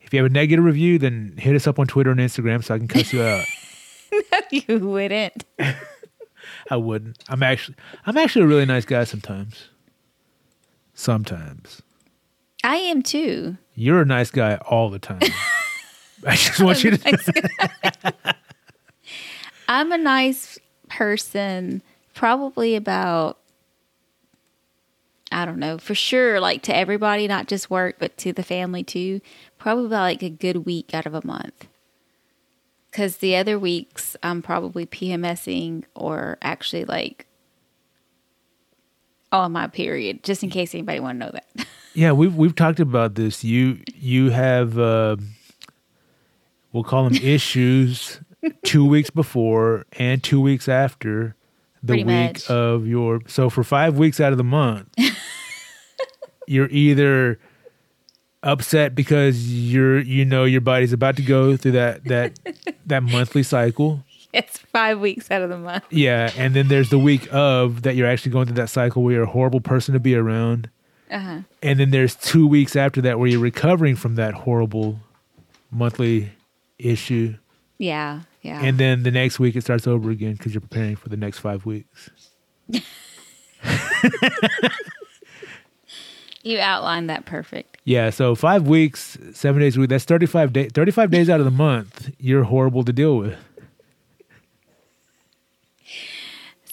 If 0.00 0.14
you 0.14 0.22
have 0.22 0.30
a 0.30 0.34
negative 0.34 0.64
review, 0.64 0.98
then 0.98 1.34
hit 1.36 1.54
us 1.54 1.66
up 1.66 1.78
on 1.78 1.86
Twitter 1.86 2.10
and 2.10 2.18
Instagram 2.18 2.64
so 2.64 2.74
I 2.74 2.78
can 2.78 2.88
cuss 2.88 3.12
you 3.12 3.22
out. 3.22 3.44
no, 4.32 4.38
you 4.50 4.78
wouldn't. 4.78 5.44
I 6.70 6.76
wouldn't. 6.76 7.22
I'm 7.28 7.42
actually 7.42 7.76
I'm 8.06 8.16
actually 8.16 8.42
a 8.42 8.48
really 8.48 8.66
nice 8.66 8.84
guy 8.84 9.04
sometimes. 9.04 9.68
Sometimes. 10.94 11.82
I 12.64 12.76
am 12.76 13.02
too. 13.02 13.56
You're 13.74 14.02
a 14.02 14.04
nice 14.04 14.30
guy 14.30 14.56
all 14.56 14.90
the 14.90 14.98
time. 14.98 15.20
I 16.26 16.34
just 16.34 16.60
want 16.60 16.82
you 16.82 16.96
to 16.96 18.34
I'm 19.68 19.92
a 19.92 19.98
nice 19.98 20.58
person, 20.88 21.82
probably 22.14 22.74
about, 22.74 23.38
I 25.30 25.44
don't 25.44 25.58
know, 25.58 25.78
for 25.78 25.94
sure, 25.94 26.40
like 26.40 26.62
to 26.62 26.74
everybody, 26.74 27.28
not 27.28 27.46
just 27.46 27.70
work, 27.70 27.96
but 27.98 28.16
to 28.18 28.32
the 28.32 28.42
family 28.42 28.82
too. 28.82 29.20
Probably 29.58 29.86
about 29.86 30.02
like 30.02 30.22
a 30.22 30.30
good 30.30 30.64
week 30.64 30.94
out 30.94 31.06
of 31.06 31.14
a 31.14 31.24
month. 31.24 31.68
Because 32.90 33.18
the 33.18 33.36
other 33.36 33.58
weeks, 33.58 34.16
I'm 34.22 34.42
probably 34.42 34.86
PMSing 34.86 35.84
or 35.94 36.38
actually 36.42 36.84
like 36.84 37.26
on 39.30 39.52
my 39.52 39.66
period, 39.66 40.24
just 40.24 40.42
in 40.42 40.50
case 40.50 40.74
anybody 40.74 41.00
want 41.00 41.20
to 41.20 41.26
know 41.26 41.32
that. 41.32 41.66
Yeah, 41.94 42.12
we've 42.12 42.36
we've 42.36 42.54
talked 42.54 42.78
about 42.78 43.16
this. 43.16 43.42
You 43.42 43.80
you 43.92 44.30
have 44.30 44.78
uh 44.78 45.16
we'll 46.72 46.84
call 46.84 47.08
them 47.08 47.14
issues 47.22 48.20
two 48.62 48.84
weeks 48.86 49.10
before 49.10 49.84
and 49.94 50.22
two 50.22 50.40
weeks 50.40 50.68
after 50.68 51.34
the 51.82 51.94
Pretty 51.94 52.04
week 52.04 52.34
much. 52.34 52.48
of 52.50 52.86
your 52.86 53.20
so 53.26 53.50
for 53.50 53.64
five 53.64 53.98
weeks 53.98 54.20
out 54.20 54.30
of 54.30 54.38
the 54.38 54.44
month 54.44 54.88
you're 56.46 56.68
either 56.70 57.40
upset 58.42 58.94
because 58.94 59.50
you're 59.52 59.98
you 60.00 60.24
know 60.24 60.44
your 60.44 60.60
body's 60.60 60.92
about 60.92 61.16
to 61.16 61.22
go 61.22 61.56
through 61.56 61.72
that 61.72 62.04
that 62.04 62.38
that 62.86 63.02
monthly 63.02 63.42
cycle 63.42 64.04
it's 64.32 64.58
five 64.58 65.00
weeks 65.00 65.30
out 65.30 65.42
of 65.42 65.48
the 65.50 65.56
month. 65.58 65.82
yeah 65.90 66.30
and 66.36 66.54
then 66.54 66.68
there's 66.68 66.90
the 66.90 66.98
week 66.98 67.26
of 67.32 67.82
that 67.82 67.96
you're 67.96 68.06
actually 68.06 68.30
going 68.30 68.46
through 68.46 68.54
that 68.54 68.68
cycle 68.68 69.02
where 69.02 69.14
you're 69.14 69.22
a 69.24 69.26
horrible 69.30 69.60
person 69.60 69.92
to 69.94 69.98
be 70.00 70.14
around 70.14 70.70
Uh-huh. 71.10 71.40
and 71.62 71.80
then 71.80 71.90
there's 71.90 72.14
two 72.14 72.46
weeks 72.46 72.76
after 72.76 73.00
that 73.00 73.18
where 73.18 73.26
you're 73.28 73.40
recovering 73.40 73.96
from 73.96 74.14
that 74.14 74.34
horrible 74.34 75.00
monthly 75.72 76.30
issue 76.78 77.34
Yeah, 77.78 78.20
yeah. 78.42 78.62
and 78.62 78.78
then 78.78 79.02
the 79.02 79.10
next 79.10 79.40
week 79.40 79.56
it 79.56 79.62
starts 79.62 79.86
over 79.88 80.10
again 80.10 80.34
because 80.34 80.54
you're 80.54 80.60
preparing 80.60 80.94
for 80.96 81.08
the 81.08 81.16
next 81.16 81.38
five 81.40 81.66
weeks 81.66 82.10
you 86.42 86.58
outlined 86.60 87.10
that 87.10 87.24
perfect. 87.26 87.78
yeah 87.84 88.10
so 88.10 88.34
five 88.34 88.66
weeks 88.68 89.18
seven 89.32 89.60
days 89.60 89.76
a 89.76 89.80
week 89.80 89.88
that's 89.90 90.04
35 90.04 90.52
days 90.52 90.70
35 90.72 91.10
days 91.10 91.28
out 91.30 91.40
of 91.40 91.44
the 91.44 91.50
month 91.50 92.10
you're 92.18 92.44
horrible 92.44 92.84
to 92.84 92.92
deal 92.92 93.16
with 93.18 93.36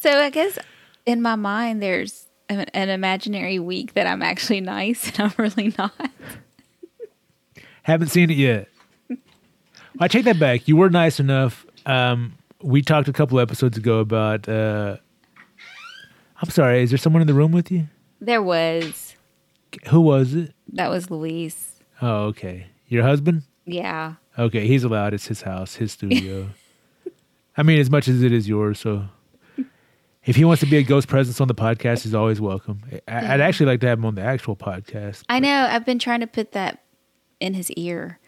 So 0.02 0.12
I 0.12 0.30
guess 0.30 0.60
in 1.08 1.22
my 1.22 1.34
mind, 1.36 1.82
there's 1.82 2.28
an, 2.48 2.60
an 2.76 2.90
imaginary 2.90 3.58
week 3.58 3.94
that 3.94 4.06
I'm 4.06 4.22
actually 4.22 4.62
nice 4.62 5.08
and 5.08 5.20
I'm 5.22 5.34
really 5.38 5.74
not. 5.78 5.94
haven't 7.84 8.08
seen 8.10 8.30
it 8.32 8.38
yet 8.38 8.68
i 10.00 10.08
take 10.08 10.26
that 10.26 10.40
back 10.40 10.68
you 10.68 10.76
were 10.76 10.90
nice 10.90 11.20
enough 11.20 11.66
um, 11.86 12.34
we 12.62 12.82
talked 12.82 13.08
a 13.08 13.14
couple 13.14 13.40
episodes 13.40 13.78
ago 13.78 14.00
about 14.00 14.50
uh, 14.50 14.98
i'm 16.42 16.50
sorry 16.50 16.82
is 16.82 16.90
there 16.90 16.98
someone 16.98 17.22
in 17.22 17.28
the 17.28 17.34
room 17.34 17.52
with 17.52 17.72
you 17.72 17.88
There 18.20 18.42
was. 18.42 19.05
Who 19.88 20.02
was 20.02 20.34
it 20.34 20.54
That 20.74 20.90
was 20.90 21.10
Luis. 21.12 21.80
oh 22.02 22.26
okay 22.28 22.68
your 22.88 23.04
husband 23.04 23.44
Yeah. 23.66 24.16
Okay, 24.38 24.68
he's 24.68 24.84
allowed. 24.84 25.14
It's 25.14 25.28
his 25.28 25.42
house, 25.44 25.76
his 25.76 25.92
studio. 25.98 26.50
I 27.58 27.64
mean, 27.64 27.80
as 27.80 27.90
much 27.90 28.08
as 28.10 28.22
it 28.22 28.34
is 28.34 28.48
yours. 28.50 28.80
So, 28.82 29.06
if 30.26 30.36
he 30.36 30.44
wants 30.44 30.60
to 30.60 30.66
be 30.66 30.76
a 30.78 30.84
ghost 30.84 31.08
presence 31.08 31.40
on 31.40 31.48
the 31.48 31.56
podcast, 31.56 32.04
he's 32.04 32.14
always 32.14 32.42
welcome. 32.42 32.82
I- 33.08 33.34
I'd 33.34 33.40
actually 33.42 33.68
like 33.68 33.80
to 33.80 33.88
have 33.88 33.98
him 33.98 34.06
on 34.06 34.16
the 34.16 34.22
actual 34.22 34.56
podcast. 34.58 35.24
I 35.30 35.40
know. 35.40 35.68
I've 35.72 35.86
been 35.86 36.00
trying 36.00 36.20
to 36.20 36.28
put 36.28 36.52
that 36.52 36.84
in 37.40 37.54
his 37.54 37.72
ear, 37.72 38.20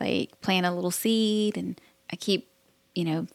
like 0.00 0.40
plant 0.40 0.64
a 0.66 0.70
little 0.70 0.92
seed. 0.92 1.56
And 1.58 1.80
I 2.12 2.16
keep, 2.16 2.48
you 2.94 3.04
know, 3.04 3.26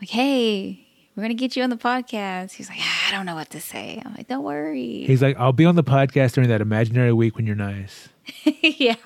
like, 0.00 0.08
hey, 0.10 0.85
we're 1.16 1.22
going 1.22 1.28
to 1.30 1.34
get 1.34 1.56
you 1.56 1.62
on 1.62 1.70
the 1.70 1.76
podcast. 1.76 2.52
He's 2.52 2.68
like, 2.68 2.78
"Ah, 2.80 3.08
I 3.08 3.12
don't 3.12 3.24
know 3.26 3.34
what 3.34 3.50
to 3.50 3.60
say. 3.60 4.02
I'm 4.04 4.14
like, 4.14 4.28
don't 4.28 4.44
worry. 4.44 5.04
He's 5.06 5.22
like, 5.22 5.36
I'll 5.38 5.52
be 5.52 5.64
on 5.64 5.74
the 5.74 5.82
podcast 5.84 6.32
during 6.34 6.50
that 6.50 6.60
imaginary 6.60 7.12
week 7.12 7.36
when 7.36 7.46
you're 7.46 7.56
nice. 7.56 8.08
yeah. 8.62 8.96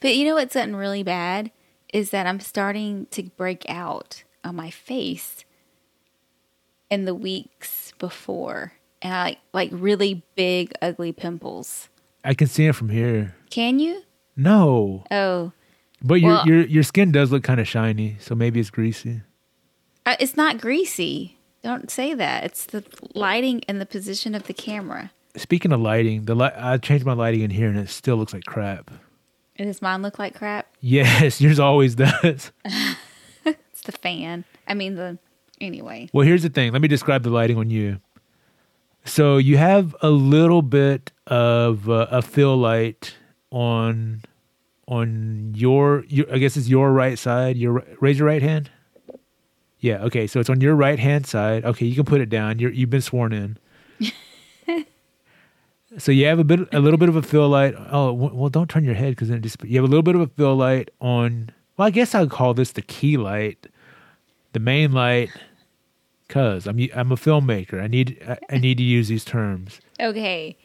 but 0.00 0.14
you 0.16 0.24
know 0.24 0.34
what's 0.34 0.52
something 0.54 0.74
really 0.76 1.02
bad 1.02 1.50
is 1.92 2.10
that 2.10 2.26
I'm 2.26 2.40
starting 2.40 3.06
to 3.10 3.22
break 3.24 3.64
out 3.68 4.24
on 4.44 4.56
my 4.56 4.70
face 4.70 5.44
in 6.90 7.04
the 7.04 7.14
weeks 7.14 7.92
before. 7.98 8.72
And 9.02 9.12
I 9.12 9.24
like 9.24 9.38
like 9.52 9.70
really 9.72 10.24
big 10.36 10.72
ugly 10.80 11.12
pimples. 11.12 11.88
I 12.24 12.34
can 12.34 12.46
see 12.46 12.66
it 12.66 12.74
from 12.74 12.88
here. 12.88 13.34
Can 13.50 13.78
you? 13.78 14.02
No, 14.36 15.04
Oh, 15.10 15.52
but 16.02 16.14
your 16.20 16.30
Well- 16.30 16.46
your 16.46 16.60
your 16.62 16.82
skin 16.82 17.12
does 17.12 17.30
look 17.30 17.42
kind 17.42 17.60
of 17.60 17.68
shiny, 17.68 18.16
so 18.20 18.34
maybe 18.34 18.58
it's 18.60 18.70
greasy. 18.70 19.20
Uh, 20.06 20.16
it's 20.20 20.36
not 20.36 20.60
greasy. 20.60 21.36
Don't 21.62 21.90
say 21.90 22.14
that. 22.14 22.44
It's 22.44 22.66
the 22.66 22.84
lighting 23.14 23.62
and 23.68 23.80
the 23.80 23.86
position 23.86 24.34
of 24.34 24.44
the 24.44 24.54
camera. 24.54 25.12
Speaking 25.36 25.72
of 25.72 25.80
lighting, 25.80 26.24
the 26.24 26.34
light 26.34 26.54
I 26.56 26.76
changed 26.78 27.06
my 27.06 27.12
lighting 27.14 27.40
in 27.40 27.50
here, 27.50 27.68
and 27.68 27.78
it 27.78 27.88
still 27.88 28.16
looks 28.16 28.32
like 28.32 28.44
crap. 28.44 28.90
And 29.56 29.68
does 29.68 29.80
mine 29.80 30.02
look 30.02 30.18
like 30.18 30.34
crap? 30.34 30.66
Yes, 30.80 31.40
yours 31.40 31.58
always 31.58 31.94
does. 31.94 32.50
It's 33.44 33.82
the 33.82 33.98
fan. 33.98 34.44
I 34.68 34.74
mean 34.74 34.94
the 34.94 35.18
anyway. 35.60 36.08
Well, 36.12 36.24
here's 36.24 36.44
the 36.44 36.48
thing. 36.48 36.72
Let 36.72 36.82
me 36.82 36.88
describe 36.88 37.24
the 37.24 37.30
lighting 37.30 37.56
on 37.56 37.68
you. 37.68 37.98
So 39.04 39.38
you 39.38 39.56
have 39.56 39.96
a 40.02 40.10
little 40.10 40.62
bit 40.62 41.10
of 41.26 41.88
uh, 41.88 42.06
a 42.10 42.22
fill 42.22 42.56
light 42.56 43.16
on 43.50 44.22
on 44.86 45.52
your, 45.56 46.04
your 46.06 46.32
I 46.32 46.38
guess 46.38 46.56
it's 46.56 46.68
your 46.68 46.92
right 46.92 47.18
side. 47.18 47.56
Your 47.56 47.84
raise 48.00 48.18
your 48.18 48.28
right 48.28 48.42
hand. 48.42 48.70
Yeah. 49.82 50.02
Okay. 50.04 50.26
So 50.26 50.40
it's 50.40 50.48
on 50.48 50.60
your 50.62 50.74
right 50.74 50.98
hand 50.98 51.26
side. 51.26 51.64
Okay, 51.66 51.84
you 51.84 51.94
can 51.94 52.04
put 52.04 52.20
it 52.22 52.30
down. 52.30 52.58
You're 52.58 52.70
you've 52.72 52.88
been 52.88 53.02
sworn 53.02 53.32
in. 53.32 53.58
so 55.98 56.10
you 56.12 56.24
have 56.26 56.38
a 56.38 56.44
bit, 56.44 56.60
a 56.72 56.80
little 56.80 56.98
bit 56.98 57.08
of 57.08 57.16
a 57.16 57.22
fill 57.22 57.48
light. 57.48 57.74
Oh 57.90 58.12
well, 58.12 58.48
don't 58.48 58.70
turn 58.70 58.84
your 58.84 58.94
head 58.94 59.10
because 59.10 59.28
then 59.28 59.38
it 59.38 59.42
just 59.42 59.62
you 59.64 59.76
have 59.76 59.84
a 59.84 59.88
little 59.88 60.02
bit 60.02 60.14
of 60.14 60.20
a 60.22 60.26
fill 60.28 60.56
light 60.56 60.90
on. 61.00 61.50
Well, 61.76 61.86
I 61.88 61.90
guess 61.90 62.14
I'll 62.14 62.28
call 62.28 62.54
this 62.54 62.72
the 62.72 62.82
key 62.82 63.16
light, 63.16 63.66
the 64.52 64.60
main 64.60 64.92
light, 64.92 65.30
because 66.28 66.66
I'm 66.66 66.78
I'm 66.94 67.12
a 67.12 67.16
filmmaker. 67.16 67.82
I 67.82 67.86
need 67.88 68.22
I, 68.26 68.38
I 68.50 68.58
need 68.58 68.78
to 68.78 68.84
use 68.84 69.08
these 69.08 69.24
terms. 69.24 69.80
Okay. 70.00 70.56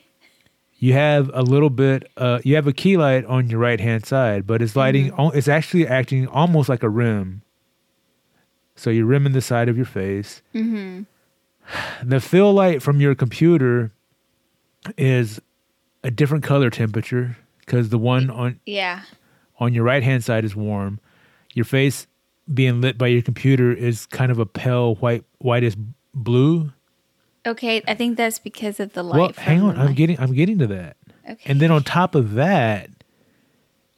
You 0.79 0.93
have 0.93 1.31
a 1.33 1.41
little 1.41 1.71
bit. 1.71 2.07
Uh, 2.17 2.39
you 2.43 2.53
have 2.53 2.67
a 2.67 2.73
key 2.73 2.97
light 2.97 3.25
on 3.25 3.49
your 3.49 3.59
right 3.59 3.79
hand 3.79 4.05
side, 4.05 4.45
but 4.45 4.61
it's 4.61 4.75
lighting. 4.75 5.11
al- 5.17 5.31
It's 5.31 5.47
actually 5.47 5.87
acting 5.87 6.27
almost 6.27 6.69
like 6.69 6.83
a 6.83 6.89
rim. 6.89 7.41
So 8.77 8.89
you're 8.89 9.05
rimming 9.05 9.33
the 9.33 9.41
side 9.41 9.67
of 9.67 9.75
your 9.75 9.85
face. 9.85 10.41
Mm-hmm. 10.55 11.01
The 12.07 12.19
fill 12.21 12.53
light 12.53 12.81
from 12.81 13.01
your 13.01 13.13
computer 13.15 13.91
is 14.97 15.41
a 16.03 16.11
different 16.11 16.43
color 16.45 16.69
temperature 16.69 17.35
because 17.59 17.89
the 17.89 17.97
one 17.97 18.29
on 18.29 18.59
Yeah. 18.65 19.01
on 19.59 19.73
your 19.73 19.83
right 19.83 20.03
hand 20.03 20.23
side 20.23 20.45
is 20.45 20.55
warm. 20.55 20.99
Your 21.53 21.65
face 21.65 22.07
being 22.53 22.79
lit 22.79 22.97
by 22.97 23.07
your 23.07 23.21
computer 23.21 23.73
is 23.73 24.05
kind 24.05 24.31
of 24.31 24.39
a 24.39 24.45
pale 24.45 24.95
white 24.95 25.25
whitish 25.39 25.75
blue. 26.13 26.71
Okay. 27.45 27.81
I 27.87 27.95
think 27.95 28.15
that's 28.15 28.39
because 28.39 28.79
of 28.79 28.93
the 28.93 29.03
light. 29.03 29.17
well, 29.19 29.31
hang 29.35 29.61
on, 29.61 29.77
I'm 29.77 29.87
light. 29.87 29.95
getting 29.97 30.19
I'm 30.19 30.33
getting 30.33 30.59
to 30.59 30.67
that. 30.67 30.95
Okay. 31.29 31.41
And 31.51 31.59
then 31.59 31.71
on 31.71 31.83
top 31.83 32.15
of 32.15 32.35
that, 32.35 32.89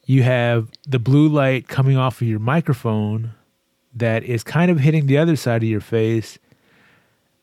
you 0.06 0.24
have 0.24 0.68
the 0.88 0.98
blue 0.98 1.28
light 1.28 1.68
coming 1.68 1.96
off 1.96 2.20
of 2.20 2.26
your 2.26 2.40
microphone 2.40 3.34
that 3.94 4.22
is 4.22 4.42
kind 4.42 4.70
of 4.70 4.80
hitting 4.80 5.06
the 5.06 5.18
other 5.18 5.36
side 5.36 5.62
of 5.62 5.68
your 5.68 5.80
face. 5.80 6.38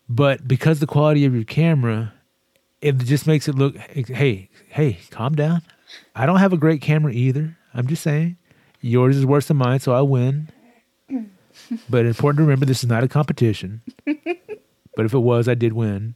But 0.10 0.48
because 0.48 0.80
the 0.80 0.88
quality 0.88 1.26
of 1.26 1.36
your 1.36 1.44
camera, 1.44 2.14
it 2.82 2.98
just 3.00 3.28
makes 3.28 3.48
it 3.48 3.56
look 3.56 3.76
hey, 3.78 4.50
hey, 4.70 5.00
calm 5.10 5.36
down. 5.36 5.62
I 6.16 6.26
don't 6.26 6.40
have 6.40 6.54
a 6.54 6.58
great 6.58 6.82
camera 6.82 7.12
either. 7.12 7.58
I'm 7.74 7.88
just 7.88 8.04
saying. 8.04 8.38
Yours 8.82 9.18
is 9.18 9.26
worse 9.26 9.48
than 9.48 9.58
mine, 9.58 9.80
so 9.80 9.94
I 9.94 10.02
win. 10.02 10.50
but 11.90 12.06
important 12.06 12.38
to 12.38 12.44
remember 12.44 12.66
this 12.66 12.84
is 12.84 12.90
not 12.90 13.04
a 13.04 13.08
competition. 13.08 13.82
but 14.06 15.06
if 15.06 15.14
it 15.14 15.20
was, 15.20 15.48
I 15.48 15.56
did 15.56 15.74
win. 15.74 16.16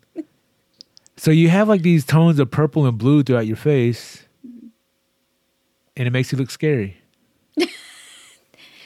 So 1.18 1.32
you 1.32 1.50
have 1.50 1.68
like 1.68 1.82
these 1.82 2.06
tones 2.06 2.40
of 2.40 2.50
purple 2.50 2.86
and 2.86 2.98
blue 2.98 3.24
throughout 3.24 3.48
your 3.48 3.58
face, 3.58 4.24
and 4.44 6.08
it 6.08 6.12
makes 6.12 6.32
you 6.32 6.38
look 6.38 6.50
scary. 6.50 7.01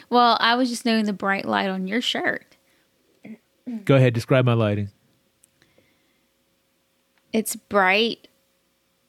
Well, 0.09 0.37
I 0.39 0.55
was 0.55 0.69
just 0.69 0.85
noting 0.85 1.05
the 1.05 1.13
bright 1.13 1.45
light 1.45 1.69
on 1.69 1.87
your 1.87 2.01
shirt. 2.01 2.55
Go 3.83 3.95
ahead, 3.95 4.13
describe 4.13 4.45
my 4.45 4.53
lighting. 4.53 4.89
It's 7.33 7.55
bright 7.55 8.27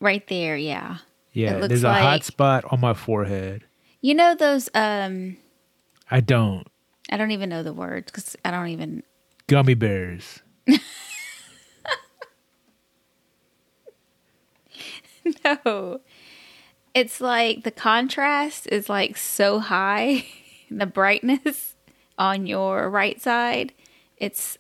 right 0.01 0.26
there, 0.28 0.57
yeah. 0.57 0.99
Yeah, 1.32 1.66
there's 1.66 1.84
a 1.84 1.92
hot 1.92 2.24
spot 2.24 2.64
on 2.70 2.80
my 2.80 2.94
forehead. 2.94 3.64
You 4.01 4.14
know 4.14 4.34
those 4.34 4.70
um 4.74 5.36
I 6.11 6.20
don't. 6.20 6.66
I 7.11 7.16
don't 7.16 7.30
even 7.32 7.49
know 7.49 7.62
the 7.62 7.72
words 7.72 8.11
cuz 8.11 8.36
I 8.44 8.51
don't 8.51 8.68
even 8.68 9.03
Gummy 9.47 9.74
bears. 9.74 10.42
no. 15.44 16.01
It's 16.94 17.20
like 17.20 17.62
the 17.64 17.70
contrast 17.70 18.66
is 18.72 18.88
like 18.88 19.16
so 19.16 19.59
high, 19.59 20.26
the 20.70 20.86
brightness 20.86 21.74
on 22.18 22.46
your 22.46 22.88
right 22.90 23.20
side. 23.20 23.72
It's 24.16 24.58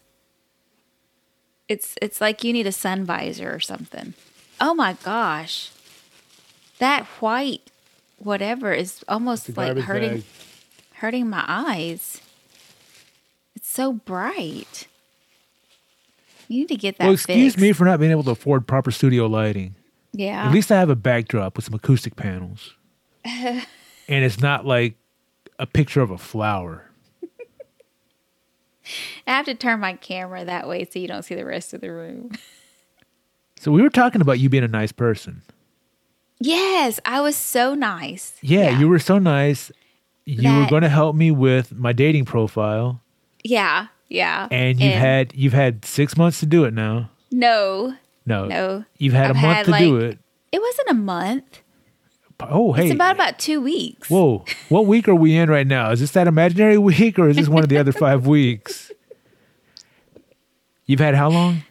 it's 1.68 1.96
it's 2.00 2.20
like 2.20 2.44
you 2.44 2.52
need 2.52 2.66
a 2.66 2.72
sun 2.72 3.04
visor 3.04 3.52
or 3.52 3.60
something. 3.60 4.14
Oh 4.60 4.74
my 4.74 4.94
gosh. 5.04 5.70
That 6.78 7.04
white 7.20 7.70
whatever 8.18 8.72
is 8.72 9.04
almost 9.08 9.56
like 9.56 9.76
hurting 9.78 10.24
hurting 10.94 11.28
my 11.28 11.44
eyes. 11.46 12.20
It's 13.54 13.68
so 13.70 13.94
bright. 13.94 14.86
You 16.48 16.60
need 16.60 16.68
to 16.68 16.76
get 16.76 16.98
that 16.98 17.04
Well, 17.04 17.14
excuse 17.14 17.54
fixed. 17.54 17.58
me 17.60 17.72
for 17.72 17.84
not 17.84 17.98
being 17.98 18.12
able 18.12 18.22
to 18.24 18.30
afford 18.30 18.66
proper 18.66 18.90
studio 18.90 19.26
lighting. 19.26 19.74
Yeah. 20.12 20.46
At 20.46 20.52
least 20.52 20.70
I 20.70 20.78
have 20.78 20.90
a 20.90 20.96
backdrop 20.96 21.56
with 21.56 21.64
some 21.64 21.74
acoustic 21.74 22.16
panels. 22.16 22.74
and 23.24 23.64
it's 24.08 24.40
not 24.40 24.64
like 24.64 24.94
a 25.58 25.66
picture 25.66 26.00
of 26.00 26.10
a 26.10 26.18
flower. 26.18 26.90
I 29.26 29.32
have 29.32 29.46
to 29.46 29.54
turn 29.54 29.80
my 29.80 29.94
camera 29.94 30.44
that 30.44 30.68
way 30.68 30.84
so 30.84 30.98
you 30.98 31.08
don't 31.08 31.24
see 31.24 31.34
the 31.34 31.44
rest 31.44 31.74
of 31.74 31.80
the 31.80 31.90
room. 31.92 32.32
So 33.58 33.72
we 33.72 33.80
were 33.80 33.88
talking 33.88 34.20
about 34.20 34.38
you 34.38 34.50
being 34.50 34.64
a 34.64 34.68
nice 34.68 34.92
person. 34.92 35.40
Yes, 36.38 37.00
I 37.06 37.22
was 37.22 37.34
so 37.36 37.72
nice. 37.74 38.34
Yeah, 38.42 38.78
you 38.78 38.86
were 38.86 38.98
so 38.98 39.18
nice. 39.18 39.72
You 40.26 40.52
were 40.60 40.66
going 40.66 40.82
to 40.82 40.90
help 40.90 41.16
me 41.16 41.30
with 41.30 41.72
my 41.72 41.94
dating 41.94 42.26
profile, 42.26 43.00
Yeah, 43.42 43.86
yeah. 44.10 44.46
and 44.50 44.78
you've 44.78 44.92
had 44.92 45.32
you've 45.34 45.54
had 45.54 45.86
six 45.86 46.18
months 46.18 46.38
to 46.40 46.46
do 46.46 46.64
it 46.64 46.74
now. 46.74 47.08
no, 47.32 47.94
No, 48.26 48.44
no. 48.44 48.84
you've 48.98 49.14
had 49.14 49.30
I've 49.30 49.36
a 49.36 49.40
month 49.40 49.56
had, 49.56 49.66
to 49.66 49.78
do 49.78 49.98
like- 50.00 50.12
it. 50.12 50.18
It 50.52 50.60
wasn't 50.60 50.88
a 50.90 50.94
month. 50.94 51.62
Oh, 52.40 52.72
hey, 52.74 52.86
It's 52.86 52.94
about 52.94 53.14
about 53.14 53.38
two 53.38 53.60
weeks. 53.60 54.10
whoa! 54.10 54.44
What 54.68 54.86
week 54.86 55.08
are 55.08 55.14
we 55.14 55.36
in 55.36 55.48
right 55.48 55.66
now? 55.66 55.90
Is 55.90 56.00
this 56.00 56.10
that 56.12 56.26
imaginary 56.26 56.76
week, 56.78 57.18
or 57.18 57.28
is 57.28 57.36
this 57.36 57.48
one 57.48 57.62
of 57.62 57.68
the 57.68 57.78
other 57.78 57.92
five 57.92 58.26
weeks? 58.36 58.92
You've 60.84 61.00
had 61.00 61.14
how 61.14 61.30
long? 61.30 61.62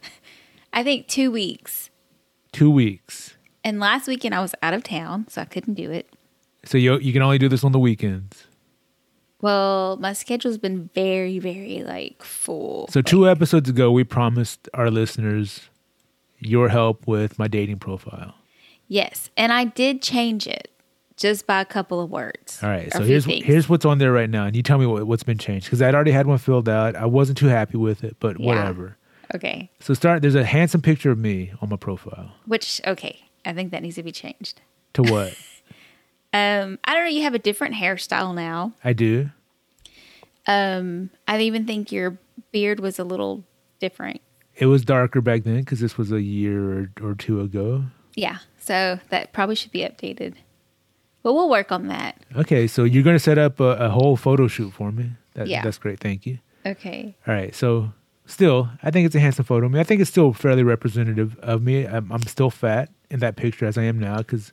I 0.72 0.82
think 0.82 1.06
two 1.06 1.30
weeks. 1.30 1.90
Two 2.52 2.70
weeks. 2.70 3.34
And 3.64 3.80
last 3.80 4.06
weekend 4.08 4.34
I 4.34 4.40
was 4.40 4.54
out 4.62 4.74
of 4.74 4.82
town, 4.82 5.26
so 5.28 5.40
I 5.42 5.44
couldn't 5.44 5.74
do 5.74 5.90
it. 5.90 6.08
So 6.64 6.78
you 6.78 6.98
you 6.98 7.12
can 7.12 7.22
only 7.22 7.38
do 7.38 7.48
this 7.48 7.62
on 7.64 7.72
the 7.72 7.78
weekends. 7.78 8.46
Well, 9.40 9.96
my 9.98 10.12
schedule's 10.14 10.58
been 10.58 10.90
very, 10.94 11.38
very 11.38 11.82
like 11.84 12.22
full. 12.22 12.88
So 12.90 13.02
two 13.02 13.28
episodes 13.28 13.68
ago, 13.68 13.90
we 13.92 14.02
promised 14.02 14.68
our 14.74 14.90
listeners 14.90 15.60
your 16.38 16.68
help 16.70 17.06
with 17.06 17.38
my 17.38 17.46
dating 17.48 17.78
profile. 17.78 18.34
Yes, 18.88 19.30
and 19.36 19.52
I 19.52 19.64
did 19.64 20.02
change 20.02 20.46
it 20.46 20.70
just 21.16 21.46
by 21.46 21.60
a 21.60 21.64
couple 21.64 22.00
of 22.00 22.10
words. 22.10 22.60
All 22.62 22.68
right, 22.68 22.92
so 22.92 23.02
here's 23.02 23.24
things. 23.26 23.44
here's 23.44 23.68
what's 23.68 23.84
on 23.84 23.98
there 23.98 24.12
right 24.12 24.28
now, 24.30 24.44
and 24.46 24.54
you 24.56 24.62
tell 24.62 24.78
me 24.78 24.86
what, 24.86 25.06
what's 25.06 25.22
been 25.22 25.38
changed 25.38 25.66
because 25.66 25.80
I'd 25.82 25.94
already 25.94 26.10
had 26.12 26.26
one 26.26 26.38
filled 26.38 26.68
out. 26.68 26.94
I 26.96 27.06
wasn't 27.06 27.38
too 27.38 27.46
happy 27.48 27.76
with 27.78 28.04
it, 28.04 28.16
but 28.20 28.38
Yeah. 28.38 28.46
whatever. 28.46 28.96
okay. 29.34 29.70
So 29.80 29.94
start. 29.94 30.22
There's 30.22 30.34
a 30.34 30.44
handsome 30.44 30.82
picture 30.82 31.10
of 31.10 31.18
me 31.18 31.52
on 31.60 31.68
my 31.68 31.76
profile. 31.76 32.32
Which 32.46 32.80
okay, 32.86 33.18
I 33.44 33.52
think 33.52 33.70
that 33.72 33.82
needs 33.82 33.96
to 33.96 34.02
be 34.02 34.12
changed. 34.12 34.60
To 34.94 35.02
what 35.02 35.34
Um, 36.32 36.78
I 36.84 36.92
don't 36.94 37.04
know. 37.04 37.10
You 37.10 37.22
have 37.22 37.34
a 37.34 37.38
different 37.38 37.76
hairstyle 37.76 38.34
now. 38.34 38.72
I 38.84 38.92
do. 38.92 39.30
Um, 40.46 41.10
I 41.26 41.40
even 41.40 41.66
think 41.66 41.90
your 41.90 42.18
beard 42.52 42.78
was 42.80 42.98
a 42.98 43.04
little 43.04 43.44
different. 43.80 44.20
It 44.54 44.66
was 44.66 44.84
darker 44.84 45.20
back 45.20 45.44
then 45.44 45.60
because 45.60 45.80
this 45.80 45.98
was 45.98 46.12
a 46.12 46.20
year 46.20 46.80
or, 46.80 46.90
or 47.02 47.14
two 47.14 47.40
ago. 47.40 47.84
Yeah, 48.14 48.38
so 48.66 48.98
that 49.10 49.32
probably 49.32 49.54
should 49.54 49.70
be 49.70 49.80
updated. 49.80 50.34
But 51.22 51.34
we'll 51.34 51.48
work 51.48 51.70
on 51.72 51.86
that. 51.88 52.20
Okay, 52.36 52.66
so 52.66 52.84
you're 52.84 53.02
going 53.02 53.16
to 53.16 53.20
set 53.20 53.38
up 53.38 53.60
a, 53.60 53.70
a 53.76 53.88
whole 53.88 54.16
photo 54.16 54.48
shoot 54.48 54.72
for 54.72 54.92
me. 54.92 55.10
That, 55.34 55.46
Yeah. 55.46 55.62
That's 55.62 55.78
great. 55.78 56.00
Thank 56.00 56.26
you. 56.26 56.38
Okay. 56.64 57.16
All 57.26 57.34
right. 57.34 57.54
So 57.54 57.92
still, 58.26 58.70
I 58.82 58.90
think 58.90 59.06
it's 59.06 59.14
a 59.14 59.20
handsome 59.20 59.44
photo 59.44 59.66
of 59.66 59.72
me. 59.72 59.80
I 59.80 59.84
think 59.84 60.00
it's 60.00 60.10
still 60.10 60.32
fairly 60.32 60.62
representative 60.62 61.38
of 61.40 61.62
me. 61.62 61.86
I'm, 61.86 62.10
I'm 62.10 62.22
still 62.22 62.50
fat 62.50 62.90
in 63.10 63.20
that 63.20 63.36
picture 63.36 63.66
as 63.66 63.78
I 63.78 63.84
am 63.84 63.98
now 64.00 64.18
because 64.18 64.52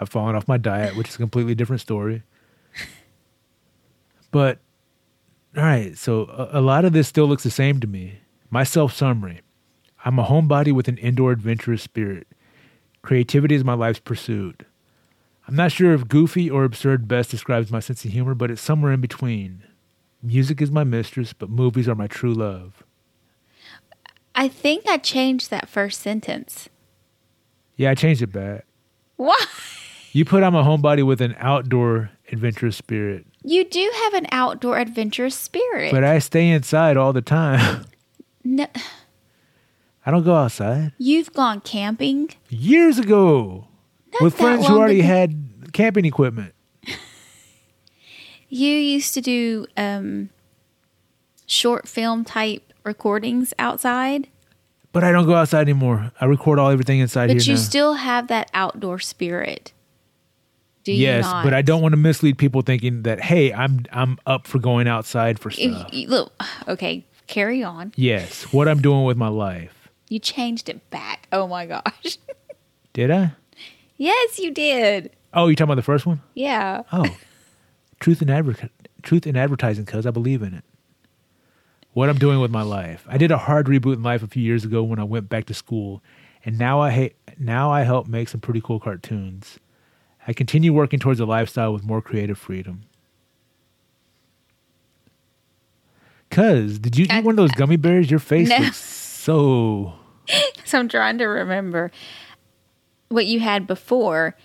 I've 0.00 0.08
fallen 0.08 0.34
off 0.36 0.46
my 0.46 0.58
diet, 0.58 0.96
which 0.96 1.08
is 1.08 1.14
a 1.14 1.18
completely 1.18 1.54
different 1.54 1.80
story. 1.80 2.22
But 4.30 4.58
all 5.56 5.62
right, 5.62 5.96
so 5.96 6.24
a, 6.52 6.58
a 6.58 6.60
lot 6.60 6.84
of 6.84 6.92
this 6.92 7.08
still 7.08 7.26
looks 7.26 7.44
the 7.44 7.50
same 7.50 7.80
to 7.80 7.86
me. 7.86 8.18
My 8.50 8.62
self 8.62 8.92
summary: 8.92 9.40
I'm 10.04 10.18
a 10.18 10.24
homebody 10.24 10.70
with 10.70 10.86
an 10.86 10.98
indoor 10.98 11.32
adventurous 11.32 11.82
spirit. 11.82 12.26
Creativity 13.02 13.54
is 13.54 13.64
my 13.64 13.74
life's 13.74 14.00
pursuit. 14.00 14.64
I'm 15.46 15.56
not 15.56 15.72
sure 15.72 15.94
if 15.94 16.08
goofy 16.08 16.50
or 16.50 16.64
absurd 16.64 17.08
best 17.08 17.30
describes 17.30 17.70
my 17.70 17.80
sense 17.80 18.04
of 18.04 18.12
humor, 18.12 18.34
but 18.34 18.50
it's 18.50 18.60
somewhere 18.60 18.92
in 18.92 19.00
between. 19.00 19.62
Music 20.22 20.60
is 20.60 20.70
my 20.70 20.84
mistress, 20.84 21.32
but 21.32 21.48
movies 21.48 21.88
are 21.88 21.94
my 21.94 22.06
true 22.06 22.34
love. 22.34 22.82
I 24.34 24.48
think 24.48 24.86
I 24.86 24.98
changed 24.98 25.50
that 25.50 25.68
first 25.68 26.00
sentence. 26.00 26.68
Yeah, 27.76 27.90
I 27.90 27.94
changed 27.94 28.22
it 28.22 28.32
back. 28.32 28.66
Why? 29.16 29.36
You 30.12 30.24
put 30.24 30.42
I'm 30.42 30.54
a 30.54 30.62
homebody 30.62 31.04
with 31.04 31.20
an 31.20 31.36
outdoor 31.38 32.10
adventurous 32.32 32.76
spirit. 32.76 33.26
You 33.44 33.64
do 33.64 33.90
have 33.94 34.14
an 34.14 34.26
outdoor 34.32 34.78
adventurous 34.78 35.34
spirit. 35.34 35.92
But 35.92 36.04
I 36.04 36.18
stay 36.18 36.48
inside 36.50 36.96
all 36.96 37.12
the 37.12 37.22
time. 37.22 37.84
no, 38.44 38.66
I 40.08 40.10
don't 40.10 40.24
go 40.24 40.34
outside. 40.34 40.92
you've 40.96 41.34
gone 41.34 41.60
camping. 41.60 42.30
Years 42.48 42.98
ago, 42.98 43.68
Not 44.14 44.22
with 44.22 44.36
that 44.38 44.42
friends 44.42 44.66
who 44.66 44.72
long 44.72 44.80
already 44.80 45.00
ago. 45.00 45.08
had 45.08 45.70
camping 45.74 46.06
equipment. 46.06 46.54
You 48.48 48.70
used 48.70 49.12
to 49.12 49.20
do 49.20 49.66
um, 49.76 50.30
short 51.46 51.86
film 51.86 52.24
type 52.24 52.72
recordings 52.84 53.52
outside, 53.58 54.28
But 54.92 55.04
I 55.04 55.12
don't 55.12 55.26
go 55.26 55.34
outside 55.34 55.60
anymore. 55.60 56.10
I 56.18 56.24
record 56.24 56.58
all 56.58 56.70
everything 56.70 57.00
inside 57.00 57.26
but 57.26 57.36
here 57.42 57.42
you 57.52 57.52
now. 57.58 57.60
still 57.60 57.94
have 57.94 58.28
that 58.28 58.50
outdoor 58.54 58.98
spirit. 59.00 59.72
Do 60.84 60.92
you 60.92 61.02
yes, 61.02 61.24
not? 61.26 61.44
but 61.44 61.52
I 61.52 61.60
don't 61.60 61.82
want 61.82 61.92
to 61.92 61.98
mislead 61.98 62.38
people 62.38 62.62
thinking 62.62 63.02
that 63.02 63.20
hey, 63.20 63.52
I'm 63.52 63.84
I'm 63.92 64.16
up 64.24 64.46
for 64.46 64.58
going 64.58 64.88
outside 64.88 65.38
for 65.38 65.50
If- 65.50 65.56
stuff. 65.56 65.92
you- 65.92 66.08
look, 66.08 66.32
okay, 66.66 67.04
carry 67.26 67.62
on. 67.62 67.92
yes, 67.96 68.44
what 68.54 68.66
I'm 68.68 68.80
doing 68.80 69.04
with 69.04 69.18
my 69.18 69.28
life. 69.28 69.74
You 70.08 70.18
changed 70.18 70.68
it 70.68 70.88
back. 70.90 71.28
Oh 71.32 71.46
my 71.46 71.66
gosh. 71.66 72.18
Did 72.92 73.10
I? 73.10 73.32
yes, 73.96 74.38
you 74.38 74.50
did. 74.52 75.10
Oh, 75.34 75.48
you 75.48 75.54
talking 75.56 75.64
about 75.70 75.74
the 75.76 75.82
first 75.82 76.06
one? 76.06 76.20
Yeah. 76.34 76.82
Oh, 76.92 77.16
truth 78.00 78.22
in 78.22 78.30
adver- 78.30 78.70
truth 79.02 79.26
in 79.26 79.36
advertising, 79.36 79.84
cuz 79.86 80.06
I 80.06 80.10
believe 80.10 80.42
in 80.42 80.54
it. 80.54 80.64
What 81.92 82.08
I'm 82.08 82.18
doing 82.18 82.40
with 82.40 82.50
my 82.50 82.62
life. 82.62 83.04
I 83.08 83.18
did 83.18 83.30
a 83.30 83.36
hard 83.38 83.66
reboot 83.66 83.94
in 83.94 84.02
life 84.02 84.22
a 84.22 84.26
few 84.28 84.42
years 84.42 84.64
ago 84.64 84.82
when 84.82 84.98
I 84.98 85.04
went 85.04 85.28
back 85.28 85.46
to 85.46 85.54
school, 85.54 86.02
and 86.44 86.58
now 86.58 86.80
I 86.80 86.90
hate. 86.90 87.16
Now 87.38 87.70
I 87.70 87.82
help 87.82 88.06
make 88.08 88.28
some 88.28 88.40
pretty 88.40 88.60
cool 88.60 88.80
cartoons. 88.80 89.58
I 90.26 90.32
continue 90.32 90.72
working 90.72 90.98
towards 90.98 91.20
a 91.20 91.26
lifestyle 91.26 91.72
with 91.72 91.84
more 91.84 92.00
creative 92.02 92.38
freedom. 92.38 92.82
Cuz, 96.30 96.78
did 96.78 96.96
you 96.96 97.04
eat 97.04 97.12
I- 97.12 97.20
one 97.20 97.32
of 97.32 97.36
those 97.36 97.52
gummy 97.52 97.76
bears? 97.76 98.10
Your 98.10 98.20
face 98.20 98.48
No. 98.48 98.58
looks 98.58 98.76
so. 98.76 99.94
So 100.64 100.78
I'm 100.78 100.88
trying 100.88 101.16
to 101.18 101.24
remember 101.24 101.90
what 103.08 103.24
you 103.24 103.40
had 103.40 103.66
before. 103.66 104.36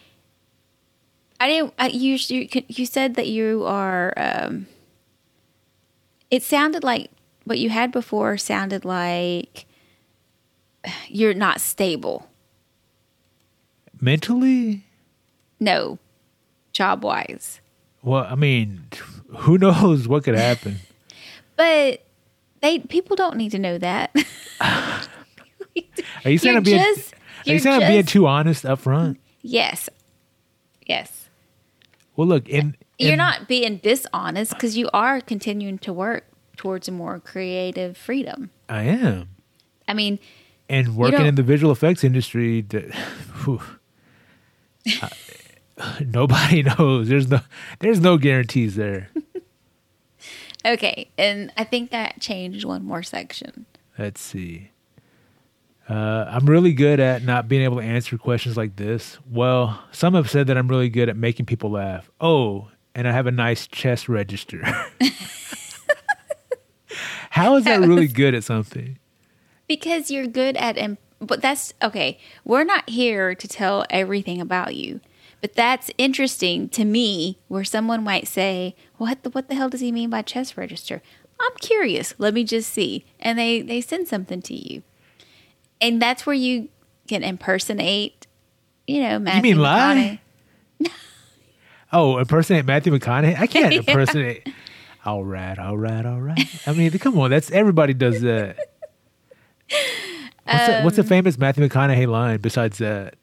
I 1.39 1.47
didn't. 1.47 1.73
I, 1.77 1.87
you 1.87 2.17
you 2.27 2.47
you 2.69 2.85
said 2.85 3.15
that 3.15 3.27
you 3.27 3.63
are. 3.65 4.13
Um, 4.15 4.67
it 6.31 6.43
sounded 6.43 6.83
like 6.83 7.11
what 7.43 7.59
you 7.59 7.69
had 7.69 7.91
before 7.91 8.37
sounded 8.37 8.85
like 8.85 9.65
you're 11.07 11.33
not 11.33 11.59
stable. 11.61 12.29
Mentally? 13.99 14.85
No, 15.59 15.99
job 16.71 17.03
wise. 17.03 17.61
Well, 18.01 18.25
I 18.29 18.35
mean, 18.35 18.85
who 19.39 19.57
knows 19.57 20.07
what 20.07 20.23
could 20.23 20.35
happen? 20.35 20.79
But 21.55 22.03
they 22.61 22.79
people 22.79 23.15
don't 23.15 23.37
need 23.37 23.51
to 23.51 23.59
know 23.59 23.77
that. 23.77 24.15
Are 26.25 26.31
you 26.31 26.37
saying 26.37 26.53
You're 26.53 26.57
I'm 26.57 26.63
being? 26.63 26.77
just- 26.95 27.13
are 27.45 27.51
you 27.53 27.59
saying 27.59 27.81
I'm 27.83 27.91
being 27.91 28.05
too 28.05 28.25
honest 28.27 28.65
up 28.65 28.79
front? 28.79 29.19
yes, 29.41 29.89
yes. 30.85 31.29
Well, 32.15 32.27
look, 32.27 32.47
in, 32.47 32.75
You're 32.99 33.17
not 33.17 33.47
being 33.47 33.77
dishonest 33.77 34.53
because 34.53 34.77
you 34.77 34.89
are 34.93 35.19
continuing 35.19 35.79
to 35.79 35.91
work 35.91 36.25
towards 36.55 36.87
a 36.87 36.91
more 36.91 37.19
creative 37.19 37.97
freedom. 37.97 38.51
I 38.69 38.83
am, 38.83 39.29
I 39.87 39.93
mean, 39.93 40.19
and 40.69 40.95
working 40.95 41.25
in 41.25 41.35
the 41.35 41.43
visual 41.43 41.71
effects 41.71 42.03
industry, 42.03 42.61
that 42.61 42.93
whew, 43.43 43.61
I- 44.87 45.09
nobody 46.05 46.63
knows. 46.63 47.09
There's 47.09 47.27
no, 47.27 47.41
there's 47.79 47.99
no 47.99 48.17
guarantees 48.17 48.75
there. 48.75 49.09
okay, 50.65 51.09
and 51.17 51.51
I 51.57 51.63
think 51.63 51.93
I 51.93 52.13
changed 52.19 52.63
one 52.63 52.85
more 52.85 53.03
section. 53.03 53.65
Let's 53.97 54.21
see. 54.21 54.69
Uh, 55.89 56.25
I'm 56.29 56.45
really 56.45 56.73
good 56.73 56.99
at 56.99 57.23
not 57.23 57.47
being 57.47 57.61
able 57.63 57.77
to 57.77 57.83
answer 57.83 58.17
questions 58.17 58.55
like 58.55 58.77
this. 58.77 59.17
Well, 59.29 59.83
some 59.91 60.13
have 60.13 60.29
said 60.29 60.47
that 60.47 60.57
I'm 60.57 60.67
really 60.67 60.89
good 60.89 61.09
at 61.09 61.17
making 61.17 61.45
people 61.45 61.71
laugh. 61.71 62.09
Oh, 62.21 62.69
and 62.95 63.07
I 63.07 63.11
have 63.11 63.27
a 63.27 63.31
nice 63.31 63.67
chest 63.67 64.07
register. 64.07 64.63
How 67.31 67.55
is 67.55 67.65
that 67.65 67.79
really 67.81 68.07
good 68.07 68.35
at 68.35 68.43
something? 68.43 68.99
Because 69.67 70.11
you're 70.11 70.27
good 70.27 70.55
at, 70.57 70.77
em- 70.77 70.99
but 71.19 71.41
that's 71.41 71.73
okay. 71.81 72.19
We're 72.45 72.63
not 72.63 72.87
here 72.89 73.33
to 73.33 73.47
tell 73.47 73.85
everything 73.89 74.39
about 74.39 74.75
you, 74.75 74.99
but 75.41 75.55
that's 75.55 75.89
interesting 75.97 76.69
to 76.69 76.85
me. 76.85 77.39
Where 77.47 77.63
someone 77.63 78.03
might 78.03 78.27
say, 78.27 78.75
"What 78.97 79.23
the 79.23 79.31
what 79.31 79.47
the 79.47 79.55
hell 79.55 79.69
does 79.69 79.81
he 79.81 79.91
mean 79.91 80.11
by 80.11 80.21
chest 80.21 80.55
register?" 80.57 81.01
I'm 81.39 81.55
curious. 81.59 82.13
Let 82.19 82.35
me 82.35 82.43
just 82.43 82.71
see, 82.71 83.03
and 83.19 83.39
they 83.39 83.61
they 83.61 83.81
send 83.81 84.07
something 84.07 84.41
to 84.43 84.53
you, 84.55 84.83
and 85.83 86.01
that's 86.01 86.25
where 86.25 86.33
you 86.35 86.69
can 87.07 87.21
impersonate. 87.21 88.25
You 88.87 89.01
know, 89.03 89.19
Matthew 89.19 89.49
you 89.51 89.55
mean 89.55 89.61
lie? 89.63 90.19
Oh, 91.95 92.17
impersonate 92.17 92.65
Matthew 92.65 92.91
McConaughey? 92.91 93.37
I 93.39 93.45
can't 93.45 93.71
Yeah. 93.73 93.79
impersonate. 93.81 94.49
All 95.05 95.23
right, 95.23 95.59
all 95.59 95.77
right, 95.77 96.03
all 96.03 96.19
right. 96.21 96.39
I 96.65 96.73
mean, 96.73 96.89
come 96.97 97.19
on, 97.19 97.29
that's 97.29 97.51
everybody 97.51 97.93
does 97.93 98.21
that. 98.21 98.57
What's, 100.45 100.67
a, 100.69 100.81
what's 100.83 100.97
Um, 100.97 101.05
a 101.05 101.07
famous 101.07 101.37
Matthew 101.37 101.67
McConaughey 101.67 102.07
line 102.07 102.39
besides 102.39 102.79
that? 102.79 103.13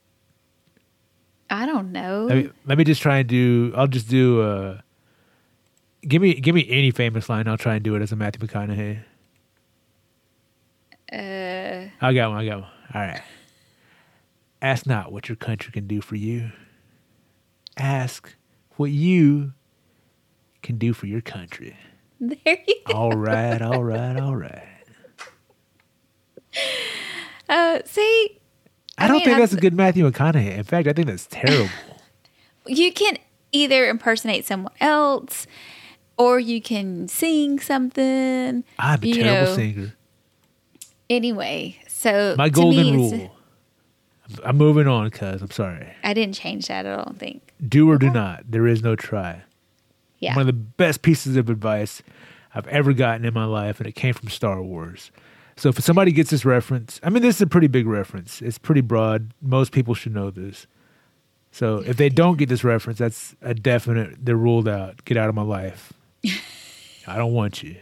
I 1.49 1.65
don't 1.65 1.91
know. 1.91 2.27
Let 2.29 2.37
me, 2.37 2.49
let 2.65 2.77
me 2.77 2.85
just 2.85 3.01
try 3.01 3.17
and 3.17 3.27
do. 3.27 3.73
I'll 3.75 3.87
just 3.87 4.07
do. 4.07 4.41
Uh, 4.41 4.79
give 6.07 6.21
me 6.21 6.35
give 6.35 6.55
me 6.55 6.65
any 6.69 6.91
famous 6.91 7.27
line. 7.27 7.49
I'll 7.49 7.57
try 7.57 7.75
and 7.75 7.83
do 7.83 7.93
it 7.95 8.01
as 8.01 8.13
a 8.13 8.15
Matthew 8.15 8.47
McConaughey. 8.47 8.99
uh, 11.11 11.15
I 12.01 12.13
got 12.13 12.29
one. 12.31 12.39
I 12.39 12.45
got 12.45 12.61
one. 12.61 12.69
All 12.93 13.01
right. 13.01 13.21
Ask 14.61 14.85
not 14.85 15.11
what 15.11 15.29
your 15.29 15.35
country 15.35 15.71
can 15.71 15.87
do 15.87 16.01
for 16.01 16.15
you. 16.15 16.51
Ask 17.77 18.35
what 18.75 18.91
you 18.91 19.53
can 20.61 20.77
do 20.77 20.93
for 20.93 21.07
your 21.07 21.21
country. 21.21 21.75
there 22.19 22.57
you 22.67 22.75
go. 22.85 22.93
All 22.93 23.11
right, 23.11 23.61
all 23.61 23.83
right, 23.83 24.19
all 24.19 24.35
right. 24.35 24.67
Uh, 27.49 27.79
see, 27.85 28.39
I, 28.97 29.07
don't 29.07 29.17
mean, 29.17 29.25
think 29.25 29.37
that's 29.39 29.53
a 29.53 29.55
I'm- 29.55 29.61
good 29.61 29.73
Matthew 29.73 30.09
McConaughey. 30.09 30.57
In 30.57 30.63
fact, 30.63 30.87
I 30.87 30.93
think 30.93 31.07
that's 31.07 31.27
terrible. 31.27 31.69
you 32.67 32.93
can 32.93 33.17
either 33.51 33.89
impersonate 33.89 34.45
someone 34.45 34.73
else 34.79 35.47
or 36.17 36.39
you 36.39 36.61
can 36.61 37.07
sing 37.07 37.59
something. 37.59 38.63
I'm 38.79 39.03
a 39.03 39.13
terrible 39.13 39.51
know. 39.51 39.55
singer. 39.55 39.93
Anyway, 41.09 41.77
so 42.01 42.35
My 42.37 42.49
golden 42.49 42.85
me, 42.85 42.95
rule. 42.95 43.35
I'm- 44.43 44.57
moving 44.57 44.87
on, 44.87 45.09
cuz 45.11 45.41
I'm 45.41 45.51
sorry. 45.51 45.87
I 46.03 46.13
didn't 46.13 46.35
change 46.35 46.67
that. 46.67 46.85
At 46.85 46.93
all, 46.93 47.01
I 47.01 47.05
don't 47.05 47.19
think. 47.19 47.53
Do 47.67 47.89
or 47.89 47.97
do 47.97 48.09
not. 48.09 48.45
There 48.49 48.65
is 48.67 48.81
no 48.81 48.95
try. 48.95 49.43
Yeah. 50.19 50.33
One 50.35 50.41
of 50.41 50.47
the 50.47 50.53
best 50.53 51.01
pieces 51.01 51.35
of 51.35 51.49
advice 51.49 52.01
I've 52.55 52.67
ever 52.67 52.93
gotten 52.93 53.25
in 53.25 53.33
my 53.33 53.45
life, 53.45 53.79
and 53.79 53.87
it 53.87 53.93
came 53.95 54.13
from 54.13 54.29
Star 54.29 54.61
Wars. 54.61 55.11
So 55.57 55.69
if 55.69 55.79
somebody 55.79 56.11
gets 56.11 56.31
this 56.31 56.43
reference, 56.45 56.99
I 57.03 57.09
mean, 57.09 57.21
this 57.21 57.35
is 57.35 57.41
a 57.41 57.47
pretty 57.47 57.67
big 57.67 57.85
reference. 57.87 58.41
It's 58.41 58.57
pretty 58.57 58.81
broad. 58.81 59.33
Most 59.41 59.71
people 59.71 59.93
should 59.93 60.13
know 60.13 60.31
this. 60.31 60.65
So 61.51 61.79
if 61.85 61.97
they 61.97 62.09
don't 62.09 62.37
get 62.37 62.49
this 62.49 62.63
reference, 62.63 62.99
that's 62.99 63.35
a 63.41 63.53
definite. 63.53 64.25
They're 64.25 64.37
ruled 64.37 64.67
out. 64.67 65.03
Get 65.05 65.17
out 65.17 65.29
of 65.29 65.35
my 65.35 65.41
life. 65.43 65.93
I 67.07 67.17
don't 67.17 67.33
want 67.33 67.61
you. 67.63 67.75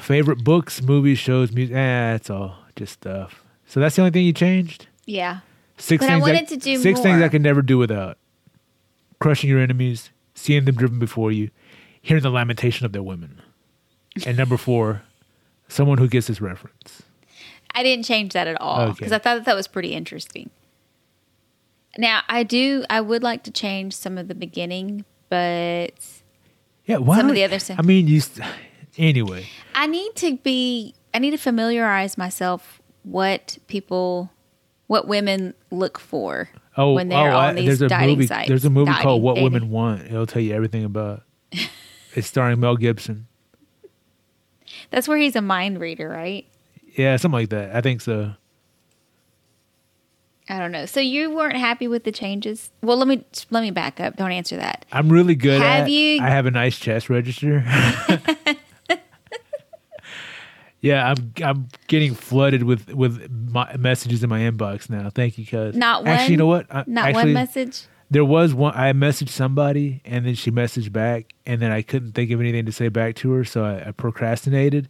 Favorite 0.00 0.42
books, 0.44 0.80
movies, 0.82 1.18
shows, 1.18 1.52
music. 1.52 1.74
Eh, 1.76 2.12
that's 2.12 2.30
all. 2.30 2.56
Just 2.76 2.94
stuff. 2.94 3.42
So 3.66 3.80
that's 3.80 3.96
the 3.96 4.02
only 4.02 4.10
thing 4.12 4.24
you 4.24 4.32
changed. 4.32 4.86
yeah. 5.06 5.40
Six 5.78 6.02
But 6.02 6.08
I 6.10 6.14
things 6.14 6.22
wanted 6.22 6.42
I, 6.42 6.44
to 6.46 6.56
do 6.56 6.76
six 6.78 7.00
things 7.00 7.16
I 7.16 7.18
more. 7.18 7.28
can 7.28 7.42
never 7.42 7.60
do 7.60 7.76
without: 7.76 8.16
crushing 9.20 9.50
your 9.50 9.60
enemies, 9.60 10.08
seeing 10.34 10.64
them 10.64 10.74
driven 10.74 10.98
before 10.98 11.30
you, 11.30 11.50
hearing 12.00 12.22
the 12.22 12.30
lamentation 12.30 12.86
of 12.86 12.92
their 12.92 13.02
women, 13.02 13.42
and 14.24 14.38
number 14.38 14.56
four, 14.56 15.02
someone 15.68 15.98
who 15.98 16.08
gets 16.08 16.28
this 16.28 16.40
reference. 16.40 17.02
I 17.74 17.82
didn't 17.82 18.06
change 18.06 18.32
that 18.32 18.46
at 18.48 18.58
all 18.58 18.80
Okay. 18.80 18.92
because 18.96 19.12
I 19.12 19.18
thought 19.18 19.34
that, 19.34 19.44
that 19.44 19.54
was 19.54 19.68
pretty 19.68 19.92
interesting. 19.92 20.48
Now 21.98 22.22
I 22.26 22.42
do. 22.42 22.84
I 22.88 23.02
would 23.02 23.22
like 23.22 23.42
to 23.44 23.50
change 23.50 23.92
some 23.94 24.16
of 24.16 24.28
the 24.28 24.34
beginning, 24.34 25.04
but 25.28 25.92
Yeah, 26.86 26.96
why 26.98 27.18
Some 27.18 27.28
of 27.28 27.34
the 27.34 27.44
other. 27.44 27.58
I 27.76 27.82
mean, 27.82 28.06
you. 28.06 28.18
s- 28.18 28.40
Anyway, 28.98 29.46
I 29.74 29.86
need 29.86 30.14
to 30.16 30.36
be. 30.38 30.94
I 31.12 31.18
need 31.18 31.30
to 31.30 31.38
familiarize 31.38 32.18
myself 32.18 32.80
what 33.02 33.58
people, 33.68 34.30
what 34.86 35.06
women 35.08 35.54
look 35.70 35.98
for 35.98 36.48
oh, 36.76 36.92
when 36.94 37.08
they're 37.08 37.32
oh, 37.32 37.36
on 37.36 37.44
I- 37.56 37.60
these 37.60 37.78
there's 37.78 37.90
a 37.92 37.98
movie. 38.06 38.26
sites. 38.26 38.48
There's 38.48 38.64
a 38.64 38.70
movie 38.70 38.92
called 38.92 39.22
What 39.22 39.36
dating. 39.36 39.52
Women 39.52 39.70
Want. 39.70 40.06
It'll 40.06 40.26
tell 40.26 40.42
you 40.42 40.54
everything 40.54 40.84
about. 40.84 41.22
it's 42.14 42.26
starring 42.26 42.60
Mel 42.60 42.76
Gibson. 42.76 43.26
That's 44.90 45.08
where 45.08 45.18
he's 45.18 45.36
a 45.36 45.42
mind 45.42 45.80
reader, 45.80 46.08
right? 46.08 46.46
Yeah, 46.94 47.16
something 47.16 47.40
like 47.40 47.50
that. 47.50 47.74
I 47.74 47.80
think 47.80 48.00
so. 48.00 48.32
I 50.48 50.58
don't 50.58 50.70
know. 50.70 50.86
So 50.86 51.00
you 51.00 51.34
weren't 51.34 51.56
happy 51.56 51.88
with 51.88 52.04
the 52.04 52.12
changes? 52.12 52.70
Well, 52.82 52.96
let 52.96 53.08
me 53.08 53.24
let 53.50 53.62
me 53.62 53.70
back 53.70 54.00
up. 54.00 54.16
Don't 54.16 54.30
answer 54.30 54.56
that. 54.56 54.84
I'm 54.92 55.08
really 55.08 55.34
good 55.34 55.60
Have 55.60 55.84
at. 55.84 55.90
you- 55.90 56.22
I 56.22 56.28
have 56.30 56.46
a 56.46 56.50
nice 56.50 56.78
chest 56.78 57.10
register. 57.10 57.64
yeah, 60.80 61.10
I'm 61.10 61.32
I'm 61.42 61.68
getting 61.88 62.14
flooded 62.14 62.62
with 62.62 62.88
with 62.92 63.28
my 63.30 63.76
messages 63.76 64.22
in 64.22 64.30
my 64.30 64.40
inbox 64.40 64.88
now. 64.90 65.10
Thank 65.10 65.38
you, 65.38 65.46
cuz. 65.46 65.74
Not 65.74 66.04
one. 66.04 66.12
Actually, 66.12 66.32
you 66.32 66.36
know 66.38 66.46
what? 66.46 66.66
I- 66.70 66.84
Not 66.86 67.06
actually, 67.08 67.24
one 67.24 67.32
message. 67.32 67.82
There 68.10 68.24
was 68.24 68.54
one. 68.54 68.72
I 68.76 68.92
messaged 68.92 69.30
somebody, 69.30 70.00
and 70.04 70.24
then 70.24 70.34
she 70.36 70.50
messaged 70.52 70.92
back, 70.92 71.32
and 71.44 71.60
then 71.60 71.72
I 71.72 71.82
couldn't 71.82 72.12
think 72.12 72.30
of 72.30 72.38
anything 72.40 72.64
to 72.66 72.72
say 72.72 72.88
back 72.88 73.16
to 73.16 73.32
her, 73.32 73.44
so 73.44 73.64
I, 73.64 73.88
I 73.88 73.90
procrastinated, 73.90 74.88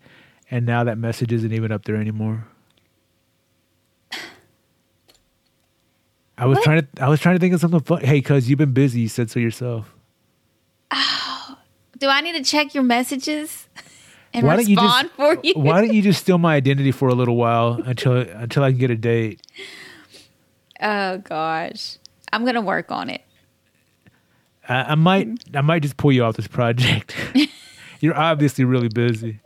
and 0.50 0.66
now 0.66 0.84
that 0.84 0.98
message 0.98 1.32
isn't 1.32 1.52
even 1.52 1.72
up 1.72 1.86
there 1.86 1.96
anymore. 1.96 2.46
I 6.38 6.44
was 6.46 6.56
What? 6.56 6.64
trying 6.64 6.82
to. 6.82 7.02
I 7.02 7.08
was 7.08 7.20
trying 7.20 7.36
to 7.36 7.40
think 7.40 7.54
of 7.54 7.60
something 7.60 7.80
fun. 7.80 8.02
Hey, 8.04 8.20
cuz 8.20 8.50
you've 8.50 8.58
been 8.58 8.72
busy. 8.74 9.00
You 9.00 9.08
said 9.08 9.30
so 9.30 9.40
yourself. 9.40 9.94
Oh, 10.90 11.56
Do 11.98 12.08
I 12.08 12.20
need 12.20 12.32
to 12.36 12.44
check 12.44 12.74
your 12.74 12.84
messages 12.84 13.68
and 14.36 14.46
Why 14.46 14.56
don't 14.56 14.68
you 14.68 14.76
just? 14.76 15.06
for 15.12 15.38
you? 15.42 15.54
Why 15.56 15.80
don't 15.80 15.92
you 15.94 16.02
just 16.10 16.20
steal 16.20 16.38
my 16.38 16.54
identity 16.54 16.92
for 16.92 17.08
a 17.08 17.14
little 17.14 17.36
while 17.36 17.80
until 17.84 18.16
until 18.16 18.62
I 18.62 18.70
can 18.70 18.78
get 18.78 18.90
a 18.90 18.96
date? 18.96 19.40
Oh 20.80 21.18
gosh, 21.18 21.96
I'm 22.32 22.44
gonna 22.44 22.60
work 22.60 22.92
on 22.92 23.08
it. 23.08 23.22
I, 24.68 24.92
I 24.92 24.94
might. 24.94 25.28
I 25.54 25.62
might 25.62 25.82
just 25.82 25.96
pull 25.96 26.12
you 26.12 26.22
off 26.22 26.36
this 26.36 26.48
project. 26.48 27.16
You're 28.00 28.16
obviously 28.16 28.64
really 28.64 28.88
busy. 28.88 29.40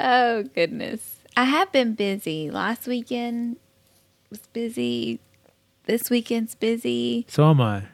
Oh 0.00 0.44
goodness, 0.54 1.16
I 1.36 1.44
have 1.44 1.70
been 1.72 1.94
busy. 1.94 2.50
Last 2.50 2.86
weekend 2.86 3.56
was 4.30 4.40
busy. 4.52 5.20
This 5.84 6.08
weekend's 6.10 6.54
busy. 6.54 7.26
So 7.28 7.50
am 7.50 7.60
I. 7.60 7.84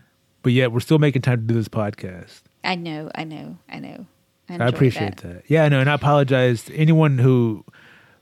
But 0.43 0.53
yet 0.53 0.73
we're 0.73 0.81
still 0.81 0.99
making 0.99 1.23
time 1.23 1.41
to 1.41 1.47
do 1.47 1.55
this 1.55 1.69
podcast. 1.69 2.43
I 2.65 2.75
know, 2.75 3.11
I 3.15 3.25
know, 3.25 3.57
I 3.69 3.79
know. 3.79 4.07
I 4.49 4.55
enjoy 4.55 4.67
appreciate 4.67 5.17
that. 5.19 5.45
Yeah, 5.49 5.65
I 5.65 5.69
know, 5.69 5.81
and 5.81 5.91
I 5.91 5.95
apologize 5.95 6.65
to 6.65 6.75
anyone 6.75 7.19
who 7.19 7.65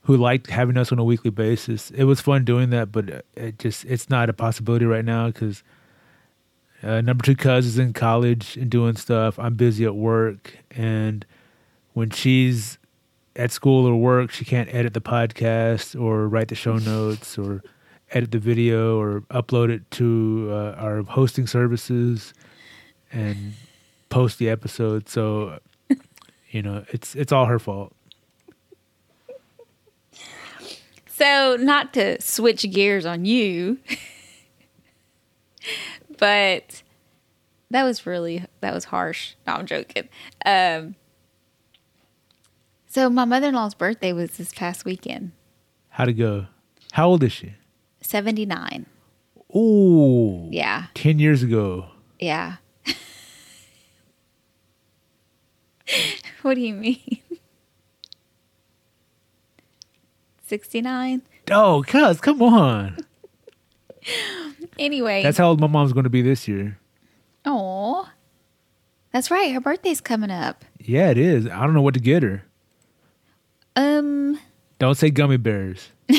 who 0.03 0.17
liked 0.17 0.49
having 0.49 0.77
us 0.77 0.91
on 0.93 0.99
a 0.99 1.05
weekly 1.05 1.31
basis. 1.31 1.91
It 1.91 2.05
was 2.05 2.21
fun 2.21 2.45
doing 2.45 2.71
that, 2.71 2.91
but 2.91 3.25
it 3.35 3.59
just 3.59 3.85
it's 3.85 4.09
not 4.09 4.29
a 4.29 4.33
possibility 4.33 4.85
right 4.85 5.05
now 5.05 5.27
because 5.27 5.63
uh, 6.83 7.01
number 7.01 7.25
two 7.25 7.37
cuz 7.37 7.67
is 7.67 7.79
in 7.79 7.93
college 7.93 8.57
and 8.57 8.71
doing 8.71 8.97
stuff. 8.97 9.39
I'm 9.39 9.55
busy 9.55 9.85
at 9.85 9.95
work, 9.95 10.59
and 10.71 11.27
when 11.93 12.11
she's 12.11 12.79
at 13.37 13.53
school 13.53 13.87
or 13.87 13.97
work, 13.97 14.31
she 14.31 14.45
can't 14.45 14.73
edit 14.75 14.95
the 14.95 15.01
podcast 15.01 16.01
or 16.01 16.29
write 16.29 16.49
the 16.49 16.55
show 16.55 16.77
notes 16.77 17.39
or 17.39 17.63
edit 18.13 18.33
the 18.33 18.39
video 18.39 18.99
or 19.01 19.21
upload 19.31 19.71
it 19.71 19.89
to 19.93 20.49
uh, 20.51 20.75
our 20.79 21.03
hosting 21.03 21.47
services 21.47 22.35
and 23.13 23.55
post 24.11 24.39
the 24.39 24.51
episode. 24.51 25.09
So 25.09 25.59
you 26.51 26.61
know, 26.63 26.85
it's 26.89 27.15
it's 27.15 27.33
all 27.33 27.47
her 27.47 27.59
fault. 27.59 27.95
So, 31.07 31.57
not 31.61 31.93
to 31.95 32.21
switch 32.23 32.63
gears 32.71 33.05
on 33.05 33.27
you, 33.27 33.79
but 36.19 36.83
that 37.71 37.83
was 37.85 38.07
really 38.07 38.45
that 38.61 38.73
was 38.73 38.87
harsh. 38.87 39.35
No, 39.47 39.53
I'm 39.55 39.67
joking. 39.67 40.09
Um, 40.47 40.95
so 42.87 43.11
my 43.11 43.27
mother-in-law's 43.27 43.75
birthday 43.75 44.15
was 44.15 44.31
this 44.39 44.55
past 44.55 44.87
weekend. 44.87 45.33
How'd 45.91 46.09
it 46.09 46.15
go? 46.15 46.47
How 46.93 47.09
old 47.09 47.23
is 47.23 47.33
she? 47.33 47.53
79. 48.01 48.87
Ooh, 49.55 50.49
Yeah. 50.51 50.87
10 50.95 51.19
years 51.19 51.43
ago. 51.43 51.87
Yeah. 52.19 52.57
what 56.43 56.55
do 56.55 56.61
you 56.61 56.75
mean? 56.75 57.19
69? 60.47 61.23
Oh, 61.51 61.85
cuz, 61.87 62.21
come 62.21 62.43
on. 62.43 62.99
Anyway. 64.79 65.23
That's 65.23 65.39
how 65.39 65.49
old 65.49 65.61
my 65.61 65.67
mom's 65.67 65.93
going 65.93 66.05
to 66.05 66.11
be 66.11 66.23
this 66.23 66.49
year. 66.49 66.79
Oh. 67.45 68.09
That's 69.13 69.31
right. 69.31 69.53
Her 69.53 69.61
birthday's 69.61 70.01
coming 70.01 70.31
up. 70.31 70.65
Yeah, 70.79 71.11
it 71.11 71.19
is. 71.19 71.47
I 71.47 71.61
don't 71.65 71.75
know 71.75 71.83
what 71.83 71.95
to 71.95 72.01
get 72.01 72.23
her. 72.23 72.45
Um 73.77 74.41
Don't 74.79 74.97
say 74.97 75.11
gummy 75.11 75.37
bears. 75.37 75.91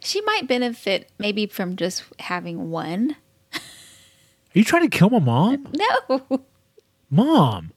she 0.00 0.20
might 0.22 0.48
benefit 0.48 1.10
maybe 1.18 1.46
from 1.46 1.76
just 1.76 2.04
having 2.18 2.70
one. 2.70 3.16
Are 4.54 4.58
you 4.58 4.64
trying 4.64 4.88
to 4.88 4.96
kill 4.96 5.10
my 5.10 5.18
mom? 5.18 5.68
No. 6.08 6.44
Mom. 7.10 7.72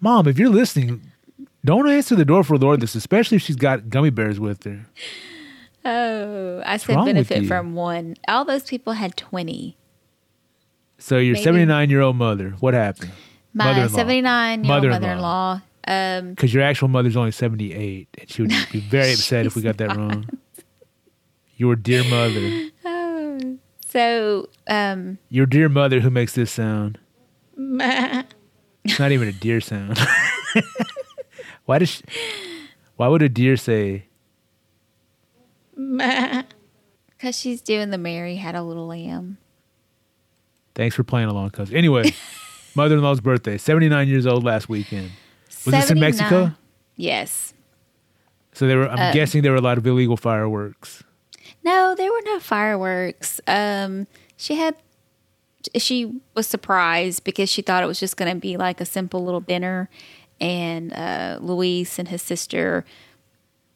Mom, 0.00 0.28
if 0.28 0.38
you're 0.38 0.48
listening, 0.48 1.02
don't 1.64 1.88
answer 1.88 2.14
the 2.14 2.24
door 2.24 2.44
for 2.44 2.56
Lourdes, 2.56 2.94
especially 2.94 3.36
if 3.36 3.42
she's 3.42 3.56
got 3.56 3.88
gummy 3.88 4.10
bears 4.10 4.38
with 4.38 4.62
her. 4.64 4.86
Oh, 5.84 6.62
I 6.64 6.76
said 6.76 7.04
benefit 7.04 7.46
from 7.46 7.74
one. 7.74 8.14
All 8.28 8.44
those 8.44 8.62
people 8.64 8.92
had 8.92 9.16
20. 9.16 9.76
So 10.98 11.18
your 11.18 11.32
Maybe. 11.34 11.44
79 11.44 11.90
year 11.90 12.00
old 12.02 12.16
mother, 12.16 12.50
what 12.60 12.74
happened? 12.74 13.10
My 13.52 13.86
79 13.88 14.64
year 14.64 14.72
old 14.72 14.82
Mother-in-law. 14.82 15.00
mother 15.00 15.12
in 15.12 15.20
law. 15.20 15.60
Um, 16.28 16.30
Because 16.34 16.54
your 16.54 16.62
actual 16.62 16.86
mother's 16.88 17.16
only 17.16 17.32
78, 17.32 18.08
and 18.20 18.30
she 18.30 18.42
would 18.42 18.52
be 18.70 18.78
very 18.88 19.12
upset 19.12 19.46
if 19.46 19.56
we 19.56 19.62
got 19.62 19.78
that 19.78 19.96
wrong. 19.96 20.28
Your 21.56 21.74
dear 21.74 22.04
mother. 22.04 22.70
So, 23.92 24.48
um, 24.68 25.18
Your 25.28 25.46
dear 25.46 25.68
mother 25.68 26.00
who 26.00 26.10
makes 26.10 26.34
this 26.34 26.50
sound. 26.50 26.98
It's 28.84 28.98
not 28.98 29.12
even 29.12 29.28
a 29.28 29.32
deer 29.32 29.60
sound. 29.60 29.96
why 31.66 31.78
does 31.78 31.88
she, 31.90 32.02
why 32.96 33.06
would 33.06 33.22
a 33.22 33.28
deer 33.28 33.56
say 33.56 34.06
because 35.76 37.38
she's 37.38 37.60
doing 37.62 37.90
the 37.90 37.98
Mary 37.98 38.36
had 38.36 38.54
a 38.54 38.62
little 38.62 38.86
lamb. 38.88 39.38
thanks 40.74 40.96
for 40.96 41.04
playing 41.04 41.28
along 41.28 41.50
cuz 41.50 41.72
anyway 41.72 42.12
mother-in-law's 42.74 43.20
birthday 43.20 43.56
79 43.56 44.08
years 44.08 44.26
old 44.26 44.42
last 44.44 44.68
weekend 44.68 45.10
was 45.64 45.72
this 45.74 45.90
in 45.90 46.00
mexico 46.00 46.52
Yes. 46.96 47.54
so 48.52 48.66
there 48.66 48.78
were 48.78 48.88
i'm 48.90 48.98
Uh, 48.98 49.12
guessing 49.12 49.42
there 49.42 49.52
were 49.52 49.58
a 49.58 49.62
lot 49.62 49.78
of 49.78 49.86
illegal 49.86 50.16
fireworks 50.16 51.04
No, 51.64 51.94
there 51.96 52.10
were 52.10 52.22
no 52.24 52.40
fireworks. 52.40 53.40
Um, 53.46 54.06
she 54.36 54.56
had, 54.56 54.76
she 55.76 56.20
was 56.34 56.46
surprised 56.46 57.24
because 57.24 57.48
she 57.48 57.62
thought 57.62 57.84
it 57.84 57.86
was 57.86 58.00
just 58.00 58.16
going 58.16 58.32
to 58.32 58.40
be 58.40 58.56
like 58.56 58.80
a 58.80 58.84
simple 58.84 59.24
little 59.24 59.40
dinner. 59.40 59.88
And 60.40 60.92
uh, 60.92 61.38
Luis 61.40 61.98
and 61.98 62.08
his 62.08 62.22
sister, 62.22 62.84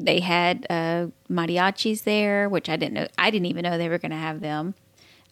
they 0.01 0.21
had 0.21 0.67
uh, 0.69 1.07
mariachis 1.31 2.03
there, 2.03 2.49
which 2.49 2.69
I 2.69 2.77
didn't 2.77 2.95
know. 2.95 3.07
I 3.17 3.31
didn't 3.31 3.47
even 3.47 3.63
know 3.63 3.79
they 3.79 3.89
were 3.89 3.99
going 3.99 4.11
to 4.11 4.17
have 4.17 4.41
them. 4.41 4.75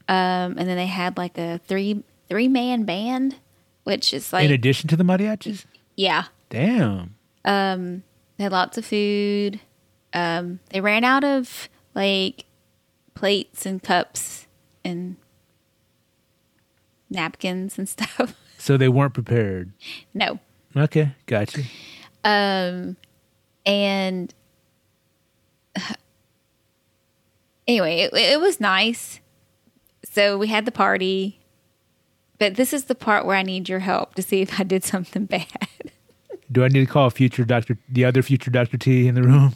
Um, 0.07 0.59
and 0.59 0.69
then 0.69 0.77
they 0.77 0.87
had 0.87 1.17
like 1.17 1.39
a 1.39 1.59
three 1.67 2.05
three 2.29 2.49
man 2.49 2.85
band, 2.85 3.37
which 3.85 4.13
is 4.13 4.33
like 4.33 4.45
in 4.45 4.53
addition 4.53 4.89
to 4.89 4.97
the 4.97 5.05
mariachis 5.05 5.65
yeah. 5.97 6.25
damn 6.51 7.15
They 8.37 8.45
had 8.45 8.53
lots 8.53 8.79
of 8.79 8.85
food. 8.85 9.61
Um, 10.13 10.61
they 10.71 10.81
ran 10.81 11.05
out 11.05 11.25
of 11.25 11.69
like 11.95 12.45
plates 13.15 13.65
and 13.67 13.83
cups 13.83 14.47
and 14.85 15.17
napkins 17.11 17.79
and 17.79 17.89
stuff. 17.97 18.35
so 18.59 18.77
they 18.77 18.89
weren't 18.89 19.15
prepared 19.15 19.73
no. 20.13 20.39
okay 20.77 21.13
gotcha 21.27 21.63
Um, 22.25 22.97
and 23.67 24.33
anyway, 27.69 28.01
it, 28.01 28.13
it 28.15 28.41
was 28.41 28.61
nice. 28.61 29.21
So 30.05 30.39
we 30.39 30.47
had 30.49 30.65
the 30.65 30.73
party, 30.73 31.41
but 32.39 32.55
this 32.55 32.73
is 32.73 32.85
the 32.85 32.95
part 32.95 33.27
where 33.27 33.37
I 33.37 33.43
need 33.43 33.69
your 33.69 33.81
help 33.81 34.15
to 34.15 34.23
see 34.23 34.41
if 34.43 34.61
I 34.61 34.63
did 34.65 34.85
something 34.85 35.25
bad. 35.37 35.47
do 36.53 36.63
i 36.65 36.69
need 36.69 36.81
to 36.87 36.93
call 36.93 37.09
future 37.11 37.45
dr 37.45 37.77
the 37.89 38.05
other 38.05 38.23
future 38.23 38.51
dr 38.51 38.77
t 38.79 39.09
in 39.09 39.15
the 39.15 39.23
room 39.23 39.55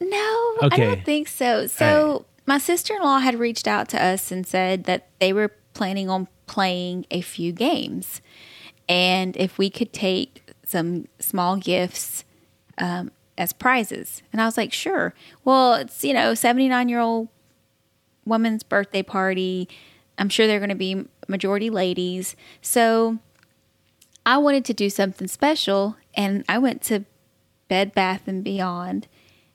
No, 0.00 0.33
I 0.62 0.68
don't 0.68 1.04
think 1.04 1.28
so. 1.28 1.66
So 1.66 2.12
right. 2.12 2.24
my 2.46 2.58
sister 2.58 2.94
in 2.94 3.02
law 3.02 3.18
had 3.18 3.38
reached 3.38 3.66
out 3.66 3.88
to 3.90 4.02
us 4.02 4.30
and 4.30 4.46
said 4.46 4.84
that 4.84 5.08
they 5.18 5.32
were 5.32 5.52
planning 5.72 6.08
on 6.08 6.28
playing 6.46 7.06
a 7.10 7.20
few 7.20 7.52
games, 7.52 8.20
and 8.88 9.36
if 9.36 9.58
we 9.58 9.70
could 9.70 9.92
take 9.92 10.42
some 10.64 11.06
small 11.18 11.56
gifts 11.56 12.24
um, 12.78 13.10
as 13.38 13.52
prizes. 13.52 14.22
And 14.32 14.40
I 14.40 14.46
was 14.46 14.56
like, 14.56 14.72
sure. 14.72 15.14
Well, 15.44 15.74
it's 15.74 16.04
you 16.04 16.12
know 16.14 16.34
seventy 16.34 16.68
nine 16.68 16.88
year 16.88 17.00
old 17.00 17.28
woman's 18.24 18.62
birthday 18.62 19.02
party. 19.02 19.68
I'm 20.18 20.28
sure 20.28 20.46
they're 20.46 20.60
going 20.60 20.68
to 20.68 20.74
be 20.76 21.06
majority 21.28 21.70
ladies. 21.70 22.36
So 22.62 23.18
I 24.24 24.38
wanted 24.38 24.64
to 24.66 24.74
do 24.74 24.88
something 24.88 25.28
special, 25.28 25.96
and 26.14 26.44
I 26.48 26.58
went 26.58 26.82
to 26.82 27.04
Bed 27.68 27.94
Bath 27.94 28.22
and 28.26 28.44
Beyond, 28.44 29.08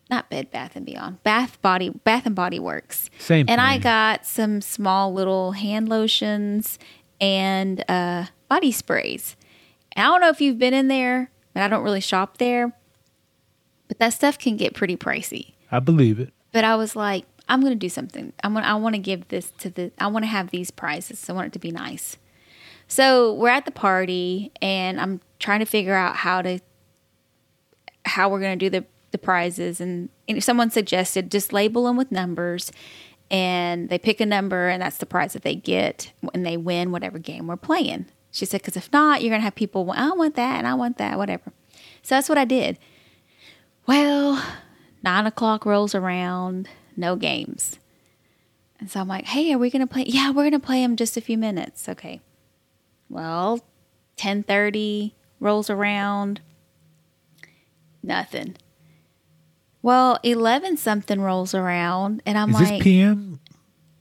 not 0.09 0.29
Bed 0.29 0.51
Bath 0.51 0.75
and 0.75 0.85
Beyond, 0.85 1.23
Bath 1.23 1.61
Body 1.61 1.89
Bath 1.89 2.25
and 2.25 2.35
Body 2.35 2.59
Works. 2.59 3.09
Same 3.19 3.45
And 3.47 3.61
I 3.61 3.77
got 3.77 4.25
some 4.25 4.61
small 4.61 5.13
little 5.13 5.53
hand 5.53 5.87
lotions 5.89 6.79
and 7.21 7.83
uh, 7.89 8.25
body 8.47 8.71
sprays. 8.71 9.35
And 9.93 10.05
I 10.05 10.09
don't 10.09 10.21
know 10.21 10.29
if 10.29 10.41
you've 10.41 10.59
been 10.59 10.73
in 10.73 10.87
there, 10.87 11.31
but 11.53 11.63
I 11.63 11.67
don't 11.67 11.83
really 11.83 12.01
shop 12.01 12.37
there. 12.37 12.73
But 13.87 13.99
that 13.99 14.13
stuff 14.13 14.37
can 14.37 14.57
get 14.57 14.73
pretty 14.73 14.95
pricey. 14.95 15.53
I 15.71 15.79
believe 15.79 16.19
it. 16.19 16.33
But 16.51 16.63
I 16.63 16.75
was 16.75 16.95
like, 16.95 17.25
I'm 17.47 17.61
going 17.61 17.73
to 17.73 17.79
do 17.79 17.89
something. 17.89 18.33
I'm 18.43 18.53
gonna, 18.53 18.65
I 18.65 18.75
want 18.75 18.95
to 18.95 18.99
give 18.99 19.27
this 19.29 19.51
to 19.59 19.69
the. 19.69 19.91
I 19.97 20.07
want 20.07 20.23
to 20.23 20.27
have 20.27 20.51
these 20.51 20.69
prizes. 20.69 21.29
I 21.29 21.33
want 21.33 21.47
it 21.47 21.53
to 21.53 21.59
be 21.59 21.71
nice. 21.71 22.17
So 22.87 23.33
we're 23.33 23.49
at 23.49 23.65
the 23.65 23.71
party, 23.71 24.51
and 24.61 24.99
I'm 25.01 25.21
trying 25.39 25.59
to 25.59 25.65
figure 25.65 25.95
out 25.95 26.15
how 26.15 26.41
to 26.43 26.59
how 28.05 28.29
we're 28.29 28.39
going 28.39 28.57
to 28.57 28.65
do 28.65 28.69
the 28.69 28.85
the 29.11 29.17
prizes. 29.17 29.79
And, 29.81 30.09
and 30.27 30.43
someone 30.43 30.69
suggested 30.71 31.31
just 31.31 31.53
label 31.53 31.85
them 31.85 31.97
with 31.97 32.11
numbers, 32.11 32.71
and 33.31 33.89
they 33.89 33.99
pick 33.99 34.19
a 34.19 34.25
number, 34.25 34.67
and 34.69 34.81
that's 34.81 34.97
the 34.97 35.05
prize 35.05 35.33
that 35.33 35.43
they 35.43 35.55
get 35.55 36.11
when 36.21 36.43
they 36.43 36.57
win 36.57 36.91
whatever 36.91 37.19
game 37.19 37.47
we're 37.47 37.57
playing. 37.57 38.07
She 38.31 38.45
said, 38.45 38.61
because 38.61 38.77
if 38.77 38.91
not, 38.91 39.21
you're 39.21 39.31
going 39.31 39.41
to 39.41 39.45
have 39.45 39.55
people. 39.55 39.91
I 39.91 40.11
want 40.11 40.35
that, 40.35 40.57
and 40.57 40.67
I 40.67 40.73
want 40.73 40.97
that, 40.97 41.17
whatever. 41.17 41.51
So 42.01 42.15
that's 42.15 42.29
what 42.29 42.37
I 42.37 42.45
did. 42.45 42.77
Well, 43.85 44.43
nine 45.03 45.25
o'clock 45.25 45.65
rolls 45.65 45.95
around, 45.95 46.69
no 46.95 47.15
games. 47.15 47.79
And 48.79 48.89
so 48.89 49.01
I'm 49.01 49.07
like, 49.07 49.25
hey, 49.25 49.51
are 49.53 49.57
we 49.57 49.69
gonna 49.69 49.87
play? 49.87 50.05
Yeah, 50.07 50.31
we're 50.31 50.45
gonna 50.45 50.59
play 50.59 50.81
them 50.81 50.95
just 50.95 51.17
a 51.17 51.21
few 51.21 51.37
minutes. 51.37 51.89
Okay. 51.89 52.21
Well, 53.09 53.59
ten 54.15 54.43
thirty 54.43 55.15
rolls 55.39 55.69
around, 55.69 56.39
nothing. 58.01 58.55
Well, 59.81 60.19
eleven 60.23 60.75
something 60.77 61.21
rolls 61.21 61.53
around, 61.55 62.21
and 62.25 62.37
I'm 62.37 62.49
Is 62.49 62.55
like, 62.55 62.67
this 62.69 62.83
PM? 62.83 63.39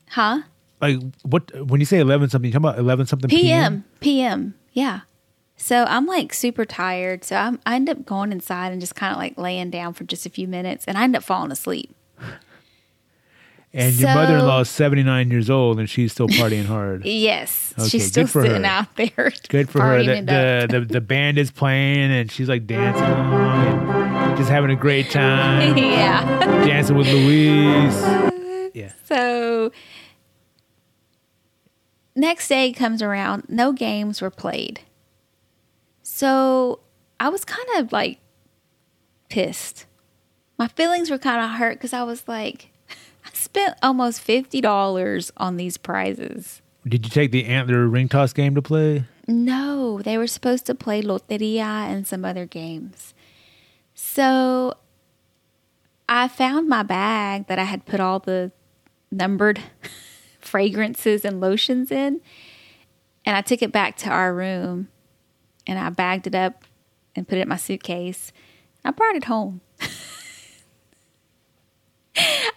huh? 0.09 0.43
Like 0.81 0.99
what? 1.23 1.53
When 1.69 1.81
you 1.81 1.87
say 1.87 1.99
eleven 1.99 2.29
something, 2.29 2.49
you 2.49 2.53
talking 2.53 2.65
about 2.69 2.79
eleven 2.79 3.07
something 3.07 3.31
PM, 3.31 3.85
PM, 4.01 4.55
yeah. 4.73 5.01
So 5.57 5.85
I'm 5.89 6.07
like 6.07 6.33
super 6.35 6.65
tired. 6.65 7.25
So 7.25 7.35
I'm, 7.37 7.61
I 7.67 7.75
end 7.77 7.89
up 7.91 8.05
going 8.07 8.31
inside 8.33 8.71
and 8.73 8.81
just 8.81 8.95
kind 8.95 9.13
of 9.13 9.19
like 9.19 9.37
laying 9.39 9.71
down 9.71 9.93
for 9.95 10.05
just 10.05 10.25
a 10.27 10.31
few 10.31 10.47
minutes, 10.49 10.85
and 10.87 10.97
I 10.99 11.03
end 11.05 11.17
up 11.17 11.23
falling 11.25 11.53
asleep. 11.53 11.95
And 13.75 13.95
your 13.97 14.09
So- 14.09 14.15
mother-in-law 14.15 14.61
is 14.61 14.71
seventy 14.71 15.03
nine 15.03 15.31
years 15.31 15.51
old, 15.51 15.79
and 15.79 15.91
she's 15.91 16.11
still 16.13 16.27
partying 16.27 16.65
hard. 16.65 17.03
Yes, 17.05 17.75
Okay, 17.79 17.89
she's 17.89 18.07
still 18.09 18.27
sitting 18.27 18.63
her. 18.63 18.67
out 18.67 18.97
there. 18.97 19.31
Good 19.51 19.69
for 19.69 19.83
her. 19.83 19.99
The, 20.03 20.23
the, 20.23 20.67
the 20.81 20.85
the 20.87 21.01
band 21.03 21.37
is 21.37 21.51
playing, 21.51 22.11
and 22.11 22.33
she's 22.33 22.49
like 22.49 22.67
dancing 22.67 23.05
just 24.39 24.51
having 24.51 24.71
a 24.71 24.77
great 24.77 25.11
time, 25.11 25.77
yeah. 25.77 26.25
dancing 26.65 26.97
with 26.97 27.09
Luis. 27.09 28.73
Yeah. 28.73 28.93
So 29.05 29.73
next 32.15 32.47
day 32.47 32.73
comes 32.73 33.03
around, 33.03 33.45
no 33.49 33.73
games 33.73 34.23
were 34.23 34.31
played. 34.31 34.81
So 36.03 36.79
I 37.19 37.29
was 37.31 37.45
kind 37.45 37.69
of 37.79 37.93
like 37.93 38.21
pissed. 39.29 39.87
My 40.57 40.69
feelings 40.69 41.11
were 41.11 41.19
kind 41.19 41.45
of 41.45 41.59
hurt 41.59 41.75
because 41.75 41.93
I 41.93 42.05
was 42.05 42.27
like, 42.29 42.71
I 43.27 43.31
spent 43.33 43.75
almost 43.83 44.21
fifty 44.21 44.61
dollars 44.61 45.33
on 45.37 45.57
these 45.57 45.77
prizes. 45.77 46.63
Did 46.87 47.05
you 47.05 47.11
take 47.11 47.33
the 47.33 47.45
antler 47.47 47.89
ring 47.89 48.09
toss 48.09 48.33
game 48.33 48.55
to 48.55 48.63
play? 48.63 49.03
No, 49.27 50.01
they 50.01 50.17
were 50.17 50.29
supposed 50.29 50.65
to 50.67 50.77
play 50.77 51.03
Loteria 51.03 51.61
and 51.91 52.07
some 52.07 52.25
other 52.25 52.47
games. 52.47 53.15
So 54.19 54.75
I 56.09 56.27
found 56.27 56.69
my 56.69 56.83
bag 56.83 57.47
that 57.47 57.61
I 57.61 57.63
had 57.63 57.87
put 57.87 58.01
all 58.01 58.19
the 58.19 58.51
numbered 59.13 59.61
fragrances 60.41 61.25
and 61.25 61.41
lotions 61.41 61.93
in, 61.93 62.21
and 63.25 63.37
I 63.37 63.43
took 63.43 63.63
it 63.63 63.71
back 63.71 63.97
to 63.99 64.11
our 64.11 64.35
room 64.35 64.89
and 65.69 65.79
I 65.79 65.91
bagged 65.91 66.27
it 66.27 66.35
up 66.35 66.65
and 67.15 67.29
put 67.29 67.39
it 67.39 67.43
in 67.43 67.49
my 67.49 67.59
suitcase. 67.59 68.33
I 68.85 68.91
brought 68.91 69.15
it 69.15 69.27
home. 69.27 69.61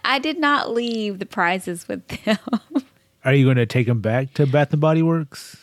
I 0.04 0.18
did 0.18 0.40
not 0.40 0.72
leave 0.72 1.20
the 1.20 1.26
prizes 1.26 1.86
with 1.86 2.08
them. 2.08 2.38
Are 3.24 3.34
you 3.34 3.44
going 3.44 3.56
to 3.56 3.66
take 3.66 3.86
them 3.86 4.00
back 4.00 4.34
to 4.34 4.48
Bath 4.48 4.72
and 4.72 4.80
Body 4.80 5.02
Works? 5.02 5.58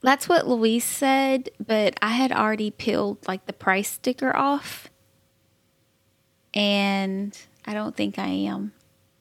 That's 0.00 0.26
what 0.26 0.48
Luis 0.48 0.86
said, 0.86 1.50
but 1.64 1.98
I 2.00 2.12
had 2.12 2.32
already 2.32 2.70
peeled 2.70 3.28
like 3.28 3.44
the 3.44 3.52
price 3.52 3.90
sticker 3.90 4.34
off. 4.34 4.88
And 6.54 7.38
I 7.66 7.74
don't 7.74 7.96
think 7.96 8.18
I 8.18 8.26
am. 8.28 8.72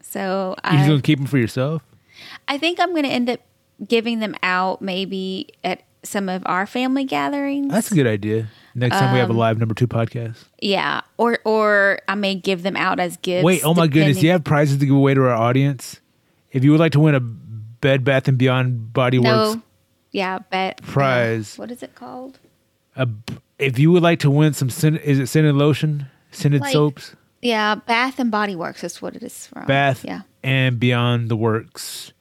So 0.02 0.56
You 0.66 0.78
just 0.78 0.90
I, 0.90 0.96
to 0.96 1.02
keep 1.02 1.20
them 1.20 1.28
for 1.28 1.38
yourself? 1.38 1.82
I 2.48 2.58
think 2.58 2.80
I'm 2.80 2.92
going 2.92 3.04
to 3.04 3.10
end 3.10 3.30
up 3.30 3.40
giving 3.88 4.20
them 4.20 4.36
out 4.44 4.82
maybe 4.82 5.48
at 5.64 5.84
some 6.04 6.30
of 6.30 6.44
our 6.46 6.66
family 6.68 7.04
gatherings. 7.04 7.72
That's 7.72 7.92
a 7.92 7.96
good 7.96 8.08
idea. 8.08 8.48
Next 8.76 8.98
time 8.98 9.14
we 9.14 9.20
have 9.20 9.30
Um, 9.30 9.36
a 9.36 9.40
live 9.40 9.60
number 9.60 9.76
two 9.76 9.88
podcast. 9.88 10.38
yeah, 10.62 11.02
or 11.18 11.40
or 11.44 12.00
I 12.08 12.16
may 12.16 12.36
give 12.36 12.64
them 12.64 12.78
out 12.78 13.00
as 13.02 13.18
gifts. 13.18 13.44
Wait, 13.44 13.62
oh 13.66 13.74
my 13.74 13.88
goodness! 13.88 14.18
Do 14.20 14.26
you 14.26 14.32
have 14.32 14.46
prizes 14.46 14.78
to 14.78 14.86
give 14.86 14.96
away 14.96 15.14
to 15.14 15.22
our 15.24 15.36
audience? 15.36 16.00
If 16.54 16.64
you 16.64 16.72
would 16.72 16.80
like 16.80 16.94
to 16.94 17.00
win 17.02 17.14
a 17.16 17.20
Bed 17.20 18.06
Bath 18.06 18.30
and 18.30 18.38
Beyond 18.38 18.94
Body 18.94 19.20
Works 19.20 19.62
yeah, 20.12 20.40
but 20.50 20.82
prize. 20.84 21.58
what 21.58 21.70
is 21.72 21.84
it 21.84 21.96
called? 21.96 22.40
a, 22.96 23.08
if 23.60 23.78
you 23.80 23.92
would 23.92 24.04
like 24.04 24.20
to 24.20 24.32
win 24.32 24.54
some 24.54 24.70
is 24.70 25.20
it 25.20 25.28
scented 25.28 25.56
lotion, 25.56 26.08
scented 26.32 26.62
Like- 26.62 26.72
soaps, 26.74 27.16
Yeah, 27.42 27.76
Bath 27.76 28.20
and 28.20 28.30
Body 28.30 28.56
Works 28.56 28.84
is 28.84 29.02
what 29.02 29.16
it 29.16 29.24
is 29.24 29.48
from. 29.48 29.66
Bath 29.66 30.06
Yeah, 30.06 30.22
and 30.44 30.80
Beyond 30.80 31.30
the 31.30 31.36
Works 31.36 32.14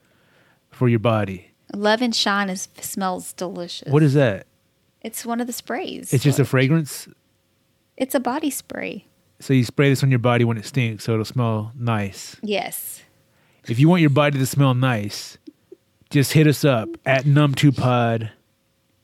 for 0.69 0.89
your 0.89 0.99
body. 0.99 1.51
Love 1.73 2.01
and 2.01 2.15
Shine 2.15 2.49
is 2.49 2.67
smells 2.79 3.33
delicious. 3.33 3.91
What 3.91 4.03
is 4.03 4.13
that? 4.15 4.47
It's 5.01 5.25
one 5.25 5.39
of 5.39 5.47
the 5.47 5.53
sprays. 5.53 6.13
It's 6.13 6.23
just 6.23 6.39
a 6.39 6.45
fragrance. 6.45 7.07
It's 7.97 8.15
a 8.15 8.19
body 8.19 8.49
spray. 8.49 9.05
So 9.39 9.53
you 9.53 9.63
spray 9.63 9.89
this 9.89 10.03
on 10.03 10.09
your 10.11 10.19
body 10.19 10.43
when 10.43 10.57
it 10.57 10.65
stinks, 10.65 11.03
so 11.03 11.13
it'll 11.13 11.25
smell 11.25 11.71
nice. 11.75 12.35
Yes. 12.43 13.01
If 13.67 13.79
you 13.79 13.89
want 13.89 14.01
your 14.01 14.09
body 14.11 14.37
to 14.37 14.45
smell 14.45 14.73
nice, 14.73 15.37
just 16.09 16.33
hit 16.33 16.45
us 16.47 16.63
up 16.65 16.89
at 17.05 17.25
Num2Pod 17.25 18.31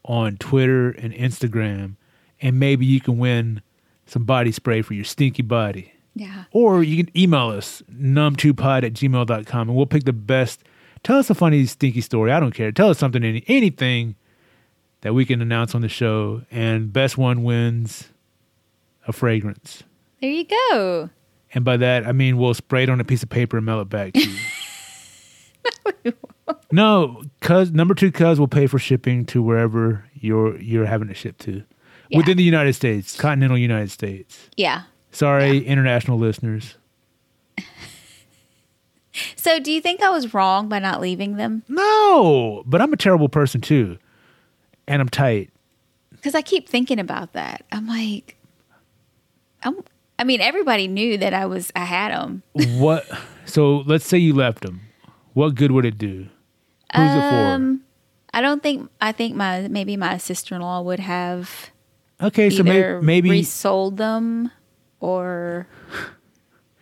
on 0.06 0.38
Twitter 0.38 0.90
and 0.90 1.14
Instagram, 1.14 1.96
and 2.42 2.60
maybe 2.60 2.86
you 2.86 3.00
can 3.02 3.18
win 3.18 3.62
some 4.06 4.24
body 4.24 4.52
spray 4.52 4.82
for 4.82 4.94
your 4.94 5.06
stinky 5.06 5.42
body. 5.42 5.94
Yeah. 6.20 6.44
Or 6.52 6.84
you 6.84 7.04
can 7.04 7.18
email 7.18 7.50
us, 7.50 7.82
num2pod 7.94 8.84
at 8.84 8.94
gmail.com, 8.94 9.70
and 9.70 9.76
we'll 9.78 9.86
pick 9.86 10.04
the 10.04 10.14
best. 10.14 10.64
Tell 11.04 11.18
us 11.18 11.30
a 11.30 11.36
funny, 11.36 11.66
stinky 11.66 12.02
story. 12.02 12.32
I 12.32 12.40
don't 12.40 12.54
care. 12.54 12.72
Tell 12.72 12.90
us 12.90 12.98
something, 12.98 13.24
any, 13.24 13.44
anything 13.48 14.16
that 15.02 15.14
we 15.14 15.26
can 15.26 15.42
announce 15.42 15.76
on 15.76 15.82
the 15.82 15.90
show, 15.90 16.42
and 16.52 16.92
best 16.92 17.18
one 17.18 17.44
wins 17.44 18.10
a 19.08 19.14
fragrance. 19.14 19.84
There 20.22 20.30
you 20.32 20.46
go. 20.46 21.10
And 21.54 21.64
by 21.64 21.78
that, 21.78 22.06
I 22.06 22.12
mean 22.12 22.38
we'll 22.38 22.54
spray 22.56 22.84
it 22.84 22.90
on 22.90 23.00
a 23.00 23.04
piece 23.06 23.24
of 23.24 23.30
paper 23.30 23.58
and 23.58 23.66
mail 23.66 23.80
it 23.80 23.90
back 23.90 24.14
to 24.14 24.30
you. 26.04 26.14
no, 26.72 27.24
cuz 27.42 27.72
number 27.72 27.94
two, 27.94 28.12
cuz 28.12 28.40
will 28.40 28.48
pay 28.48 28.68
for 28.68 28.80
shipping 28.80 29.26
to 29.28 29.42
wherever 29.42 30.06
you're 30.20 30.60
you're 30.60 30.86
having 30.86 31.10
it 31.10 31.16
shipped 31.18 31.40
to 31.42 31.64
Yeah. 32.10 32.18
within 32.18 32.38
the 32.38 32.44
United 32.44 32.74
States, 32.74 33.16
continental 33.18 33.58
United 33.58 33.92
States. 33.92 34.50
Yeah. 34.58 34.84
Sorry, 35.12 35.66
international 35.66 36.18
listeners. 36.18 36.76
So, 39.36 39.60
do 39.60 39.72
you 39.72 39.82
think 39.82 40.04
I 40.04 40.12
was 40.12 40.36
wrong 40.36 40.70
by 40.70 40.78
not 40.78 41.02
leaving 41.02 41.38
them? 41.38 41.64
No, 41.68 42.62
but 42.68 42.82
I'm 42.84 42.94
a 42.94 42.98
terrible 42.98 43.30
person 43.30 43.62
too, 43.62 43.98
and 44.88 45.02
I'm 45.02 45.10
tight. 45.10 45.50
Because 46.12 46.36
I 46.36 46.44
keep 46.44 46.70
thinking 46.70 47.00
about 47.00 47.34
that. 47.34 47.66
I'm 47.72 47.88
like, 47.88 48.38
I'm, 49.64 49.80
I 50.20 50.24
mean, 50.24 50.40
everybody 50.40 50.88
knew 50.88 51.18
that 51.18 51.34
I 51.34 51.48
was. 51.48 51.72
I 51.76 51.86
had 51.86 52.12
them. 52.12 52.44
What? 52.78 53.10
So 53.46 53.78
let's 53.88 54.06
say 54.06 54.20
you 54.20 54.36
left 54.36 54.62
them. 54.62 54.82
What 55.34 55.56
good 55.56 55.72
would 55.72 55.86
it 55.86 55.98
do? 55.98 56.28
Who's 56.96 57.12
it 57.12 57.30
for? 57.30 57.54
Um, 57.54 57.82
I 58.36 58.42
don't 58.42 58.62
think. 58.62 58.88
I 59.02 59.14
think 59.14 59.36
my 59.36 59.68
maybe 59.68 59.98
my 59.98 60.18
sister 60.18 60.54
in 60.54 60.62
law 60.62 60.82
would 60.82 61.00
have 61.00 61.72
Okay, 62.22 62.50
so 62.50 62.64
may, 62.64 63.00
maybe 63.00 63.30
resold 63.30 63.98
them 63.98 64.52
or 65.00 65.68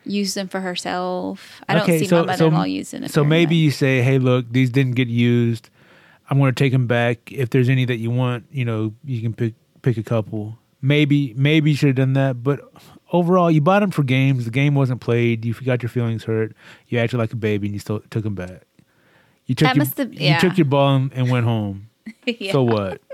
use 0.05 0.33
them 0.33 0.47
for 0.47 0.61
herself. 0.61 1.61
I 1.67 1.75
don't 1.75 1.85
see 1.85 2.05
so- 2.05 2.21
my 2.21 2.27
mother-in-law 2.27 2.61
so- 2.61 2.65
using 2.65 3.03
it. 3.03 3.11
So 3.11 3.23
maybe 3.23 3.55
you 3.55 3.71
say, 3.71 4.01
"Hey, 4.01 4.19
look, 4.19 4.51
these 4.51 4.69
didn't 4.69 4.93
get 4.95 5.07
used. 5.07 5.69
I'm 6.29 6.39
going 6.39 6.53
to 6.53 6.63
take 6.63 6.71
them 6.71 6.87
back. 6.87 7.31
If 7.31 7.51
there's 7.51 7.69
any 7.69 7.85
that 7.85 7.97
you 7.97 8.09
want, 8.09 8.45
you 8.51 8.65
know, 8.65 8.93
you 9.03 9.21
can 9.21 9.33
pick 9.33 9.53
pick 9.81 9.97
a 9.97 10.03
couple. 10.03 10.57
Maybe 10.81 11.33
maybe 11.35 11.71
you 11.71 11.77
should 11.77 11.87
have 11.87 11.95
done 11.95 12.13
that, 12.13 12.43
but 12.43 12.61
overall, 13.11 13.49
you 13.49 13.61
bought 13.61 13.79
them 13.79 13.91
for 13.91 14.03
games. 14.03 14.45
The 14.45 14.51
game 14.51 14.75
wasn't 14.75 15.01
played. 15.01 15.45
You 15.45 15.53
got 15.53 15.81
your 15.83 15.89
feelings 15.89 16.23
hurt. 16.23 16.55
You 16.87 16.99
acted 16.99 17.17
like 17.17 17.31
a 17.33 17.35
baby, 17.35 17.67
and 17.67 17.73
you 17.73 17.79
still 17.79 17.99
took 18.09 18.23
them 18.23 18.35
back. 18.35 18.63
You 19.45 19.53
took 19.55 19.75
your, 19.75 19.85
have- 19.85 20.13
you 20.13 20.39
took 20.39 20.57
your 20.57 20.65
ball 20.65 20.95
and, 20.95 21.13
and 21.13 21.29
went 21.29 21.45
home. 21.45 21.89
Yeah. 22.25 22.51
So 22.51 22.63
what? 22.63 23.01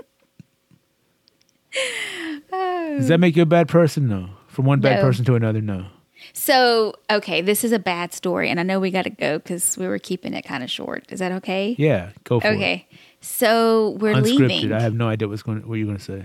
Oh. 2.54 2.96
Does 2.98 3.08
that 3.08 3.18
make 3.18 3.34
you 3.36 3.42
a 3.42 3.46
bad 3.46 3.68
person? 3.68 4.06
No. 4.08 4.28
From 4.52 4.66
one 4.66 4.80
bad 4.80 4.96
No. 4.96 5.02
person 5.02 5.24
to 5.24 5.34
another, 5.34 5.60
no. 5.60 5.86
So, 6.34 6.94
okay, 7.10 7.40
this 7.40 7.64
is 7.64 7.72
a 7.72 7.78
bad 7.78 8.12
story, 8.12 8.48
and 8.48 8.60
I 8.60 8.62
know 8.62 8.78
we 8.78 8.90
got 8.90 9.02
to 9.02 9.10
go 9.10 9.38
because 9.38 9.76
we 9.76 9.88
were 9.88 9.98
keeping 9.98 10.34
it 10.34 10.42
kind 10.42 10.62
of 10.62 10.70
short. 10.70 11.10
Is 11.10 11.18
that 11.18 11.32
okay? 11.32 11.74
Yeah, 11.78 12.10
go 12.24 12.38
for 12.38 12.46
it. 12.48 12.54
Okay. 12.56 12.86
So 13.20 13.96
we're 13.98 14.14
Unscripted. 14.14 14.48
leaving. 14.48 14.72
I 14.72 14.80
have 14.80 14.94
no 14.94 15.08
idea 15.08 15.26
what's 15.26 15.42
going. 15.42 15.66
What 15.66 15.76
you're 15.76 15.86
going 15.86 15.98
to 15.98 16.04
say? 16.04 16.24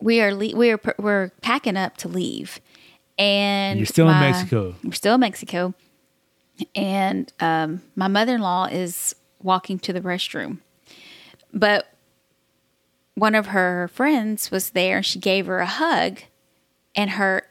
we 0.00 0.20
are 0.20 0.34
le- 0.34 0.54
we 0.56 0.70
are 0.70 0.76
pr- 0.78 0.90
we're 0.98 1.30
packing 1.40 1.76
up 1.76 1.96
to 1.98 2.08
leave, 2.08 2.60
and 3.18 3.78
You're 3.78 3.86
still 3.86 4.08
in 4.08 4.14
my- 4.14 4.30
Mexico. 4.30 4.74
We're 4.84 4.92
still 4.92 5.14
in 5.14 5.20
Mexico, 5.20 5.74
and 6.76 7.32
um, 7.40 7.80
my 7.96 8.08
mother 8.08 8.34
in 8.36 8.40
law 8.40 8.66
is 8.66 9.14
walking 9.42 9.78
to 9.80 9.92
the 9.92 10.00
restroom, 10.00 10.58
but 11.52 11.88
one 13.14 13.34
of 13.34 13.46
her 13.46 13.88
friends 13.88 14.50
was 14.50 14.70
there. 14.70 14.98
and 14.98 15.06
She 15.06 15.18
gave 15.18 15.46
her 15.46 15.58
a 15.60 15.66
hug, 15.66 16.20
and 16.94 17.10
her 17.10 17.42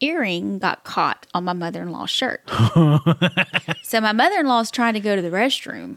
earring 0.00 0.58
got 0.58 0.84
caught 0.84 1.26
on 1.34 1.44
my 1.44 1.52
mother 1.52 1.82
in 1.82 1.90
law's 1.90 2.10
shirt. 2.10 2.48
so 3.82 4.00
my 4.00 4.12
mother 4.12 4.40
in 4.40 4.46
law's 4.46 4.70
trying 4.70 4.94
to 4.94 5.00
go 5.00 5.16
to 5.16 5.22
the 5.22 5.30
restroom. 5.30 5.96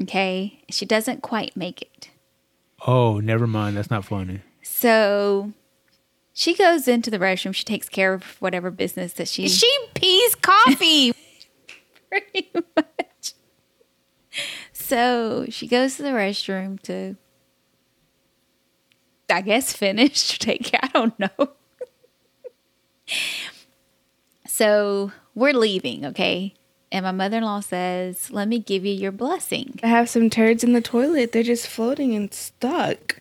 Okay, 0.00 0.62
she 0.70 0.84
doesn't 0.84 1.22
quite 1.22 1.56
make 1.56 1.82
it. 1.82 2.10
Oh, 2.86 3.20
never 3.20 3.46
mind. 3.46 3.76
That's 3.76 3.90
not 3.90 4.04
funny. 4.04 4.40
So 4.62 5.52
she 6.32 6.54
goes 6.54 6.88
into 6.88 7.10
the 7.10 7.18
restroom. 7.18 7.54
She 7.54 7.64
takes 7.64 7.88
care 7.88 8.12
of 8.12 8.40
whatever 8.40 8.70
business 8.70 9.12
that 9.14 9.28
she 9.28 9.48
she 9.48 9.70
pees 9.94 10.34
coffee. 10.34 11.14
Pretty 12.10 12.50
much. 12.76 13.34
So 14.72 15.46
she 15.48 15.66
goes 15.66 15.96
to 15.96 16.02
the 16.02 16.10
restroom 16.10 16.80
to, 16.82 17.16
I 19.30 19.40
guess, 19.40 19.72
finish 19.72 20.34
or 20.34 20.38
take 20.40 20.64
care. 20.64 20.80
I 20.82 20.88
don't 20.88 21.18
know. 21.18 21.54
So 24.46 25.12
we're 25.34 25.52
leaving, 25.52 26.04
okay? 26.06 26.54
And 26.92 27.04
my 27.04 27.10
mother 27.12 27.38
in 27.38 27.42
law 27.44 27.60
says, 27.60 28.30
Let 28.30 28.46
me 28.46 28.58
give 28.60 28.84
you 28.84 28.92
your 28.94 29.10
blessing. 29.12 29.80
I 29.82 29.88
have 29.88 30.08
some 30.08 30.30
turds 30.30 30.62
in 30.62 30.74
the 30.74 30.80
toilet. 30.80 31.32
They're 31.32 31.42
just 31.42 31.66
floating 31.66 32.14
and 32.14 32.32
stuck. 32.32 33.20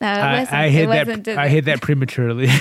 No, 0.00 0.08
it 0.12 0.16
I, 0.16 0.38
wasn't, 0.40 0.54
I 0.56 0.64
it 0.66 0.70
hit 0.72 0.88
wasn't 0.88 1.24
that. 1.24 1.38
I 1.38 1.48
hit 1.48 1.64
that 1.66 1.80
prematurely. 1.80 2.48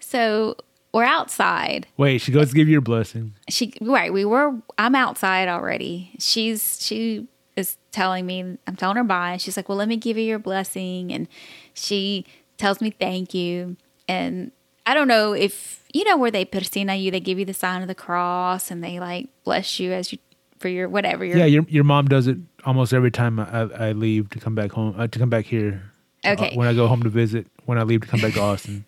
So 0.00 0.56
we're 0.92 1.04
outside. 1.04 1.86
Wait, 1.96 2.18
she 2.20 2.32
goes 2.32 2.50
to 2.50 2.54
give 2.54 2.68
you 2.68 2.72
your 2.72 2.80
blessing. 2.82 3.32
she 3.48 3.72
right 3.80 4.12
we 4.12 4.24
were 4.26 4.54
i'm 4.76 4.94
outside 4.94 5.48
already 5.48 6.12
she's 6.18 6.84
she 6.84 7.26
is 7.56 7.78
telling 7.92 8.26
me 8.26 8.58
i'm 8.66 8.76
telling 8.76 8.96
her 8.96 9.04
bye 9.04 9.32
and 9.32 9.40
she's 9.40 9.56
like 9.56 9.68
well 9.70 9.78
let 9.78 9.88
me 9.88 9.96
give 9.96 10.18
you 10.18 10.24
your 10.24 10.38
blessing 10.38 11.10
and 11.12 11.28
she 11.72 12.26
tells 12.58 12.80
me 12.82 12.90
thank 12.90 13.32
you 13.32 13.76
and 14.08 14.50
i 14.86 14.94
don't 14.94 15.08
know 15.08 15.32
if 15.32 15.84
you 15.92 16.04
know 16.04 16.16
where 16.16 16.30
they 16.30 16.44
persina 16.44 17.00
you 17.00 17.10
they 17.10 17.20
give 17.20 17.38
you 17.38 17.44
the 17.44 17.54
sign 17.54 17.82
of 17.82 17.88
the 17.88 17.94
cross 17.94 18.70
and 18.70 18.82
they 18.82 18.98
like 19.00 19.28
bless 19.44 19.78
you 19.80 19.92
as 19.92 20.12
you 20.12 20.18
for 20.58 20.68
your 20.68 20.88
whatever 20.88 21.24
your 21.24 21.38
Yeah, 21.38 21.46
your 21.46 21.64
your 21.68 21.84
mom 21.84 22.06
does 22.06 22.26
it 22.28 22.38
almost 22.64 22.92
every 22.92 23.10
time 23.10 23.40
I, 23.40 23.62
I 23.88 23.92
leave 23.92 24.30
to 24.30 24.38
come 24.38 24.54
back 24.54 24.70
home 24.72 24.94
uh, 24.96 25.08
to 25.08 25.18
come 25.18 25.28
back 25.28 25.44
here. 25.44 25.82
Okay. 26.24 26.50
Uh, 26.52 26.54
when 26.54 26.68
I 26.68 26.72
go 26.72 26.86
home 26.86 27.02
to 27.02 27.08
visit, 27.08 27.48
when 27.64 27.78
I 27.78 27.82
leave 27.82 28.02
to 28.02 28.06
come 28.06 28.20
back 28.20 28.34
to 28.34 28.40
Austin, 28.50 28.84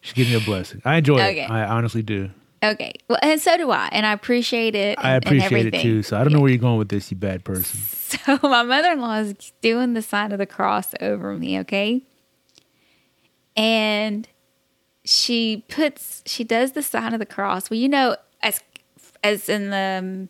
she 0.00 0.12
gives 0.14 0.28
me 0.28 0.34
a 0.34 0.40
blessing. 0.40 0.82
I 0.84 0.96
enjoy 0.96 1.20
Okay. 1.20 1.44
it. 1.44 1.50
I 1.50 1.62
honestly 1.64 2.02
do. 2.02 2.30
okay 2.64 2.90
well 3.08 3.20
and 3.22 3.40
so 3.40 3.56
do 3.56 3.70
i 3.70 3.88
and 3.92 4.04
i 4.04 4.12
appreciate 4.12 4.74
it 4.74 4.98
I 4.98 5.14
and- 5.14 5.24
and 5.26 5.36
appreciate 5.36 5.72
it 5.72 5.80
too. 5.80 6.02
So 6.02 6.18
I 6.18 6.24
don't 6.24 6.32
know 6.32 6.40
where 6.40 6.50
you're 6.50 6.58
going 6.58 6.78
with 6.78 6.88
this, 6.88 7.10
you 7.12 7.16
bad 7.16 7.44
person. 7.44 7.80
So 8.08 8.38
my 8.42 8.62
mother 8.64 8.90
in 8.92 9.00
law 9.00 9.18
is 9.18 9.34
doing 9.60 9.92
the 9.94 10.00
sign 10.02 10.32
of 10.32 10.38
the 10.38 10.46
cross 10.46 10.94
over 11.00 11.36
me, 11.36 11.60
okay? 11.60 12.02
And 13.58 14.28
she 15.04 15.64
puts 15.68 16.22
she 16.26 16.44
does 16.44 16.72
the 16.72 16.82
sign 16.82 17.12
of 17.12 17.18
the 17.18 17.26
cross. 17.26 17.68
Well, 17.68 17.78
you 17.78 17.88
know, 17.88 18.16
as 18.42 18.62
as 19.22 19.48
in 19.48 19.70
the 19.70 19.98
um, 19.98 20.28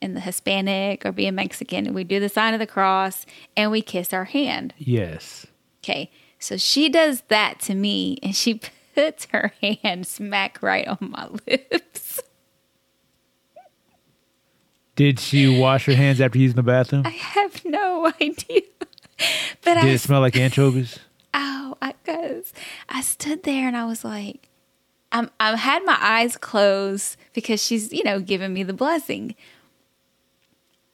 in 0.00 0.14
the 0.14 0.20
Hispanic 0.20 1.04
or 1.06 1.12
being 1.12 1.34
Mexican, 1.34 1.94
we 1.94 2.04
do 2.04 2.20
the 2.20 2.28
sign 2.28 2.54
of 2.54 2.60
the 2.60 2.66
cross 2.66 3.26
and 3.56 3.70
we 3.70 3.82
kiss 3.82 4.12
our 4.12 4.24
hand. 4.24 4.74
Yes. 4.78 5.46
Okay. 5.82 6.10
So 6.38 6.56
she 6.56 6.88
does 6.88 7.22
that 7.28 7.60
to 7.60 7.74
me 7.74 8.18
and 8.22 8.34
she 8.34 8.60
puts 8.94 9.26
her 9.26 9.52
hand 9.60 10.06
smack 10.06 10.62
right 10.62 10.86
on 10.86 10.98
my 11.00 11.28
lips. 11.46 12.20
Did 14.96 15.18
she 15.18 15.58
wash 15.58 15.86
her 15.86 15.94
hands 15.94 16.20
after 16.20 16.38
using 16.38 16.56
the 16.56 16.62
bathroom? 16.62 17.04
I 17.04 17.10
have 17.10 17.64
no 17.64 18.06
idea. 18.20 18.62
But 19.62 19.74
Did 19.74 19.78
I 19.78 19.88
it 19.88 19.98
smell 19.98 20.20
like 20.20 20.36
anchovies? 20.36 20.98
Ow, 22.08 22.12
I 22.12 22.16
cause 22.16 22.52
I 22.88 23.00
stood 23.02 23.42
there 23.42 23.66
and 23.68 23.76
I 23.76 23.84
was 23.84 24.04
like, 24.04 24.48
I'm 25.12 25.30
I 25.38 25.56
had 25.56 25.84
my 25.84 25.96
eyes 26.00 26.36
closed 26.36 27.16
because 27.32 27.64
she's, 27.64 27.92
you 27.92 28.04
know, 28.04 28.20
giving 28.20 28.52
me 28.52 28.62
the 28.62 28.72
blessing. 28.72 29.34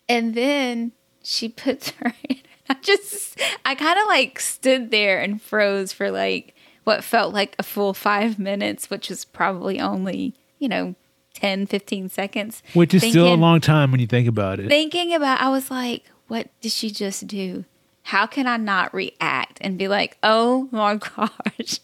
And 0.09 0.35
then 0.35 0.93
she 1.23 1.49
puts 1.49 1.91
her 2.03 2.13
in. 2.29 2.39
I 2.69 2.75
just 2.83 3.41
I 3.65 3.75
kind 3.75 3.99
of 3.99 4.07
like 4.07 4.39
stood 4.39 4.91
there 4.91 5.21
and 5.21 5.41
froze 5.43 5.93
for 5.93 6.11
like 6.11 6.55
what 6.85 7.03
felt 7.03 7.35
like 7.35 7.57
a 7.59 7.63
full 7.63 7.95
five 7.95 8.39
minutes, 8.39 8.91
which 8.91 9.09
was 9.09 9.25
probably 9.25 9.81
only, 9.81 10.35
you 10.59 10.69
know, 10.69 10.95
10, 11.35 11.67
15 11.67 12.09
seconds. 12.09 12.63
Which 12.75 12.95
is 12.95 13.03
still 13.03 13.33
a 13.33 13.35
long 13.35 13.61
time 13.61 13.91
when 13.91 14.01
you 14.01 14.07
think 14.07 14.29
about 14.29 14.61
it. 14.61 14.69
thinking 14.69 15.15
about 15.15 15.41
I 15.41 15.49
was 15.49 15.71
like, 15.71 16.05
what 16.29 16.49
did 16.61 16.73
she 16.73 16.91
just 16.91 17.27
do? 17.27 17.65
How 18.03 18.27
can 18.27 18.47
I 18.47 18.57
not 18.57 18.93
react 18.95 19.59
and 19.61 19.79
be 19.79 19.89
like, 19.89 20.19
oh 20.23 20.69
my 20.73 20.97
gosh, 21.17 21.81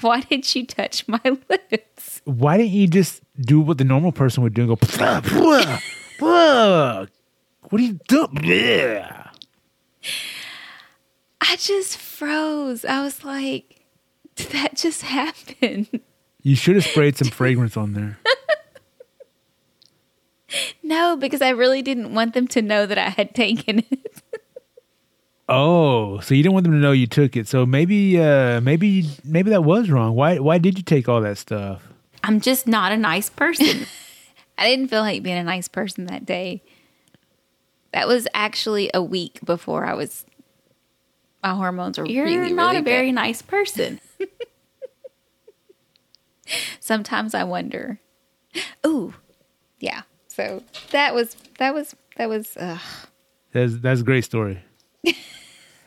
why 0.00 0.20
did 0.20 0.54
you 0.54 0.66
touch 0.66 1.06
my 1.08 1.20
lips? 1.48 2.20
Why 2.24 2.56
didn't 2.58 2.72
you 2.72 2.86
just 2.86 3.22
do 3.40 3.60
what 3.60 3.78
the 3.78 3.84
normal 3.84 4.12
person 4.12 4.42
would 4.42 4.54
do 4.54 4.62
and 4.62 4.68
go, 4.70 4.76
"Blah, 4.76 5.20
blah, 5.20 5.78
blah." 6.18 7.06
what 7.70 7.80
are 7.80 7.84
you 7.84 7.98
doing? 8.06 8.44
Yeah. 8.44 9.30
I 11.40 11.56
just 11.56 11.96
froze. 11.96 12.84
I 12.84 13.02
was 13.02 13.24
like, 13.24 13.84
did 14.36 14.48
that 14.48 14.76
just 14.76 15.02
happen? 15.02 15.88
You 16.42 16.56
should 16.56 16.76
have 16.76 16.84
sprayed 16.84 17.16
some 17.16 17.28
fragrance 17.32 17.76
on 17.76 17.94
there. 17.94 18.18
No, 20.82 21.16
because 21.16 21.42
I 21.42 21.48
really 21.50 21.82
didn't 21.82 22.14
want 22.14 22.34
them 22.34 22.46
to 22.48 22.62
know 22.62 22.86
that 22.86 22.98
I 22.98 23.08
had 23.08 23.34
taken 23.34 23.80
it. 23.90 24.22
Oh, 25.48 26.20
so 26.20 26.34
you 26.34 26.42
didn't 26.42 26.54
want 26.54 26.64
them 26.64 26.72
to 26.72 26.78
know 26.78 26.92
you 26.92 27.06
took 27.06 27.36
it. 27.36 27.46
So 27.46 27.66
maybe, 27.66 28.18
uh, 28.20 28.60
maybe, 28.62 29.10
maybe 29.24 29.50
that 29.50 29.62
was 29.62 29.90
wrong. 29.90 30.14
Why, 30.14 30.38
why 30.38 30.58
did 30.58 30.78
you 30.78 30.84
take 30.84 31.08
all 31.08 31.20
that 31.20 31.36
stuff? 31.38 31.82
I'm 32.22 32.40
just 32.40 32.66
not 32.66 32.92
a 32.92 32.96
nice 32.96 33.28
person. 33.28 33.86
I 34.58 34.68
didn't 34.68 34.88
feel 34.88 35.00
like 35.02 35.22
being 35.22 35.36
a 35.36 35.44
nice 35.44 35.68
person 35.68 36.06
that 36.06 36.24
day. 36.24 36.62
That 37.92 38.08
was 38.08 38.26
actually 38.32 38.90
a 38.94 39.02
week 39.02 39.40
before 39.44 39.84
I 39.84 39.94
was. 39.94 40.24
My 41.42 41.50
hormones 41.54 41.98
are 41.98 42.06
You're 42.06 42.24
really, 42.24 42.52
not 42.54 42.68
really 42.68 42.78
a 42.78 42.82
very 42.82 43.08
bad. 43.08 43.14
nice 43.16 43.42
person. 43.42 44.00
Sometimes 46.80 47.34
I 47.34 47.44
wonder. 47.44 48.00
Ooh, 48.86 49.14
yeah. 49.80 50.02
So 50.28 50.62
that 50.90 51.14
was 51.14 51.36
that 51.58 51.74
was 51.74 51.94
that 52.16 52.28
was. 52.28 52.56
Uh, 52.56 52.78
That's 53.52 53.76
that's 53.78 54.00
a 54.00 54.04
great 54.04 54.24
story. 54.24 54.62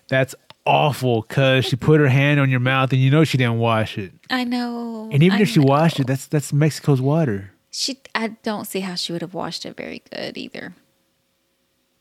that's 0.08 0.36
awful 0.66 1.22
because 1.22 1.66
she 1.66 1.76
put 1.76 2.00
her 2.00 2.10
hand 2.10 2.40
on 2.40 2.50
your 2.50 2.60
mouth 2.60 2.92
and 2.92 3.02
you 3.02 3.10
know 3.10 3.24
she 3.24 3.38
didn't 3.38 3.60
wash 3.60 3.98
it. 3.98 4.12
I 4.30 4.44
know. 4.44 5.10
And 5.12 5.24
even 5.24 5.40
I 5.40 5.42
if 5.42 5.50
she 5.50 5.60
know. 5.60 5.68
washed 5.68 6.00
it, 6.00 6.08
that's 6.08 6.28
that's 6.28 6.52
Mexico's 6.52 7.02
water. 7.02 7.52
she, 7.72 8.00
I 8.16 8.30
don't 8.44 8.66
see 8.66 8.82
how 8.82 8.96
she 8.96 9.14
would 9.14 9.22
have 9.22 9.34
washed 9.34 9.66
it 9.66 9.78
very 9.78 10.02
good 10.12 10.38
either. 10.38 10.76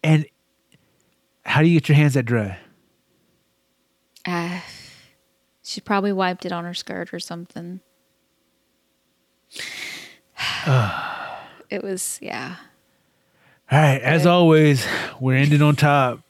And 0.03 0.27
how 1.45 1.63
do 1.63 1.69
you 1.69 1.81
get 1.81 1.89
your 1.89 1.97
hands 1.97 2.15
that 2.15 2.25
dry? 2.25 2.59
Uh, 4.25 4.61
she 5.63 5.81
probably 5.81 6.13
wiped 6.13 6.45
it 6.45 6.53
on 6.53 6.65
her 6.65 6.75
skirt 6.75 7.13
or 7.15 7.21
something. 7.21 7.81
it 11.71 11.83
was 11.83 12.19
yeah. 12.21 12.57
All 13.71 13.79
right, 13.81 14.01
as 14.01 14.27
always, 14.27 14.87
we're 15.21 15.35
ending 15.37 15.63
on 15.63 15.75
top. 15.77 16.21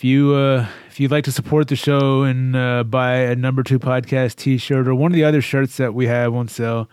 If 0.00 0.04
you 0.04 0.32
uh, 0.34 0.66
if 0.88 0.98
you'd 0.98 1.10
like 1.10 1.24
to 1.24 1.30
support 1.30 1.68
the 1.68 1.76
show 1.76 2.22
and 2.22 2.56
uh, 2.56 2.84
buy 2.84 3.16
a 3.16 3.36
number 3.36 3.62
two 3.62 3.78
podcast 3.78 4.36
T-shirt 4.36 4.88
or 4.88 4.94
one 4.94 5.12
of 5.12 5.14
the 5.14 5.24
other 5.24 5.42
shirts 5.42 5.76
that 5.76 5.92
we 5.92 6.06
have 6.06 6.34
on 6.34 6.48
sale, 6.48 6.88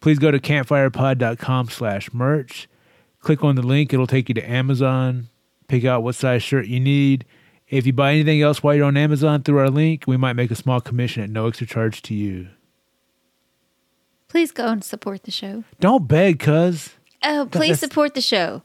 please 0.00 0.18
go 0.18 0.30
to 0.30 0.38
campfyrepod.com 0.38 1.70
slash 1.70 2.12
merch. 2.12 2.68
Click 3.20 3.42
on 3.42 3.54
the 3.54 3.62
link; 3.62 3.94
it'll 3.94 4.06
take 4.06 4.28
you 4.28 4.34
to 4.34 4.42
Amazon. 4.46 5.30
Pick 5.68 5.86
out 5.86 6.02
what 6.02 6.16
size 6.16 6.42
shirt 6.42 6.66
you 6.66 6.80
need. 6.80 7.24
If 7.70 7.86
you 7.86 7.94
buy 7.94 8.12
anything 8.12 8.42
else 8.42 8.62
while 8.62 8.74
you're 8.74 8.84
on 8.84 8.98
Amazon 8.98 9.42
through 9.42 9.60
our 9.60 9.70
link, 9.70 10.04
we 10.06 10.18
might 10.18 10.34
make 10.34 10.50
a 10.50 10.54
small 10.54 10.82
commission 10.82 11.22
at 11.22 11.30
no 11.30 11.46
extra 11.46 11.66
charge 11.66 12.02
to 12.02 12.14
you. 12.14 12.48
Please 14.28 14.52
go 14.52 14.66
and 14.66 14.84
support 14.84 15.22
the 15.22 15.30
show. 15.30 15.64
Don't 15.80 16.06
beg, 16.06 16.38
cuz. 16.40 16.90
Oh, 17.24 17.48
please 17.50 17.80
that's- 17.80 17.80
support 17.80 18.12
the 18.12 18.20
show. 18.20 18.60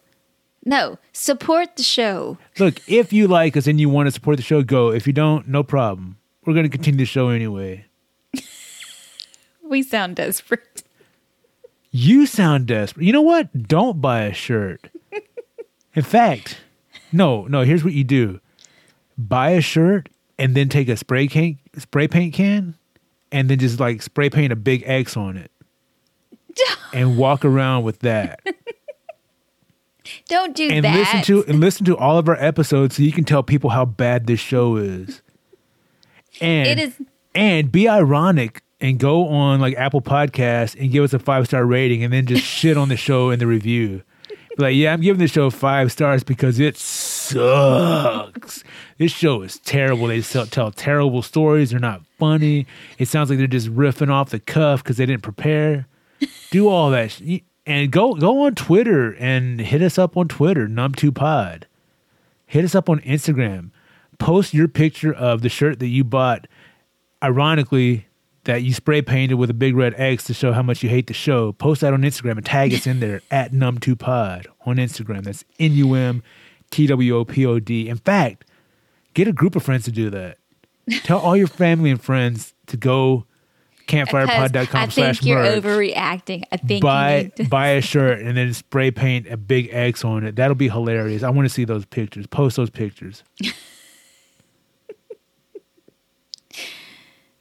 No, 0.66 0.97
support 1.13 1.76
the 1.76 1.84
show. 1.84 2.38
Look, 2.57 2.82
if 2.89 3.13
you 3.13 3.28
like 3.28 3.55
us 3.55 3.68
and 3.68 3.80
you 3.80 3.88
want 3.88 4.07
to 4.07 4.11
support 4.11 4.38
the 4.38 4.43
show, 4.43 4.63
go. 4.63 4.91
If 4.91 5.05
you 5.05 5.13
don't, 5.13 5.47
no 5.47 5.63
problem. 5.63 6.18
we're 6.43 6.53
going 6.53 6.66
to 6.66 6.70
continue 6.70 6.97
the 6.97 7.05
show 7.05 7.30
anyway. 7.30 7.86
We 9.68 9.82
sound 9.82 10.16
desperate. 10.18 10.84
You 11.89 12.28
sound 12.28 12.68
desperate. 12.68 13.03
You 13.03 13.13
know 13.13 13.24
what? 13.24 13.68
Don't 13.68 13.99
buy 13.99 14.22
a 14.26 14.34
shirt. 14.34 14.91
In 15.95 16.03
fact, 16.03 16.61
no, 17.11 17.47
no, 17.47 17.63
here's 17.63 17.84
what 17.84 17.93
you 17.93 18.03
do. 18.03 18.39
Buy 19.18 19.51
a 19.51 19.61
shirt 19.61 20.09
and 20.38 20.53
then 20.55 20.70
take 20.70 20.88
a 20.88 20.95
spray 20.97 21.28
can 21.28 21.57
spray 21.78 22.07
paint 22.07 22.34
can 22.34 22.76
and 23.32 23.49
then 23.49 23.57
just 23.57 23.80
like 23.80 24.01
spray 24.01 24.30
paint 24.30 24.53
a 24.53 24.55
big 24.55 24.84
X 24.86 25.18
on 25.18 25.36
it. 25.36 25.51
and 26.93 27.18
walk 27.18 27.43
around 27.43 27.84
with 27.84 27.99
that. 27.99 28.41
Don't 30.30 30.56
do 30.56 30.70
and 30.70 30.84
that. 30.86 30.95
listen 30.95 31.22
to 31.24 31.45
and 31.49 31.60
listen 31.60 31.86
to 31.86 31.97
all 31.97 32.18
of 32.18 32.28
our 32.30 32.36
episodes 32.43 32.95
so 32.97 33.03
you 33.03 33.12
can 33.12 33.24
tell 33.24 33.43
people 33.43 33.70
how 33.72 33.86
bad 33.86 34.28
this 34.28 34.39
show 34.39 34.76
is. 34.78 35.22
And 36.41 36.68
It 36.68 36.80
is- 36.80 37.01
and 37.34 37.72
be 37.72 37.88
ironic 37.89 38.62
and 38.82 38.99
go 38.99 39.28
on 39.28 39.60
like 39.60 39.76
Apple 39.76 40.01
Podcasts 40.01 40.80
and 40.80 40.91
give 40.91 41.03
us 41.03 41.14
a 41.14 41.20
five 41.20 41.45
star 41.47 41.66
rating 41.66 42.03
and 42.03 42.12
then 42.14 42.26
just 42.26 42.43
shit 42.45 42.78
on 42.78 42.89
the 42.89 42.97
show 42.97 43.30
in 43.30 43.39
the 43.39 43.47
review. 43.47 44.01
Be 44.58 44.64
like, 44.64 44.76
yeah, 44.76 44.93
I'm 44.93 45.01
giving 45.01 45.20
the 45.20 45.28
show 45.28 45.49
five 45.49 45.91
stars 45.91 46.24
because 46.24 46.60
it 46.62 46.78
sucks. 46.78 48.64
This 48.97 49.12
show 49.12 49.41
is 49.41 49.60
terrible. 49.60 50.08
They 50.08 50.22
tell, 50.22 50.45
tell 50.45 50.72
terrible 50.72 51.22
stories. 51.22 51.72
They're 51.72 51.80
not 51.80 52.06
funny. 52.18 52.66
It 52.97 53.08
sounds 53.10 53.30
like 53.30 53.38
they're 53.38 53.47
just 53.47 53.68
riffing 53.76 54.10
off 54.10 54.30
the 54.30 54.39
cuff 54.39 54.82
because 54.82 54.95
they 54.95 55.06
didn't 55.06 55.24
prepare. 55.24 55.88
Do 56.51 56.70
all 56.70 56.89
that. 56.91 57.12
sh- 57.12 57.39
And 57.66 57.91
go 57.91 58.13
go 58.13 58.45
on 58.45 58.55
Twitter 58.55 59.16
and 59.16 59.59
hit 59.59 59.82
us 59.82 59.97
up 59.97 60.16
on 60.16 60.28
Twitter, 60.28 60.68
Num2Pod. 60.68 61.63
Hit 62.45 62.63
us 62.63 62.76
up 62.76 62.89
on 62.89 62.99
Instagram. 63.01 63.72
Post 64.20 64.53
your 64.53 64.68
picture 64.68 65.11
of 65.13 65.41
the 65.41 65.49
shirt 65.49 65.80
that 65.80 65.88
you 65.88 66.03
bought, 66.03 66.47
ironically, 67.24 68.05
that 68.43 68.61
you 68.61 68.74
spray 68.74 69.01
painted 69.01 69.36
with 69.36 69.49
a 69.49 69.53
big 69.53 69.76
red 69.76 69.93
X 69.97 70.24
to 70.26 70.34
show 70.34 70.53
how 70.53 70.61
much 70.61 70.84
you 70.84 70.89
hate 70.89 71.07
the 71.07 71.13
show. 71.13 71.51
Post 71.51 71.82
that 71.82 71.93
on 71.93 72.03
Instagram 72.03 72.38
and 72.38 72.45
tag 72.45 72.74
us 72.74 72.88
in 72.88 72.99
there 72.99 73.22
at 73.32 73.51
Num2Pod 73.51 74.45
on 74.66 74.78
Instagram. 74.78 75.24
That's 75.24 75.43
N 75.59 75.74
U 75.74 75.95
M 75.95 76.24
T 76.72 76.88
W 76.88 77.18
O 77.18 77.26
P 77.26 77.45
O 77.45 77.59
D. 77.59 77.89
In 77.89 77.97
fact, 77.97 78.45
get 79.13 79.28
a 79.28 79.34
group 79.34 79.55
of 79.55 79.63
friends 79.63 79.86
to 79.86 79.91
do 79.91 80.09
that. 80.11 80.38
Tell 81.03 81.20
all 81.20 81.36
your 81.36 81.47
family 81.63 81.89
and 81.89 82.01
friends 82.01 82.53
to 82.68 82.78
go 82.78 83.26
Campfyrepod.com 83.88 84.89
slash 84.91 85.09
I 85.09 85.13
think 85.13 85.25
you're 85.25 85.43
merch 85.43 85.63
overreacting. 85.63 86.43
I 86.51 86.57
think 86.57 86.71
you 86.71 86.81
buy 86.81 87.31
buy 87.49 87.67
a 87.69 87.81
shirt 87.81 88.19
and 88.19 88.36
then 88.36 88.53
spray 88.53 88.91
paint 88.91 89.27
a 89.27 89.38
big 89.38 89.69
X 89.71 90.03
on 90.03 90.25
it. 90.25 90.36
That'll 90.36 90.55
be 90.55 90.69
hilarious. 90.69 91.23
I 91.23 91.29
want 91.29 91.47
to 91.47 91.53
see 91.53 91.65
those 91.65 91.86
pictures. 91.86 92.27
Post 92.27 92.57
those 92.57 92.69
pictures. 92.69 93.23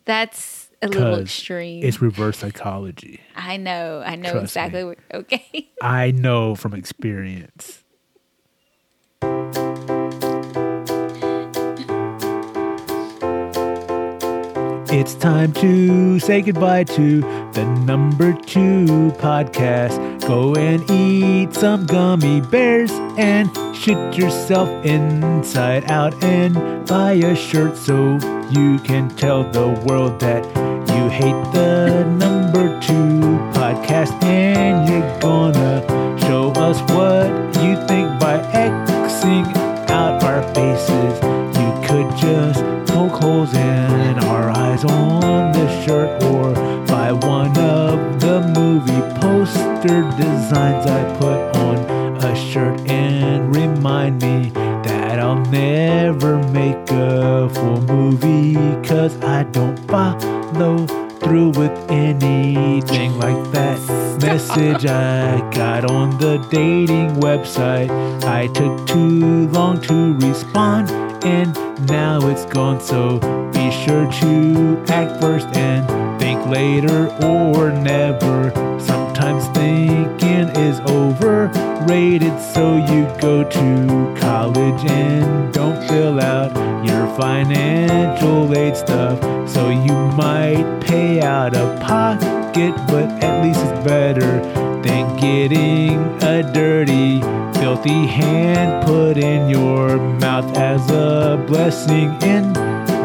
That's 0.05 0.70
a 0.82 0.88
little 0.88 1.18
extreme. 1.20 1.82
It's 1.82 2.03
reverse 2.03 2.38
psychology. 2.38 3.20
I 3.34 3.57
know. 3.57 4.03
I 4.05 4.16
know 4.16 4.32
Trust 4.32 4.45
exactly. 4.45 4.97
Okay. 5.12 5.70
I 5.80 6.11
know 6.11 6.55
from 6.55 6.74
experience. 6.74 7.84
It's 14.97 15.16
time 15.16 15.53
to 15.55 16.20
say 16.20 16.40
goodbye 16.40 16.84
to 16.84 17.20
the 17.53 17.64
number 17.84 18.32
two 18.32 19.11
podcast. 19.18 20.24
Go 20.24 20.55
and 20.55 20.88
eat 20.88 21.53
some 21.53 21.84
gummy 21.84 22.40
bears 22.40 22.92
and 23.18 23.51
shit 23.74 24.16
yourself 24.16 24.68
inside 24.86 25.90
out 25.90 26.14
and 26.22 26.86
buy 26.86 27.14
a 27.14 27.34
shirt 27.34 27.76
so 27.76 28.18
you 28.53 28.78
can 28.78 29.09
tell 29.16 29.42
the 29.51 29.68
world 29.84 30.20
that 30.20 30.45
you 30.95 31.09
hate 31.09 31.42
the 31.53 32.05
number 32.05 32.80
two 32.80 33.18
podcast 33.59 34.12
and 34.22 34.88
you're 34.88 35.18
gonna 35.18 35.82
show 36.20 36.53
us 36.53 36.78
what 36.92 37.26
you 37.64 37.74
think 37.88 38.09
by 38.20 38.38
Xing 38.55 39.45
out 39.90 40.22
our 40.22 40.42
faces. 40.55 41.14
You 41.59 41.68
could 41.84 42.16
just 42.16 42.62
poke 42.86 43.20
holes 43.20 43.53
in 43.55 44.24
shirt 45.85 46.22
or 46.22 46.55
buy 46.87 47.12
one 47.12 47.57
of 47.59 48.18
the 48.18 48.41
movie 48.57 49.20
poster 49.20 50.01
designs 50.16 50.87
I 50.87 51.03
put 51.18 51.39
on 51.57 51.76
a 52.24 52.35
shirt 52.35 52.80
and 52.89 53.55
remind 53.55 54.22
me 54.22 54.51
that 54.85 55.18
I'll 55.18 55.45
never 55.51 56.39
make 56.49 56.91
a 56.91 57.51
full 57.51 57.82
movie 57.82 58.55
cause 58.89 59.20
I 59.22 59.43
don't 59.43 59.76
follow 59.87 61.04
through 61.25 61.49
with 61.49 61.72
anything 61.91 63.18
like 63.18 63.51
that 63.53 63.79
message 64.20 64.87
I 64.87 65.41
got 65.51 65.91
on 65.91 66.11
the 66.18 66.37
dating 66.51 67.16
website. 67.16 67.91
I 68.25 68.47
took 68.49 68.87
too 68.87 69.49
long 69.49 69.81
to 69.83 70.14
respond 70.18 70.91
and 71.25 71.55
now 71.89 72.29
it's 72.29 72.45
gone. 72.45 72.81
So 72.81 73.18
be 73.53 73.70
sure 73.70 74.11
to 74.20 74.85
act 74.89 75.20
first 75.20 75.47
and 75.57 76.20
think 76.20 76.47
later 76.47 77.09
or 77.25 77.70
never. 77.70 78.64
Is 80.75 80.81
overrated, 80.91 82.37
so 82.41 82.75
you 82.75 83.07
go 83.20 83.45
to 83.45 84.20
college 84.20 84.91
and 84.91 85.55
don't 85.55 85.87
fill 85.87 86.20
out 86.20 86.51
your 86.85 87.07
financial 87.16 88.53
aid 88.57 88.77
stuff. 88.77 89.20
So 89.49 89.68
you 89.68 89.95
might 90.16 90.81
pay 90.81 91.20
out 91.20 91.55
of 91.55 91.81
pocket, 91.81 92.75
but 92.89 93.09
at 93.22 93.45
least 93.45 93.61
it's 93.61 93.87
better 93.87 94.41
than 94.83 95.16
getting 95.16 96.01
a 96.25 96.43
dirty, 96.53 97.20
filthy 97.61 98.09
hand 98.09 98.85
put 98.85 99.16
in 99.16 99.49
your 99.49 99.99
mouth 100.18 100.57
as 100.57 100.91
a 100.91 101.45
blessing 101.47 102.20
in 102.22 102.53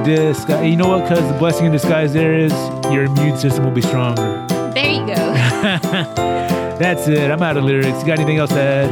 disguise. 0.03 0.67
You 0.67 0.75
know 0.75 0.87
what? 0.87 1.07
Because 1.07 1.31
the 1.31 1.37
blessing 1.37 1.67
in 1.67 1.71
disguise 1.71 2.13
there 2.13 2.33
is 2.33 2.53
your 2.91 3.03
immune 3.03 3.37
system 3.37 3.63
will 3.63 3.71
be 3.71 3.83
stronger. 3.83 4.47
There 4.73 4.91
you 4.91 5.05
go. 5.05 6.45
That's 6.79 7.07
it. 7.09 7.29
I'm 7.29 7.41
out 7.43 7.57
of 7.57 7.65
lyrics. 7.65 7.99
You 7.99 8.07
got 8.07 8.19
anything 8.19 8.37
else 8.37 8.51
to 8.51 8.61
add? 8.61 8.89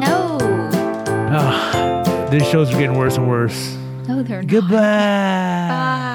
no. 0.00 0.38
Ah, 1.34 2.28
these 2.30 2.46
shows 2.48 2.70
are 2.72 2.78
getting 2.78 2.96
worse 2.96 3.16
and 3.16 3.28
worse. 3.28 3.76
No, 4.06 4.22
they're 4.22 4.42
not. 4.42 4.50
Goodbye. 4.50 4.76
Bye. 4.78 6.11